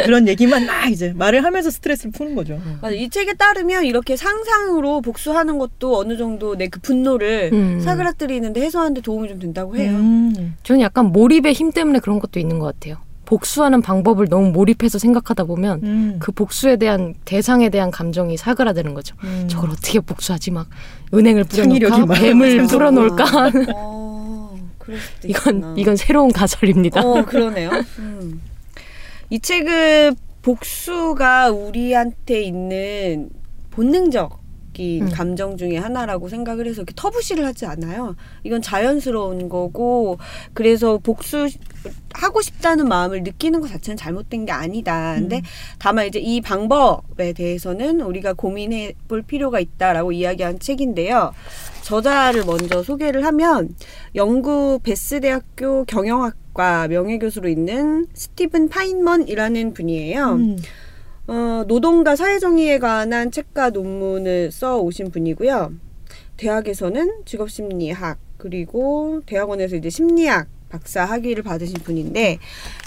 그런 0.05 0.27
얘기만 0.29 0.67
막 0.67 0.91
이제 0.91 1.13
말을 1.15 1.45
하면서 1.45 1.71
스트레스를 1.71 2.11
푸는 2.13 2.35
거죠. 2.35 2.61
맞아. 2.81 2.95
이 2.95 3.09
책에 3.11 3.35
따르면 3.35 3.85
이렇게 3.85 4.17
상상으로 4.17 5.01
복수하는 5.01 5.59
것도 5.59 5.99
어느 5.99 6.17
정도 6.17 6.55
내 6.57 6.69
그 6.73 6.81
분노를 6.81 7.51
음. 7.53 7.81
사그라뜨리는데 7.81 8.61
해소하는데 8.63 9.03
도움이 9.03 9.29
좀 9.29 9.39
된다고 9.39 9.77
해요. 9.77 9.91
음. 9.93 10.55
저는 10.63 10.81
약간 10.81 11.07
몰입의 11.07 11.53
힘 11.53 11.71
때문에 11.71 11.99
그런 11.99 12.19
것도 12.19 12.41
있는 12.41 12.59
것 12.59 12.67
같아요. 12.67 12.97
복수하는 13.33 13.81
방법을 13.81 14.29
너무 14.29 14.51
몰입해서 14.51 14.99
생각하다 14.99 15.45
보면 15.45 15.81
음. 15.85 16.17
그 16.19 16.33
복수에 16.33 16.77
대한 16.77 17.15
대상에 17.25 17.71
대한 17.71 17.91
감정이 17.91 18.37
사그라드는 18.37 18.93
거죠. 18.93 19.17
음. 19.25 19.47
저걸 19.49 19.71
어떻게 19.71 20.01
복수하지 20.01 20.51
막 20.51 20.69
은행을 21.15 21.45
뿌려놓을까 21.45 22.05
막 22.05 22.15
뱀을. 22.15 22.67
풀어놓을까 22.67 23.25
어, 23.75 24.55
그럴 24.77 24.99
수도 24.99 25.29
있구나. 25.29 25.59
이건 25.59 25.79
이건 25.79 25.97
새로운 25.97 26.31
가설입니다. 26.31 27.01
어, 27.01 27.25
그러네요. 27.25 27.71
음. 28.01 28.43
이 29.31 29.41
책은 29.41 30.15
복수가 30.43 31.53
우리한테 31.53 32.43
있는 32.43 33.31
본능적 33.71 34.42
인 34.79 35.07
음. 35.07 35.11
감정 35.11 35.57
중에 35.57 35.77
하나라고 35.77 36.29
생각을 36.29 36.67
해서 36.67 36.83
이렇게 36.83 36.93
터부시를 36.97 37.45
하지 37.45 37.67
않아요. 37.67 38.17
이건 38.43 38.63
자연스러운 38.63 39.49
거고 39.49 40.19
그래서 40.55 40.99
복수 40.99 41.49
하고 42.15 42.41
싶다는 42.41 42.89
마음을 42.89 43.23
느끼는 43.23 43.61
것 43.61 43.69
자체는 43.69 43.97
잘못된 43.97 44.47
게 44.47 44.53
아니다. 44.53 45.15
근데 45.17 45.39
음. 45.39 45.43
다만 45.79 46.07
이제 46.07 46.19
이 46.19 46.41
방법에 46.41 47.33
대해서는 47.33 48.01
우리가 48.01 48.33
고민해 48.33 48.95
볼 49.09 49.23
필요가 49.23 49.61
있다라고 49.61 50.13
이야기한 50.13 50.59
책인데요. 50.59 51.33
저자를 51.83 52.45
먼저 52.45 52.83
소개를 52.83 53.25
하면 53.27 53.75
영국 54.15 54.81
베스 54.83 55.21
대학교 55.21 55.85
경영학과 55.85 56.89
명예교수로 56.89 57.49
있는 57.49 58.07
스티븐 58.15 58.69
파인먼이라는 58.69 59.75
분이에요. 59.75 60.33
음. 60.35 60.59
어, 61.29 61.65
노동과 61.67 62.17
사회정의에 62.17 62.79
관한 62.79 63.31
책과 63.31 63.71
논문을 63.71 64.51
써 64.51 64.79
오신 64.79 65.11
분이고요. 65.11 65.73
대학에서는 66.37 67.23
직업심리학 67.25 68.19
그리고 68.37 69.21
대학원에서 69.27 69.77
이제 69.77 69.89
심리학 69.89 70.49
박사 70.69 71.05
학위를 71.05 71.43
받으신 71.43 71.77
분인데 71.85 72.39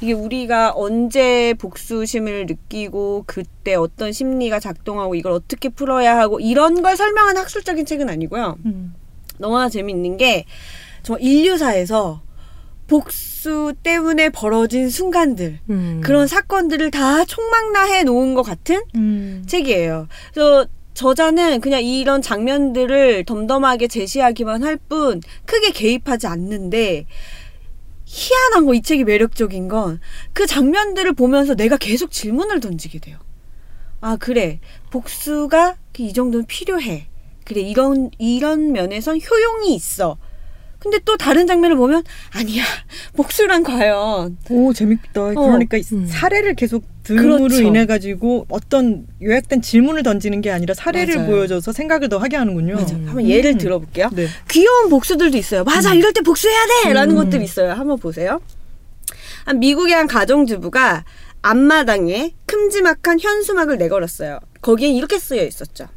이게 0.01 0.11
우리가 0.11 0.73
언제 0.75 1.53
복수심을 1.59 2.47
느끼고 2.47 3.23
그때 3.27 3.75
어떤 3.75 4.11
심리가 4.11 4.59
작동하고 4.59 5.15
이걸 5.15 5.31
어떻게 5.31 5.69
풀어야 5.69 6.17
하고 6.17 6.39
이런 6.39 6.81
걸 6.81 6.97
설명하는 6.97 7.39
학술적인 7.41 7.85
책은 7.85 8.09
아니고요. 8.09 8.57
음. 8.65 8.95
너무나 9.37 9.69
재밌는 9.69 10.17
게 10.17 10.45
정말 11.03 11.21
인류사에서 11.21 12.24
복수 12.87 13.73
때문에 13.83 14.29
벌어진 14.29 14.89
순간들 14.89 15.59
음. 15.69 16.01
그런 16.03 16.27
사건들을 16.27 16.91
다 16.91 17.25
총망라해 17.25 18.03
놓은 18.03 18.33
것 18.35 18.43
같은 18.43 18.81
음. 18.95 19.43
책이에요. 19.47 20.07
그래서 20.33 20.67
저자는 20.93 21.59
그냥 21.61 21.83
이런 21.83 22.21
장면들을 22.21 23.25
덤덤하게 23.25 23.87
제시하기만 23.87 24.63
할 24.63 24.77
뿐 24.87 25.21
크게 25.45 25.71
개입하지 25.71 26.27
않는데 26.27 27.05
희한한 28.05 28.65
거 28.65 28.73
이 28.75 28.81
책이 28.81 29.03
매력적인 29.03 29.67
건 29.67 29.99
그 30.33 30.45
장면들을 30.45 31.13
보면서 31.13 31.55
내가 31.55 31.75
계속 31.77 32.11
질문을 32.11 32.59
던지게 32.59 32.99
돼요. 32.99 33.17
아 33.99 34.15
그래 34.17 34.59
복수가 34.91 35.75
이 35.97 36.13
정도는 36.13 36.45
필요해. 36.45 37.07
그래 37.45 37.61
이런 37.61 38.11
이런 38.19 38.71
면에선 38.71 39.19
효용이 39.19 39.73
있어. 39.75 40.17
근데 40.85 40.99
또 41.03 41.17
다른 41.17 41.47
장면을 41.47 41.75
보면 41.77 42.03
아니야 42.29 42.63
복수란 43.15 43.63
과연 43.63 44.37
오 44.51 44.71
재밌다. 44.71 45.33
그러니까 45.33 45.79
음. 45.93 46.05
사례를 46.07 46.53
계속 46.53 46.83
들음으로 47.01 47.45
그렇죠. 47.45 47.63
인해 47.63 47.87
가지고 47.87 48.45
어떤 48.49 49.07
요약된 49.19 49.63
질문을 49.63 50.03
던지는 50.03 50.41
게 50.41 50.51
아니라 50.51 50.75
사례를 50.75 51.15
맞아요. 51.15 51.27
보여줘서 51.27 51.71
생각을 51.71 52.07
더 52.09 52.19
하게 52.19 52.35
하는군요. 52.37 52.75
맞아. 52.75 52.95
음. 52.95 53.07
한번 53.07 53.27
예를 53.27 53.53
음. 53.53 53.57
들어볼게요. 53.57 54.09
네. 54.13 54.27
귀여운 54.47 54.89
복수들도 54.89 55.35
있어요. 55.39 55.63
맞아, 55.63 55.95
이럴 55.95 56.13
때 56.13 56.21
복수해야 56.21 56.65
돼! 56.83 56.93
라는 56.93 57.17
음. 57.17 57.23
것들이 57.23 57.43
있어요. 57.43 57.71
한번 57.71 57.97
보세요. 57.97 58.39
한 59.45 59.59
미국의 59.59 59.95
한 59.95 60.05
가정주부가 60.05 61.03
앞마당에 61.41 62.35
큼지막한 62.45 63.19
현수막을 63.19 63.79
내걸었어요. 63.79 64.39
거기에 64.61 64.89
이렇게 64.89 65.17
쓰여 65.17 65.43
있었죠. 65.43 65.87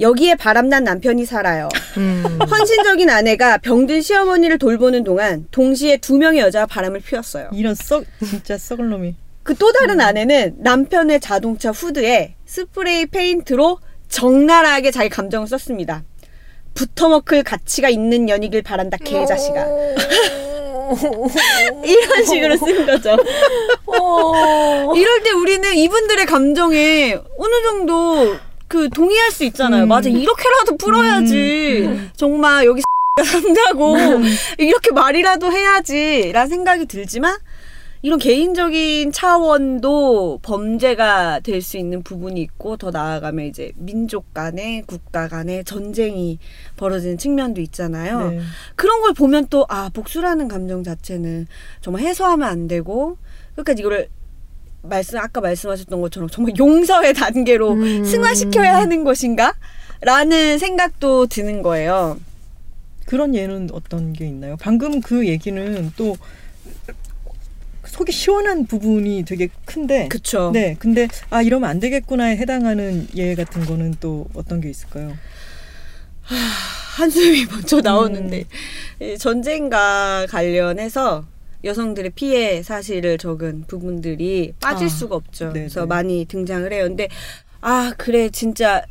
여기에 0.00 0.34
바람난 0.36 0.84
남편이 0.84 1.24
살아요. 1.24 1.68
음. 1.96 2.38
헌신적인 2.50 3.08
아내가 3.10 3.58
병든 3.58 4.02
시어머니를 4.02 4.58
돌보는 4.58 5.04
동안 5.04 5.46
동시에 5.50 5.98
두 5.98 6.18
명의 6.18 6.40
여자가 6.40 6.66
바람을 6.66 7.00
피웠어요. 7.00 7.50
이런 7.52 7.74
썩 7.74 8.04
진짜 8.24 8.58
썩을 8.58 8.88
놈이. 8.88 9.14
그 9.44 9.54
또 9.58 9.72
다른 9.72 10.00
아내는 10.00 10.56
남편의 10.58 11.20
자동차 11.20 11.70
후드에 11.70 12.34
스프레이 12.46 13.06
페인트로 13.06 13.78
적나라하게 14.08 14.90
자기 14.90 15.08
감정을 15.10 15.46
썼습니다. 15.48 16.02
붙어먹을 16.74 17.42
가치가 17.44 17.88
있는 17.88 18.26
년이길 18.26 18.62
바란다 18.62 18.96
개자식아. 18.96 19.66
이런 21.84 22.24
식으로 22.24 22.56
쓴 22.56 22.86
거죠. 22.86 23.16
어. 23.86 24.92
이럴 24.94 25.22
때 25.22 25.30
우리는 25.30 25.74
이분들의 25.76 26.26
감정에 26.26 27.14
어느 27.38 27.62
정도 27.62 28.36
그 28.68 28.88
동의할 28.90 29.30
수 29.30 29.44
있잖아요. 29.44 29.84
음. 29.84 29.88
맞아 29.88 30.08
이렇게라도 30.08 30.76
풀어야지. 30.76 32.10
정말 32.16 32.64
여기 32.66 32.82
산다고 33.24 33.96
이렇게 34.58 34.90
말이라도 34.90 35.52
해야지라는 35.52 36.48
생각이 36.48 36.86
들지만 36.86 37.36
이런 38.02 38.18
개인적인 38.18 39.12
차원도 39.12 40.40
범죄가 40.42 41.40
될 41.40 41.62
수 41.62 41.78
있는 41.78 42.02
부분이 42.02 42.38
있고 42.42 42.76
더 42.76 42.90
나아가면 42.90 43.46
이제 43.46 43.72
민족 43.76 44.34
간에 44.34 44.82
국가 44.86 45.26
간에 45.28 45.62
전쟁이 45.62 46.38
벌어지는 46.76 47.16
측면도 47.16 47.62
있잖아요. 47.62 48.30
네. 48.30 48.40
그런 48.74 49.00
걸 49.00 49.14
보면 49.14 49.46
또 49.46 49.64
아 49.70 49.88
복수라는 49.88 50.48
감정 50.48 50.82
자체는 50.82 51.46
정말 51.80 52.02
해소하면 52.02 52.46
안 52.46 52.68
되고 52.68 53.16
끝까지 53.56 53.80
이거를 53.80 54.08
말씀 54.84 55.18
아까 55.18 55.40
말씀하셨던 55.40 56.00
것처럼 56.00 56.28
정말 56.28 56.54
용서의 56.58 57.14
단계로 57.14 57.72
음. 57.72 58.04
승화시켜야 58.04 58.76
하는 58.76 59.04
것인가? 59.04 59.54
라는 60.00 60.58
생각도 60.58 61.26
드는 61.26 61.62
거예요. 61.62 62.18
그런 63.06 63.34
예는 63.34 63.70
어떤 63.72 64.12
게 64.12 64.26
있나요? 64.26 64.56
방금 64.60 65.00
그 65.00 65.26
얘기는 65.26 65.92
또 65.96 66.16
속이 67.86 68.12
시원한 68.12 68.66
부분이 68.66 69.24
되게 69.24 69.48
큰데. 69.64 70.08
그쵸. 70.08 70.50
네, 70.52 70.76
근데 70.78 71.08
아 71.30 71.42
이러면 71.42 71.68
안 71.70 71.80
되겠구나에 71.80 72.36
해당하는 72.36 73.06
예 73.16 73.34
같은 73.34 73.64
거는 73.64 73.94
또 74.00 74.26
어떤 74.34 74.60
게 74.60 74.68
있을까요? 74.68 75.16
한숨이 76.96 77.46
먼저 77.46 77.80
나오는데 77.80 78.44
음. 79.00 79.04
이 79.04 79.18
전쟁과 79.18 80.26
관련해서 80.28 81.24
여성들의 81.64 82.12
피해 82.14 82.62
사실을 82.62 83.18
적은 83.18 83.64
부분들이 83.66 84.52
빠질 84.60 84.86
아, 84.86 84.90
수가 84.90 85.16
없죠. 85.16 85.46
네네. 85.46 85.60
그래서 85.60 85.86
많이 85.86 86.24
등장을 86.26 86.70
해요. 86.72 86.84
근데 86.84 87.08
아 87.60 87.92
그래 87.96 88.28
진짜 88.30 88.82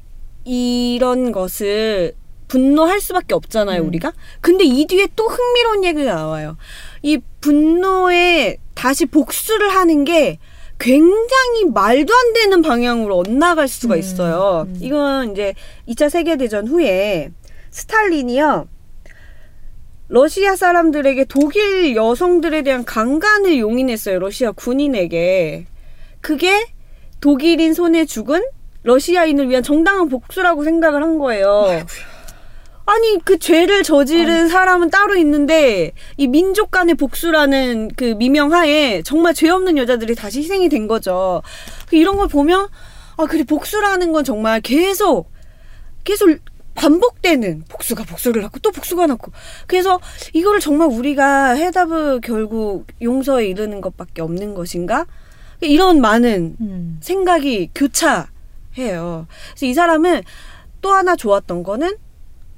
이런 0.44 1.32
것을 1.32 2.14
분노할 2.48 3.00
수밖에 3.00 3.34
없잖아요 3.34 3.82
음. 3.82 3.88
우리가. 3.88 4.14
근데 4.42 4.64
이 4.64 4.86
뒤에 4.86 5.08
또 5.16 5.28
흥미로운 5.28 5.84
얘기가 5.86 6.14
나와요. 6.14 6.58
이 7.02 7.20
분노에 7.42 8.58
다시 8.74 9.06
복수를 9.06 9.70
하는 9.70 10.04
게 10.04 10.40
굉장히 10.80 11.66
말도 11.74 12.14
안 12.14 12.34
되는 12.34 12.62
방향으로 12.62 13.18
엇나갈 13.18 13.68
수가 13.68 13.96
음, 13.96 14.00
있어요. 14.00 14.66
음. 14.68 14.78
이건 14.82 15.32
이제 15.32 15.54
2차 15.88 16.10
세계대전 16.10 16.68
후에 16.68 17.32
스탈린이요. 17.72 18.68
러시아 20.14 20.56
사람들에게 20.56 21.26
독일 21.26 21.96
여성들에 21.96 22.62
대한 22.62 22.86
강간을 22.86 23.58
용인했어요. 23.58 24.20
러시아 24.20 24.52
군인에게. 24.52 25.66
그게 26.22 26.68
독일인 27.20 27.74
손에 27.74 28.06
죽은 28.06 28.44
러시아인을 28.84 29.50
위한 29.50 29.64
정당한 29.64 30.10
복수라고 30.10 30.66
생각을 30.66 31.02
한 31.02 31.18
거예요. 31.18 31.66
아니 32.86 33.18
그 33.26 33.40
죄를 33.40 33.82
저지른 33.82 34.50
사람은 34.50 34.92
따로 34.92 35.16
있는데 35.16 35.94
이 36.18 36.28
민족 36.28 36.70
간의 36.70 36.94
복수라는 36.94 37.90
그 37.96 38.14
미명하에 38.16 39.02
정말 39.02 39.34
죄 39.34 39.50
없는 39.50 39.80
여자들이 39.80 40.14
다시 40.14 40.42
희생이 40.42 40.70
된 40.70 40.88
거죠. 40.88 41.42
그 41.90 41.96
이런 41.96 42.18
걸 42.18 42.28
보면 42.28 42.68
아 43.18 43.26
그래 43.26 43.44
복수라는 43.44 44.12
건 44.12 44.24
정말 44.24 44.62
계속 44.62 45.32
계속 46.04 46.38
반복되는 46.76 47.66
복수가 47.70 48.04
복수를 48.06 48.42
낳고 48.44 48.60
또 48.60 48.72
복수가 48.72 49.08
낳고 49.08 49.32
그래서 49.68 50.00
이거를 50.34 50.60
정말 50.60 50.90
우리가 50.90 51.52
해답을 51.52 52.22
결국 52.22 52.88
용서에 53.02 53.48
이르는 53.48 53.82
것밖에 53.82 54.22
없는 54.22 54.54
것인가 54.54 55.06
이런 55.62 56.02
많은 56.02 56.58
음. 56.60 56.98
생각이 57.02 57.70
교차해요. 57.74 58.28
그래서 58.76 59.66
이 59.66 59.74
사람은 59.74 60.24
또 60.82 60.92
하나 60.92 61.16
좋았던 61.16 61.64
거는 61.64 61.96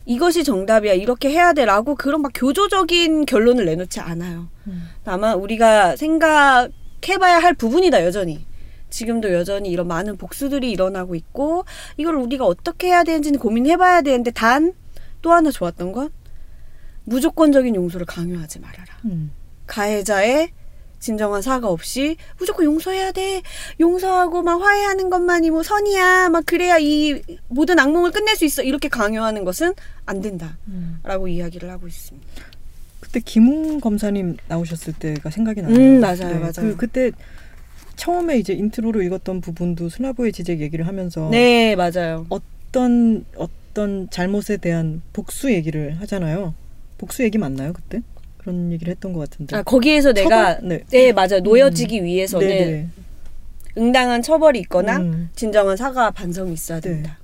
이것이 0.05 0.43
정답이야 0.43 0.93
이렇게 0.93 1.29
해야 1.29 1.53
돼라고 1.53 1.95
그런 1.95 2.21
막 2.21 2.31
교조적인 2.33 3.25
결론을 3.25 3.65
내놓지 3.65 3.99
않아요. 3.99 4.49
음. 4.67 4.89
다만 5.03 5.37
우리가 5.37 5.95
생각해봐야 5.95 7.39
할 7.39 7.53
부분이다 7.53 8.03
여전히. 8.05 8.45
지금도 8.95 9.33
여전히 9.33 9.69
이런 9.69 9.87
많은 9.87 10.15
복수들이 10.15 10.71
일어나고 10.71 11.15
있고 11.15 11.65
이걸 11.97 12.15
우리가 12.15 12.45
어떻게 12.45 12.87
해야 12.87 13.03
되는지는 13.03 13.39
고민해봐야 13.39 14.01
되는데 14.01 14.31
단 14.31 14.73
또 15.25 15.31
하나 15.33 15.49
좋았던 15.49 15.91
건 15.91 16.11
무조건적인 17.03 17.73
용서를 17.73 18.05
강요하지 18.05 18.59
말아라. 18.59 18.85
음. 19.05 19.31
가해자의 19.65 20.51
진정한 20.99 21.41
사과 21.41 21.67
없이 21.69 22.15
무조건 22.37 22.65
용서해야 22.65 23.11
돼. 23.11 23.41
용서하고 23.79 24.43
막 24.43 24.61
화해하는 24.61 25.09
것만이 25.09 25.49
뭐 25.49 25.63
선이야. 25.63 26.29
막 26.29 26.45
그래야 26.45 26.77
이 26.77 27.23
모든 27.47 27.79
악몽을 27.79 28.11
끝낼 28.11 28.35
수 28.35 28.45
있어. 28.45 28.61
이렇게 28.61 28.87
강요하는 28.87 29.43
것은 29.45 29.73
안 30.05 30.21
된다. 30.21 30.57
음. 30.67 30.99
라고 31.01 31.27
이야기를 31.27 31.71
하고 31.71 31.87
있습니다. 31.87 32.27
그때 32.99 33.19
김웅 33.19 33.79
검사님 33.79 34.37
나오셨을 34.47 34.93
때가 34.93 35.31
생각이 35.31 35.63
나요. 35.63 35.73
음, 35.75 36.01
맞아요, 36.01 36.39
맞아요. 36.39 36.51
그 36.53 36.75
그때 36.77 37.11
처음에 37.95 38.37
이제 38.37 38.53
intro로 38.53 39.01
읽었던 39.01 39.41
부분도 39.41 39.89
슬라보예 39.89 40.31
지젝 40.31 40.59
얘기를 40.59 40.87
하면서 40.87 41.29
네, 41.29 41.75
맞아요. 41.75 42.25
어떤 42.29 43.25
어떤 43.35 44.09
잘못에 44.09 44.57
대한 44.57 45.01
복수 45.13 45.51
얘기를 45.51 45.99
하잖아요. 46.01 46.53
복수 46.97 47.23
얘기 47.23 47.37
맞나요 47.37 47.73
그때? 47.73 48.01
그런 48.37 48.71
얘기를 48.71 48.91
했던 48.91 49.11
것 49.13 49.29
같은데. 49.29 49.55
아, 49.55 49.63
거기에서 49.63 50.13
내가 50.13 50.55
처벌? 50.55 50.69
네. 50.69 50.83
네, 50.91 51.11
맞아요. 51.11 51.39
놓여지기 51.41 52.03
위해서는 52.03 52.47
네네. 52.47 52.87
응당한 53.77 54.21
처벌이 54.21 54.59
있거나 54.59 54.97
음. 54.97 55.29
진정한 55.35 55.75
사과 55.75 56.11
반성이 56.11 56.53
있어야 56.53 56.79
네. 56.79 56.89
된다. 56.89 57.17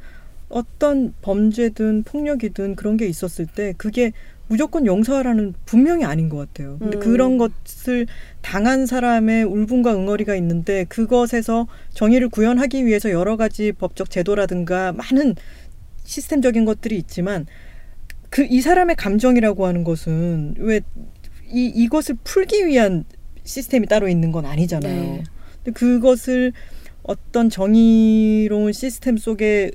어떤 0.49 1.13
범죄든 1.21 2.03
폭력이든 2.03 2.75
그런 2.75 2.97
게 2.97 3.07
있었을 3.07 3.45
때 3.45 3.73
그게 3.77 4.11
무조건 4.51 4.85
용서하라는 4.85 5.53
분명히 5.63 6.03
아닌 6.03 6.27
것 6.27 6.35
같아요. 6.35 6.77
근데 6.79 6.97
음. 6.97 6.99
그런 6.99 7.37
것을 7.37 8.05
당한 8.41 8.85
사람의 8.85 9.45
울분과 9.45 9.95
응어리가 9.95 10.35
있는데 10.35 10.83
그것에서 10.89 11.67
정의를 11.93 12.27
구현하기 12.27 12.85
위해서 12.85 13.11
여러 13.11 13.37
가지 13.37 13.71
법적 13.71 14.09
제도라든가 14.09 14.91
많은 14.91 15.35
시스템적인 16.03 16.65
것들이 16.65 16.97
있지만 16.97 17.45
그 18.29 18.45
이 18.45 18.59
사람의 18.59 18.97
감정이라고 18.97 19.65
하는 19.65 19.83
것은 19.85 20.55
왜 20.57 20.81
이 21.51 21.65
이것을 21.65 22.15
풀기 22.23 22.65
위한 22.65 23.03
시스템이 23.43 23.87
따로 23.87 24.07
있는 24.07 24.31
건 24.31 24.45
아니잖아요. 24.45 25.01
네. 25.01 25.23
근데 25.63 25.71
그것을 25.77 26.53
어떤 27.03 27.49
정의로운 27.49 28.71
시스템 28.73 29.17
속에 29.17 29.71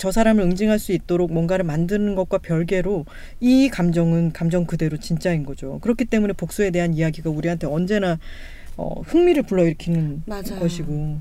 저 0.00 0.10
사람을 0.10 0.42
응징할 0.44 0.78
수 0.78 0.92
있도록 0.92 1.30
뭔가를 1.30 1.62
만드는 1.66 2.14
것과 2.14 2.38
별개로 2.38 3.04
이 3.38 3.68
감정은 3.68 4.32
감정 4.32 4.64
그대로 4.64 4.96
진짜인 4.96 5.44
거죠. 5.44 5.78
그렇기 5.80 6.06
때문에 6.06 6.32
복수에 6.32 6.70
대한 6.70 6.94
이야기가 6.94 7.28
우리한테 7.28 7.66
언제나 7.66 8.18
어, 8.78 9.02
흥미를 9.02 9.42
불러일으키는 9.42 10.22
맞아요. 10.24 10.58
것이고. 10.58 11.18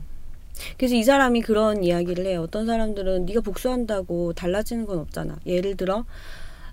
그래서 0.78 0.96
이 0.96 1.04
사람이 1.04 1.42
그런 1.42 1.84
이야기를 1.84 2.26
해요. 2.26 2.42
어떤 2.42 2.66
사람들은 2.66 3.26
네가 3.26 3.42
복수한다고 3.42 4.32
달라지는 4.32 4.86
건 4.86 5.00
없잖아. 5.00 5.40
예를 5.46 5.76
들어 5.76 6.06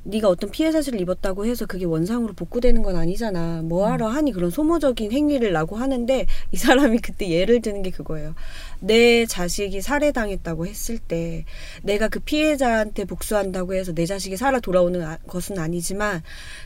네가 0.06 0.28
어떤 0.28 0.50
피해 0.50 0.70
사실을 0.70 1.00
입었다고 1.00 1.46
해서 1.46 1.66
그게 1.66 1.84
원상으로 1.84 2.32
복구되는 2.34 2.82
건 2.82 2.96
아니잖아. 2.96 3.62
뭐하러 3.62 4.08
하니 4.08 4.32
그런 4.32 4.50
소모적인 4.50 5.10
행위를 5.12 5.52
라고 5.52 5.76
하는데 5.76 6.26
이 6.52 6.56
사람이 6.56 6.98
그때 6.98 7.28
예를 7.28 7.60
드는 7.60 7.82
게 7.82 7.90
그거예요. 7.90 8.34
내 8.80 9.26
자식이 9.26 9.80
살해당했다고 9.80 10.66
했을 10.66 10.98
때 10.98 11.44
내가 11.82 12.08
그 12.08 12.20
피해자한테 12.20 13.04
복수한다고 13.04 13.74
해서 13.74 13.92
내 13.92 14.06
자식이 14.06 14.36
살아 14.36 14.60
돌아오는 14.60 15.02
아- 15.02 15.18
것은 15.26 15.58
아니지만 15.58 16.22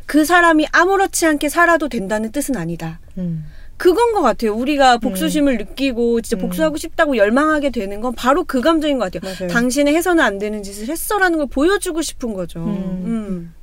그 0.07 0.25
사람이 0.25 0.67
아무렇지 0.73 1.27
않게 1.27 1.49
살아도 1.49 1.89
된다는 1.89 2.33
뜻은 2.33 2.57
아니다. 2.57 3.01
음. 3.17 3.47
그건 3.81 4.13
것 4.13 4.21
같아요. 4.21 4.55
우리가 4.55 4.99
복수심을 4.99 5.57
느끼고 5.57 6.21
진짜 6.21 6.37
음. 6.37 6.43
복수하고 6.43 6.77
싶다고 6.77 7.17
열망하게 7.17 7.71
되는 7.71 8.03
건 8.03 8.15
바로 8.15 8.45
그 8.45 8.61
감정인 8.61 8.99
것 8.99 9.11
같아요. 9.11 9.33
맞아요. 9.33 9.51
당신의 9.51 9.95
해서는 9.95 10.23
안 10.23 10.39
되는 10.39 10.63
짓을 10.63 10.89
했어라는 10.89 11.39
걸 11.39 11.47
보여주고 11.47 12.03
싶은 12.03 12.35
거죠. 12.35 12.61
음. 12.61 13.03
음. 13.07 13.55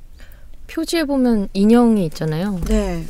표지에 0.66 1.04
보면 1.04 1.48
인형이 1.52 2.04
있잖아요. 2.06 2.60
네. 2.66 3.04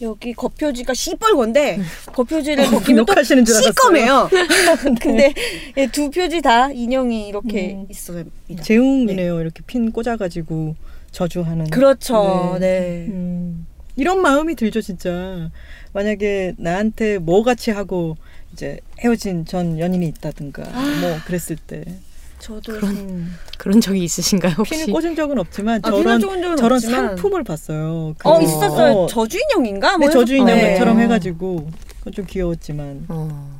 여기 0.00 0.32
겉표지가 0.32 0.94
시뻘건데 0.94 1.80
겉표지를 2.14 2.70
벗기면 2.70 3.04
또 3.04 3.12
욕하시는 3.12 3.44
줄 3.44 3.56
알았어요. 3.56 3.70
시꺼매요. 3.70 4.30
근데 5.02 5.34
예, 5.76 5.86
두 5.88 6.10
표지 6.10 6.40
다 6.40 6.72
인형이 6.72 7.28
이렇게 7.28 7.74
음. 7.74 7.86
있어요. 7.90 8.24
재웅이네요. 8.62 9.38
이렇게 9.38 9.60
핀 9.66 9.92
꽂아가지고 9.92 10.76
저주하는. 11.12 11.68
그렇죠. 11.68 12.56
네. 12.58 12.80
네. 12.80 13.06
음, 13.10 13.66
이런 13.98 14.22
마음이 14.22 14.54
들죠, 14.54 14.80
진짜. 14.80 15.50
만약에 15.92 16.54
나한테 16.56 17.18
뭐 17.18 17.42
같이 17.42 17.70
하고 17.72 18.16
이제 18.52 18.78
헤어진 19.00 19.44
전 19.44 19.78
연인이 19.78 20.06
있다든가 20.06 20.62
뭐 21.00 21.18
그랬을 21.26 21.56
때 21.56 21.84
저도 22.38 22.74
음, 22.74 23.34
그런 23.58 23.80
적이 23.80 24.04
있으신가요 24.04 24.54
혹시? 24.58 24.70
핀을 24.76 24.92
꽂은 24.92 25.16
적은 25.16 25.38
없지만 25.38 25.80
아, 25.82 25.90
저런 25.90 26.20
피는 26.20 26.56
저런 26.56 26.76
없지만. 26.76 27.06
상품을 27.08 27.42
봤어요. 27.42 28.14
그- 28.16 28.28
어 28.28 28.40
있었어요. 28.40 28.92
어, 28.92 29.06
저주 29.08 29.38
인형인가? 29.38 29.96
네, 29.96 30.06
뭐 30.06 30.10
저주 30.10 30.34
해서- 30.34 30.42
인형처럼 30.44 30.98
네. 30.98 31.02
해가지고 31.04 31.68
그건 31.98 32.12
좀 32.12 32.24
귀여웠지만 32.26 33.06
어. 33.08 33.58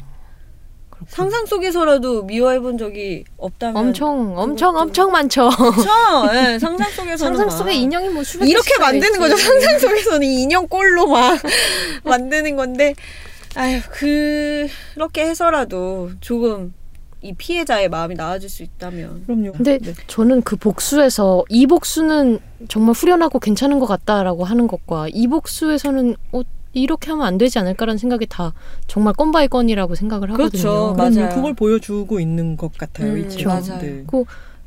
상상 1.07 1.47
속에서라도 1.47 2.25
미워해본 2.25 2.77
적이 2.79 3.25
없다면 3.37 3.77
엄청 3.77 4.37
엄청 4.37 4.75
그것도- 4.75 4.79
엄청 4.81 5.13
많죠. 5.13 5.49
그렇죠. 5.51 5.89
예, 6.35 6.59
상상 6.59 6.91
속에서는 6.91 7.17
상상 7.17 7.47
막 7.47 7.51
속에 7.51 7.75
인형이 7.75 8.09
뭐 8.11 8.23
수백 8.25 8.49
이렇게 8.49 8.71
만드는 8.81 9.19
거죠. 9.19 9.35
있지. 9.35 9.45
상상 9.45 9.79
속에서는 9.79 10.27
인형 10.27 10.67
꼴로 10.69 11.07
막 11.07 11.39
만드는 12.05 12.57
건데 12.57 12.95
아휴 13.55 13.81
그렇게 13.91 15.27
해서라도 15.27 16.11
조금 16.21 16.75
이 17.21 17.33
피해자의 17.33 17.89
마음이 17.89 18.15
나아질 18.15 18.49
수 18.49 18.63
있다면 18.63 19.25
그럼요. 19.27 19.53
근데 19.53 19.79
네. 19.79 19.93
저는 20.07 20.43
그 20.43 20.55
복수에서 20.57 21.45
이 21.49 21.67
복수는 21.67 22.39
정말 22.69 22.95
후련하고 22.95 23.41
괜찮은 23.41 23.81
것 23.81 23.87
같다라고 23.87 24.45
하는 24.45 24.69
것과 24.69 25.07
이 25.11 25.27
복수에서는 25.27 26.15
어, 26.33 26.43
이렇게 26.73 27.11
하면 27.11 27.27
안 27.27 27.39
되지 27.39 27.59
않을까라는 27.59 27.99
생각이 27.99 28.27
다 28.27 28.53
정말 28.87 29.15
건 29.15 29.33
by 29.33 29.49
건이라고 29.49 29.95
생각을 29.95 30.31
하거든요. 30.33 30.49
그렇죠. 30.51 30.95
맞아요. 30.97 31.35
그걸 31.35 31.55
보여주고 31.55 32.21
있는 32.21 32.57
것 32.57 32.77
같아요. 32.77 33.13
음, 33.13 33.19
이 33.19 33.29
친구. 33.29 33.49
맞아요. 33.49 33.79
네. 33.81 34.05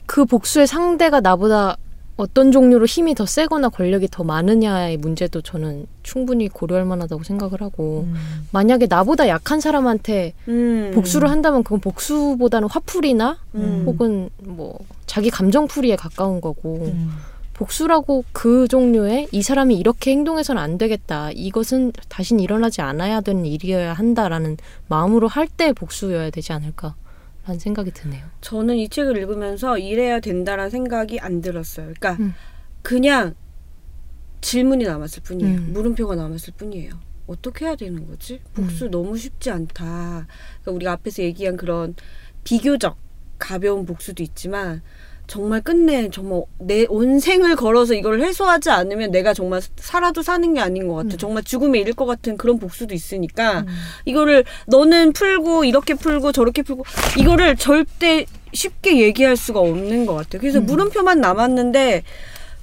그 0.05 0.25
복수의 0.25 0.67
상대가 0.67 1.21
나보다 1.21 1.77
어떤 2.17 2.51
종류로 2.51 2.85
힘이 2.85 3.15
더 3.15 3.25
세거나 3.25 3.69
권력이 3.69 4.07
더 4.11 4.23
많으냐의 4.23 4.97
문제도 4.97 5.41
저는 5.41 5.87
충분히 6.03 6.49
고려할 6.49 6.85
만하다고 6.85 7.23
생각을 7.23 7.61
하고 7.61 8.05
음. 8.07 8.15
만약에 8.51 8.87
나보다 8.87 9.27
약한 9.27 9.59
사람한테 9.59 10.33
음. 10.47 10.91
복수를 10.93 11.31
한다면 11.31 11.63
그건 11.63 11.79
복수보다는 11.79 12.67
화풀이나 12.69 13.37
음. 13.55 13.83
혹은 13.87 14.29
뭐 14.43 14.77
자기 15.07 15.29
감정풀이에 15.29 15.95
가까운 15.95 16.41
거고 16.41 16.85
음. 16.93 17.11
복수라고 17.61 18.25
그 18.31 18.67
종류의 18.67 19.27
이 19.31 19.43
사람이 19.43 19.77
이렇게 19.77 20.09
행동해서는 20.09 20.59
안 20.59 20.79
되겠다. 20.79 21.29
이것은 21.31 21.91
다신 22.09 22.39
일어나지 22.39 22.81
않아야 22.81 23.21
되는 23.21 23.45
일이어야 23.45 23.93
한다라는 23.93 24.57
마음으로 24.87 25.27
할 25.27 25.47
때 25.47 25.71
복수여야 25.73 26.31
되지 26.31 26.53
않을까 26.53 26.95
라는 27.45 27.59
생각이 27.59 27.91
드네요. 27.91 28.25
저는 28.41 28.77
이 28.77 28.89
책을 28.89 29.15
읽으면서 29.17 29.77
이래야 29.77 30.19
된다라는 30.19 30.71
생각이 30.71 31.19
안 31.19 31.41
들었어요. 31.41 31.93
그러니까 31.99 32.13
음. 32.23 32.33
그냥 32.81 33.35
질문이 34.39 34.85
남았을 34.85 35.21
뿐이에요. 35.21 35.59
음. 35.59 35.73
물음표가 35.73 36.15
남았을 36.15 36.53
뿐이에요. 36.57 36.93
어떻게 37.27 37.65
해야 37.65 37.75
되는 37.75 38.07
거지? 38.07 38.41
복수 38.55 38.89
너무 38.89 39.17
쉽지 39.17 39.51
않다. 39.51 40.25
그러니까 40.61 40.71
우리가 40.71 40.91
앞에서 40.93 41.21
얘기한 41.21 41.57
그런 41.57 41.93
비교적 42.43 42.97
가벼운 43.37 43.85
복수도 43.85 44.23
있지만 44.23 44.81
정말 45.31 45.61
끝내 45.61 46.09
정말 46.09 46.43
내 46.59 46.85
온 46.89 47.21
생을 47.21 47.55
걸어서 47.55 47.93
이걸 47.93 48.21
해소하지 48.21 48.69
않으면 48.69 49.11
내가 49.11 49.33
정말 49.33 49.61
살아도 49.77 50.21
사는 50.21 50.53
게 50.53 50.59
아닌 50.59 50.89
것 50.89 50.95
같아. 50.95 51.15
음. 51.15 51.17
정말 51.17 51.43
죽음에 51.43 51.79
이를 51.79 51.93
것 51.93 52.05
같은 52.05 52.35
그런 52.35 52.59
복수도 52.59 52.93
있으니까 52.93 53.65
이거를 54.03 54.43
너는 54.67 55.13
풀고 55.13 55.63
이렇게 55.63 55.93
풀고 55.93 56.33
저렇게 56.33 56.63
풀고 56.63 56.83
이거를 57.17 57.55
절대 57.55 58.25
쉽게 58.51 58.99
얘기할 58.99 59.37
수가 59.37 59.61
없는 59.61 60.05
것 60.05 60.15
같아요. 60.15 60.41
그래서 60.41 60.59
음. 60.59 60.65
물음표만 60.65 61.21
남았는데 61.21 62.03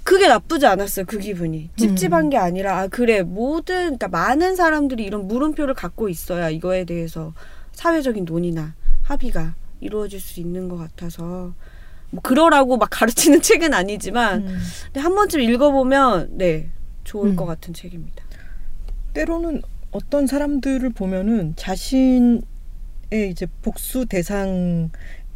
그게 0.02 0.28
나쁘지 0.28 0.66
않았어요. 0.66 1.06
그 1.06 1.18
기분이 1.18 1.70
찝찝한 1.78 2.24
음. 2.26 2.30
게 2.30 2.36
아니라 2.36 2.80
아 2.80 2.86
그래 2.88 3.22
모든 3.22 3.96
그러니까 3.96 4.08
많은 4.08 4.56
사람들이 4.56 5.04
이런 5.04 5.26
물음표를 5.26 5.72
갖고 5.72 6.10
있어야 6.10 6.50
이거에 6.50 6.84
대해서 6.84 7.32
사회적인 7.72 8.26
논의나 8.26 8.74
합의가 9.04 9.54
이루어질 9.80 10.20
수 10.20 10.38
있는 10.40 10.68
것 10.68 10.76
같아서 10.76 11.54
뭐 12.10 12.20
그러라고 12.22 12.76
막 12.76 12.88
가르치는 12.90 13.42
책은 13.42 13.74
아니지만 13.74 14.46
음. 14.46 14.58
근데 14.86 15.00
한 15.00 15.14
번쯤 15.14 15.40
읽어보면 15.40 16.38
네 16.38 16.70
좋을 17.04 17.30
음. 17.30 17.36
것 17.36 17.46
같은 17.46 17.74
책입니다. 17.74 18.24
때로는 19.14 19.62
어떤 19.90 20.26
사람들을 20.26 20.90
보면은 20.90 21.54
자신의 21.56 22.40
이제 23.30 23.46
복수 23.62 24.06
대상 24.06 24.90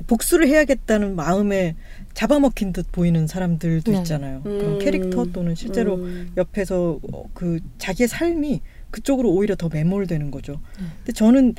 복수를 0.06 0.48
해야겠다는 0.48 1.14
마음에 1.14 1.76
잡아먹힌 2.14 2.72
듯 2.72 2.90
보이는 2.92 3.26
사람들도 3.26 3.92
네. 3.92 3.98
있잖아요. 3.98 4.42
음. 4.44 4.58
그런 4.58 4.78
캐릭터 4.78 5.24
또는 5.26 5.54
실제로 5.54 5.96
음. 5.96 6.32
옆에서 6.36 6.98
어, 7.12 7.24
그 7.34 7.60
자기의 7.78 8.08
삶이 8.08 8.60
그쪽으로 8.90 9.30
오히려 9.30 9.54
더 9.56 9.68
매몰되는 9.68 10.30
거죠. 10.30 10.60
음. 10.80 10.92
근데 10.98 11.12
저는 11.12 11.54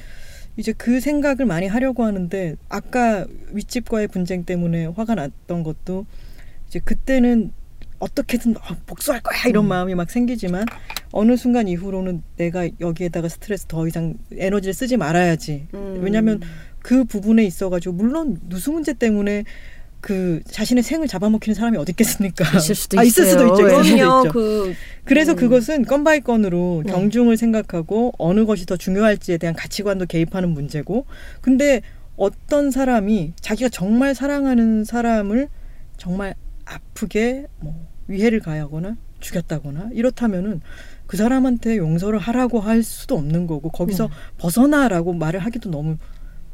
이제 0.57 0.73
그 0.73 0.99
생각을 0.99 1.45
많이 1.45 1.67
하려고 1.67 2.03
하는데 2.03 2.55
아까 2.69 3.25
윗집과의 3.51 4.07
분쟁 4.09 4.43
때문에 4.43 4.85
화가 4.85 5.15
났던 5.15 5.63
것도 5.63 6.05
이제 6.67 6.79
그때는 6.79 7.51
어떻게든 7.99 8.55
아, 8.59 8.75
복수할 8.85 9.21
거야 9.21 9.47
이런 9.47 9.65
음. 9.65 9.69
마음이 9.69 9.95
막 9.95 10.11
생기지만 10.11 10.65
어느 11.11 11.37
순간 11.37 11.67
이후로는 11.67 12.21
내가 12.35 12.67
여기에다가 12.79 13.29
스트레스 13.29 13.65
더 13.65 13.87
이상 13.87 14.15
에너지를 14.31 14.73
쓰지 14.73 14.97
말아야지. 14.97 15.67
음. 15.73 15.99
왜냐하면 16.01 16.41
그 16.79 17.05
부분에 17.05 17.43
있어가지고 17.45 17.95
물론 17.95 18.39
누수 18.49 18.71
문제 18.71 18.93
때문에 18.93 19.45
그 20.03 20.41
자신의 20.45 20.83
생을 20.83 21.07
잡아먹히는 21.07 21.55
사람이 21.55 21.77
어디 21.77 21.93
있겠습니까? 21.93 22.43
있을 22.59 22.75
수도 22.75 22.99
아, 22.99 23.03
있을 23.03 23.25
수도. 23.25 23.47
있죠. 23.47 23.53
있을 23.69 23.83
수도 23.85 23.95
그럼요. 23.95 24.19
있죠. 24.19 24.33
그 24.33 24.73
그래서 25.05 25.31
음. 25.31 25.35
그것은 25.37 25.85
건 25.85 26.03
by 26.03 26.19
건으로 26.19 26.83
네. 26.85 26.91
경중을 26.91 27.37
생각하고 27.37 28.11
어느 28.17 28.45
것이 28.45 28.65
더 28.65 28.75
중요할지에 28.75 29.37
대한 29.37 29.55
가치관도 29.55 30.07
개입하는 30.07 30.49
문제고 30.49 31.05
근데 31.39 31.81
어떤 32.17 32.69
사람이 32.69 33.31
자기가 33.39 33.69
정말 33.69 34.13
사랑하는 34.13 34.83
사람을 34.83 35.47
정말 35.95 36.35
아프게 36.65 37.47
뭐 37.61 37.87
위해를 38.07 38.41
가하거나 38.41 38.97
죽였다거나 39.21 39.91
이렇다면은 39.93 40.59
그 41.07 41.15
사람한테 41.15 41.77
용서를 41.77 42.19
하라고 42.19 42.59
할 42.59 42.83
수도 42.83 43.15
없는 43.15 43.47
거고 43.47 43.69
거기서 43.69 44.07
네. 44.07 44.13
벗어나라고 44.37 45.13
말을 45.13 45.39
하기도 45.39 45.71
너무 45.71 45.95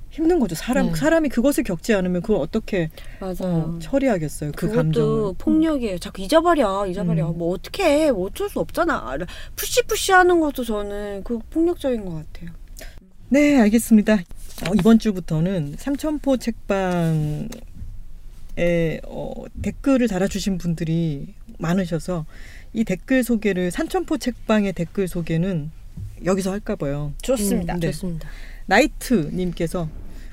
힘든 0.10 0.40
거죠. 0.40 0.56
사람 0.56 0.88
네. 0.88 0.96
사람이 0.96 1.30
그것을 1.30 1.64
겪지 1.64 1.94
않으면 1.94 2.22
그걸 2.22 2.38
어떻게. 2.38 2.90
어, 3.22 3.80
처리하겠어요. 3.80 4.52
그 4.56 4.72
감정을. 4.72 5.34
폭력이에요. 5.38 6.00
자꾸 6.00 6.22
잊어버려, 6.22 6.88
잊어버려. 6.88 7.30
음. 7.30 7.38
뭐 7.38 7.54
어떻게 7.54 7.84
해? 7.84 8.12
뭐 8.12 8.28
어쩔 8.28 8.50
수 8.50 8.60
없잖아. 8.60 9.18
푸시푸시 9.56 10.12
하는 10.12 10.40
것도 10.40 10.64
저는 10.64 11.24
그 11.24 11.40
폭력적인 11.50 12.04
것 12.06 12.12
같아요. 12.16 12.50
네, 13.30 13.60
알겠습니다. 13.60 14.14
어, 14.16 14.74
이번 14.78 14.98
주부터는 15.00 15.76
삼천포 15.78 16.38
책방에 16.38 17.48
어, 19.06 19.34
댓글을 19.62 20.08
달아주신 20.08 20.58
분들이 20.58 21.36
많으셔서 21.60 22.26
이 22.74 22.84
댓글 22.84 23.24
소개를 23.24 23.72
삼천포 23.72 24.18
책방의 24.18 24.74
댓글 24.74 25.08
소개는 25.08 25.72
여기서 26.26 26.52
할까 26.52 26.76
봐요. 26.76 27.14
좋습니다. 27.22 27.76
음, 27.76 27.80
네. 27.80 27.92
좋습니다. 27.92 28.30
나이트님께서 28.66 29.90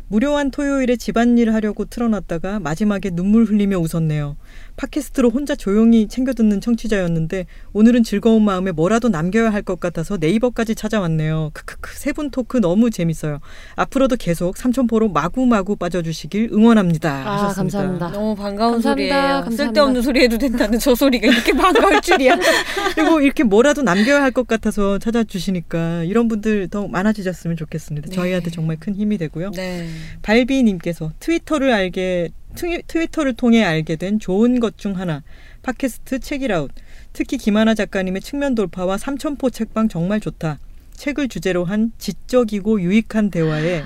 무료한 0.09 0.51
토요일에 0.51 0.97
집안일을 0.97 1.53
하려고 1.53 1.85
틀어놨다가 1.85 2.61
마지막에 2.61 3.11
눈물 3.11 3.45
흘리며 3.45 3.79
웃었네요. 3.79 4.37
팟캐스트로 4.77 5.31
혼자 5.31 5.55
조용히 5.55 6.07
챙겨 6.09 6.33
듣는 6.33 6.61
청취자였는데 6.61 7.47
오늘은 7.73 8.03
즐거운 8.05 8.45
마음에 8.45 8.73
뭐라도 8.73 9.09
남겨야 9.09 9.51
할 9.53 9.63
것 9.67 9.81
같아서 9.81 10.17
네이버까지 10.21 10.75
찾아왔네요. 10.77 11.51
크크크 11.53 11.97
세 11.97 12.13
분 12.13 12.31
토크 12.31 12.59
너무 12.59 12.89
재밌어요. 12.91 13.41
앞으로도 13.75 14.17
계속 14.17 14.57
삼천포로 14.57 15.09
마구마구 15.09 15.77
빠져주시길 15.77 16.51
응원합니다. 16.53 17.11
아, 17.11 17.33
하셨습니다. 17.45 17.79
감사합니다. 17.79 18.11
너무 18.13 18.35
반가운 18.37 18.73
감사합니다. 18.75 19.15
소리예요. 19.15 19.33
감사합니다. 19.35 19.65
쓸데없는 19.65 20.03
소리 20.03 20.21
해도 20.23 20.39
된다는 20.39 20.79
저 20.79 20.95
소리가 20.95 21.27
이렇게 21.27 21.53
반가울 21.53 22.01
줄이야. 22.01 22.39
그리고 22.95 23.21
이렇게 23.21 23.43
뭐라도 23.45 23.83
남겨야 23.83 24.23
할 24.23 24.31
것 24.37 24.47
같아서 24.47 24.99
찾아주시니까 24.99 26.05
이런 26.05 26.29
분들 26.29 26.69
더 26.69 26.87
많아지셨으면 26.89 27.57
좋겠습니다. 27.57 28.11
저희한테 28.11 28.51
정말 28.51 28.77
큰 28.79 28.95
힘이 28.95 29.17
되고요. 29.19 29.51
네. 29.53 29.89
발비님께서 30.23 31.13
트위터를 31.21 31.73
알게 31.73 32.29
트위, 32.57 32.83
트위터를 32.87 33.35
통해 33.35 33.63
알게 33.63 33.97
된 33.97 34.19
좋은 34.19 34.59
것 34.59 34.77
중 34.77 34.99
하나 34.99 35.23
팟캐스트 35.63 36.19
책읽아웃. 36.19 36.71
특히 37.13 37.39
김하나 37.39 37.75
작가님의 37.75 38.21
측면 38.23 38.55
돌파와 38.55 38.99
삼천포 38.99 39.51
책방 39.51 39.89
정말 39.89 40.21
좋다. 40.21 40.59
책을 40.97 41.29
주제로 41.29 41.65
한 41.65 41.93
지적이고 41.99 42.81
유익한 42.81 43.31
대화에 43.31 43.85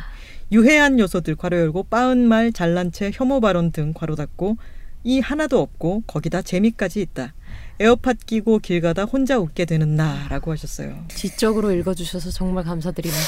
유해한 0.52 0.98
요소들 0.98 1.36
괄호 1.36 1.56
열고 1.56 1.84
빻은 1.84 2.26
말 2.26 2.52
잘난 2.52 2.92
체 2.92 3.10
혐오 3.12 3.40
발언 3.40 3.72
등 3.72 3.92
괄호 3.92 4.16
닫고 4.16 4.56
이 5.04 5.20
하나도 5.20 5.60
없고 5.60 6.02
거기다 6.06 6.42
재미까지 6.42 7.00
있다 7.00 7.34
에어팟 7.80 8.12
끼고 8.26 8.58
길 8.58 8.82
가다 8.82 9.04
혼자 9.04 9.38
웃게 9.38 9.64
되는 9.64 9.96
나라고 9.96 10.52
하셨어요. 10.52 11.06
지적으로 11.08 11.72
읽어주셔서 11.72 12.30
정말 12.30 12.62
감사드립니다. 12.64 13.24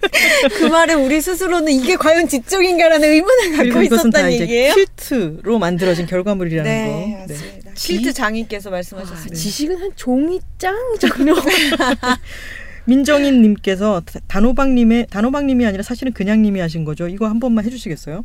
그 0.56 0.64
말에 0.64 0.94
우리 0.94 1.20
스스로는 1.20 1.70
이게 1.70 1.96
과연 1.96 2.26
지적인가라는 2.26 3.08
의문을 3.08 3.56
갖고 3.56 3.82
있었다는 3.82 4.32
얘기예요? 4.32 4.74
퀼트로 4.74 5.58
만들어진 5.58 6.06
결과물이라는 6.06 6.70
네, 6.70 6.86
거. 6.86 7.26
네. 7.26 7.34
맞습니다. 7.36 7.72
킬트 7.74 8.12
장인께서 8.14 8.70
아, 8.70 8.72
말씀하셨습니다. 8.72 9.34
지식은 9.34 9.76
한 9.76 9.90
종이 9.96 10.40
짱 10.56 10.74
정도. 10.98 11.34
민정인님께서 12.86 14.02
단호박님의 14.26 15.08
단호박님이 15.10 15.66
아니라 15.66 15.82
사실은 15.82 16.12
그냥님이 16.12 16.60
하신 16.60 16.84
거죠. 16.84 17.06
이거 17.06 17.28
한 17.28 17.38
번만 17.38 17.66
해주시겠어요? 17.66 18.24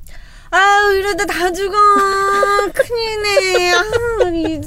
아유 0.51 0.97
이러다 0.99 1.25
다 1.25 1.51
죽어. 1.51 1.75
아, 1.75 2.67
이 2.67 3.17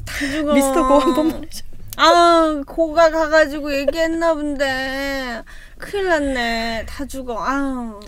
다 0.04 0.14
죽어. 0.32 0.54
미스터 0.54 0.88
고 0.88 0.98
한 0.98 1.14
번만 1.14 1.44
해줘. 1.44 1.64
아 1.96 2.62
고가 2.66 3.10
가가지고 3.10 3.74
얘기했나 3.74 4.34
본데 4.34 5.42
큰일 5.78 6.06
났네. 6.08 6.86
다 6.86 7.04
죽어. 7.06 7.36
아. 7.38 8.00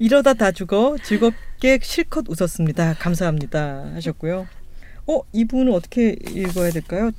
이러다 0.00 0.34
다 0.34 0.52
죽어 0.52 0.96
즐겁게 1.02 1.78
실컷 1.82 2.24
웃었습니다. 2.28 2.94
감사합니다 2.94 3.90
하셨고요. 3.94 4.46
어 5.06 5.20
이분은 5.32 5.72
어떻게 5.72 6.16
읽어야 6.30 6.70
될까요? 6.70 7.10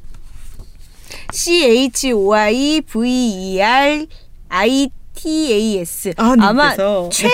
C 1.33 1.63
H 1.65 2.11
O 2.13 2.33
I 2.33 2.81
V 2.81 3.09
E 3.55 3.61
R 3.61 4.05
I 4.49 4.89
T 5.19 5.51
A 5.51 5.79
S. 5.79 6.13
아, 6.15 6.33
아마 6.39 6.69
님께서. 6.69 7.09
최 7.11 7.27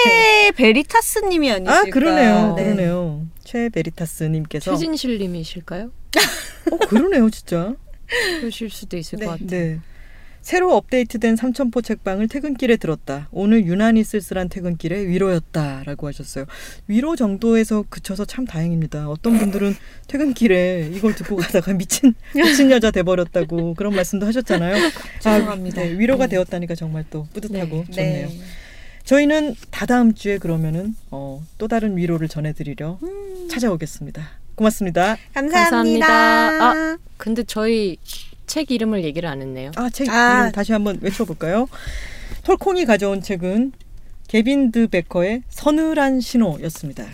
베리타스님이 0.55 1.51
아니실까요? 1.51 1.79
아 1.79 1.83
그러네요, 1.91 2.55
네. 2.55 2.63
그러네요. 2.63 3.27
최베리타스님께서 3.43 4.71
최진실님이실까요? 4.71 5.91
어 6.71 6.77
그러네요, 6.87 7.29
진짜. 7.29 7.75
그러실 8.39 8.71
수도 8.71 8.97
있을 8.97 9.19
네. 9.19 9.25
것 9.25 9.31
같아요. 9.33 9.47
네. 9.49 9.79
새로 10.45 10.75
업데이트된 10.75 11.35
삼천포 11.35 11.81
책방을 11.81 12.27
퇴근길에 12.27 12.77
들었다. 12.77 13.27
오늘 13.31 13.65
유난히 13.65 14.03
쓸쓸한 14.03 14.47
퇴근길에 14.47 15.07
위로였다라고 15.07 16.07
하셨어요. 16.07 16.45
위로 16.85 17.15
정도에서 17.15 17.83
그쳐서 17.89 18.25
참 18.25 18.45
다행입니다. 18.45 19.09
어떤 19.09 19.39
분들은 19.39 19.75
퇴근길에 20.07 20.91
이걸 20.93 21.15
듣고 21.15 21.37
가다가 21.37 21.73
미친 21.73 22.13
미친 22.35 22.69
여자 22.69 22.91
돼버렸다고 22.91 23.73
그런 23.73 23.95
말씀도 23.95 24.27
하셨잖아요. 24.27 24.91
죄송합니다. 25.19 25.81
아, 25.81 25.83
네, 25.83 25.97
위로가 25.97 26.27
되었다니까 26.27 26.75
정말 26.75 27.05
또 27.09 27.27
뿌듯하고 27.33 27.85
좋네요. 27.89 28.27
네. 28.27 28.39
저희는 29.03 29.55
다다음 29.71 30.13
주에 30.13 30.37
그러면은 30.37 30.93
어, 31.09 31.43
또 31.57 31.67
다른 31.67 31.97
위로를 31.97 32.27
전해드리려 32.27 32.99
찾아오겠습니다. 33.49 34.29
고맙습니다. 34.53 35.17
감사합니다. 35.33 36.07
감사합니다. 36.07 36.63
아. 36.63 36.97
근데 37.17 37.43
저희 37.43 37.97
책 38.47 38.71
이름을 38.71 39.03
얘기를 39.03 39.27
안 39.29 39.41
했네요. 39.41 39.71
아, 39.75 39.89
책 39.89 40.09
아. 40.09 40.39
이름 40.39 40.51
다시 40.51 40.71
한번 40.71 40.97
외쳐볼까요? 41.01 41.67
톨콩이 42.43 42.85
가져온 42.85 43.21
책은 43.21 43.73
개빈 44.27 44.71
드 44.71 44.87
베커의 44.87 45.43
서늘한 45.49 46.21
신호였습니다. 46.21 47.05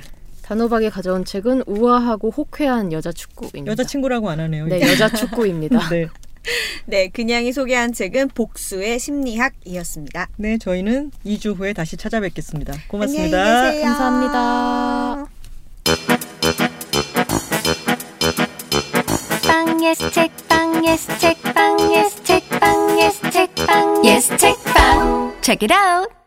단호박이 0.44 0.90
가져온 0.90 1.24
책은 1.24 1.64
우아하고 1.66 2.30
호쾌한 2.32 2.92
여자 2.92 3.12
축구입니다. 3.12 3.72
여자 3.72 3.84
친구라고 3.84 4.30
안 4.30 4.40
하네요. 4.42 4.66
네. 4.66 4.82
여자 4.82 5.10
축구입니다. 5.10 5.88
네. 5.90 6.08
네, 6.86 7.08
그냥이 7.10 7.54
소개한 7.54 7.94
책은 7.94 8.30
복수의 8.30 9.00
심리학이었습니다. 9.00 10.28
네, 10.38 10.58
저희는 10.58 11.12
2주 11.26 11.56
후에 11.56 11.74
다시 11.74 11.98
찾아뵙겠습니다. 11.98 12.74
고맙습니다. 12.88 13.42
안녕히 13.42 13.78
계세요. 13.78 13.94
감사합니다. 13.94 15.28
빵 19.82 19.88
예스 19.90 20.12
책빵 20.12 20.86
예스 20.86 21.18
책빵 21.18 21.80
예스 21.92 22.24
책빵 22.24 23.00
예스 23.00 23.32
책빵 23.32 24.06
예스 24.06 24.38
책빵 24.38 25.42
Check 25.42 25.64
it 25.64 25.72
out. 25.72 26.21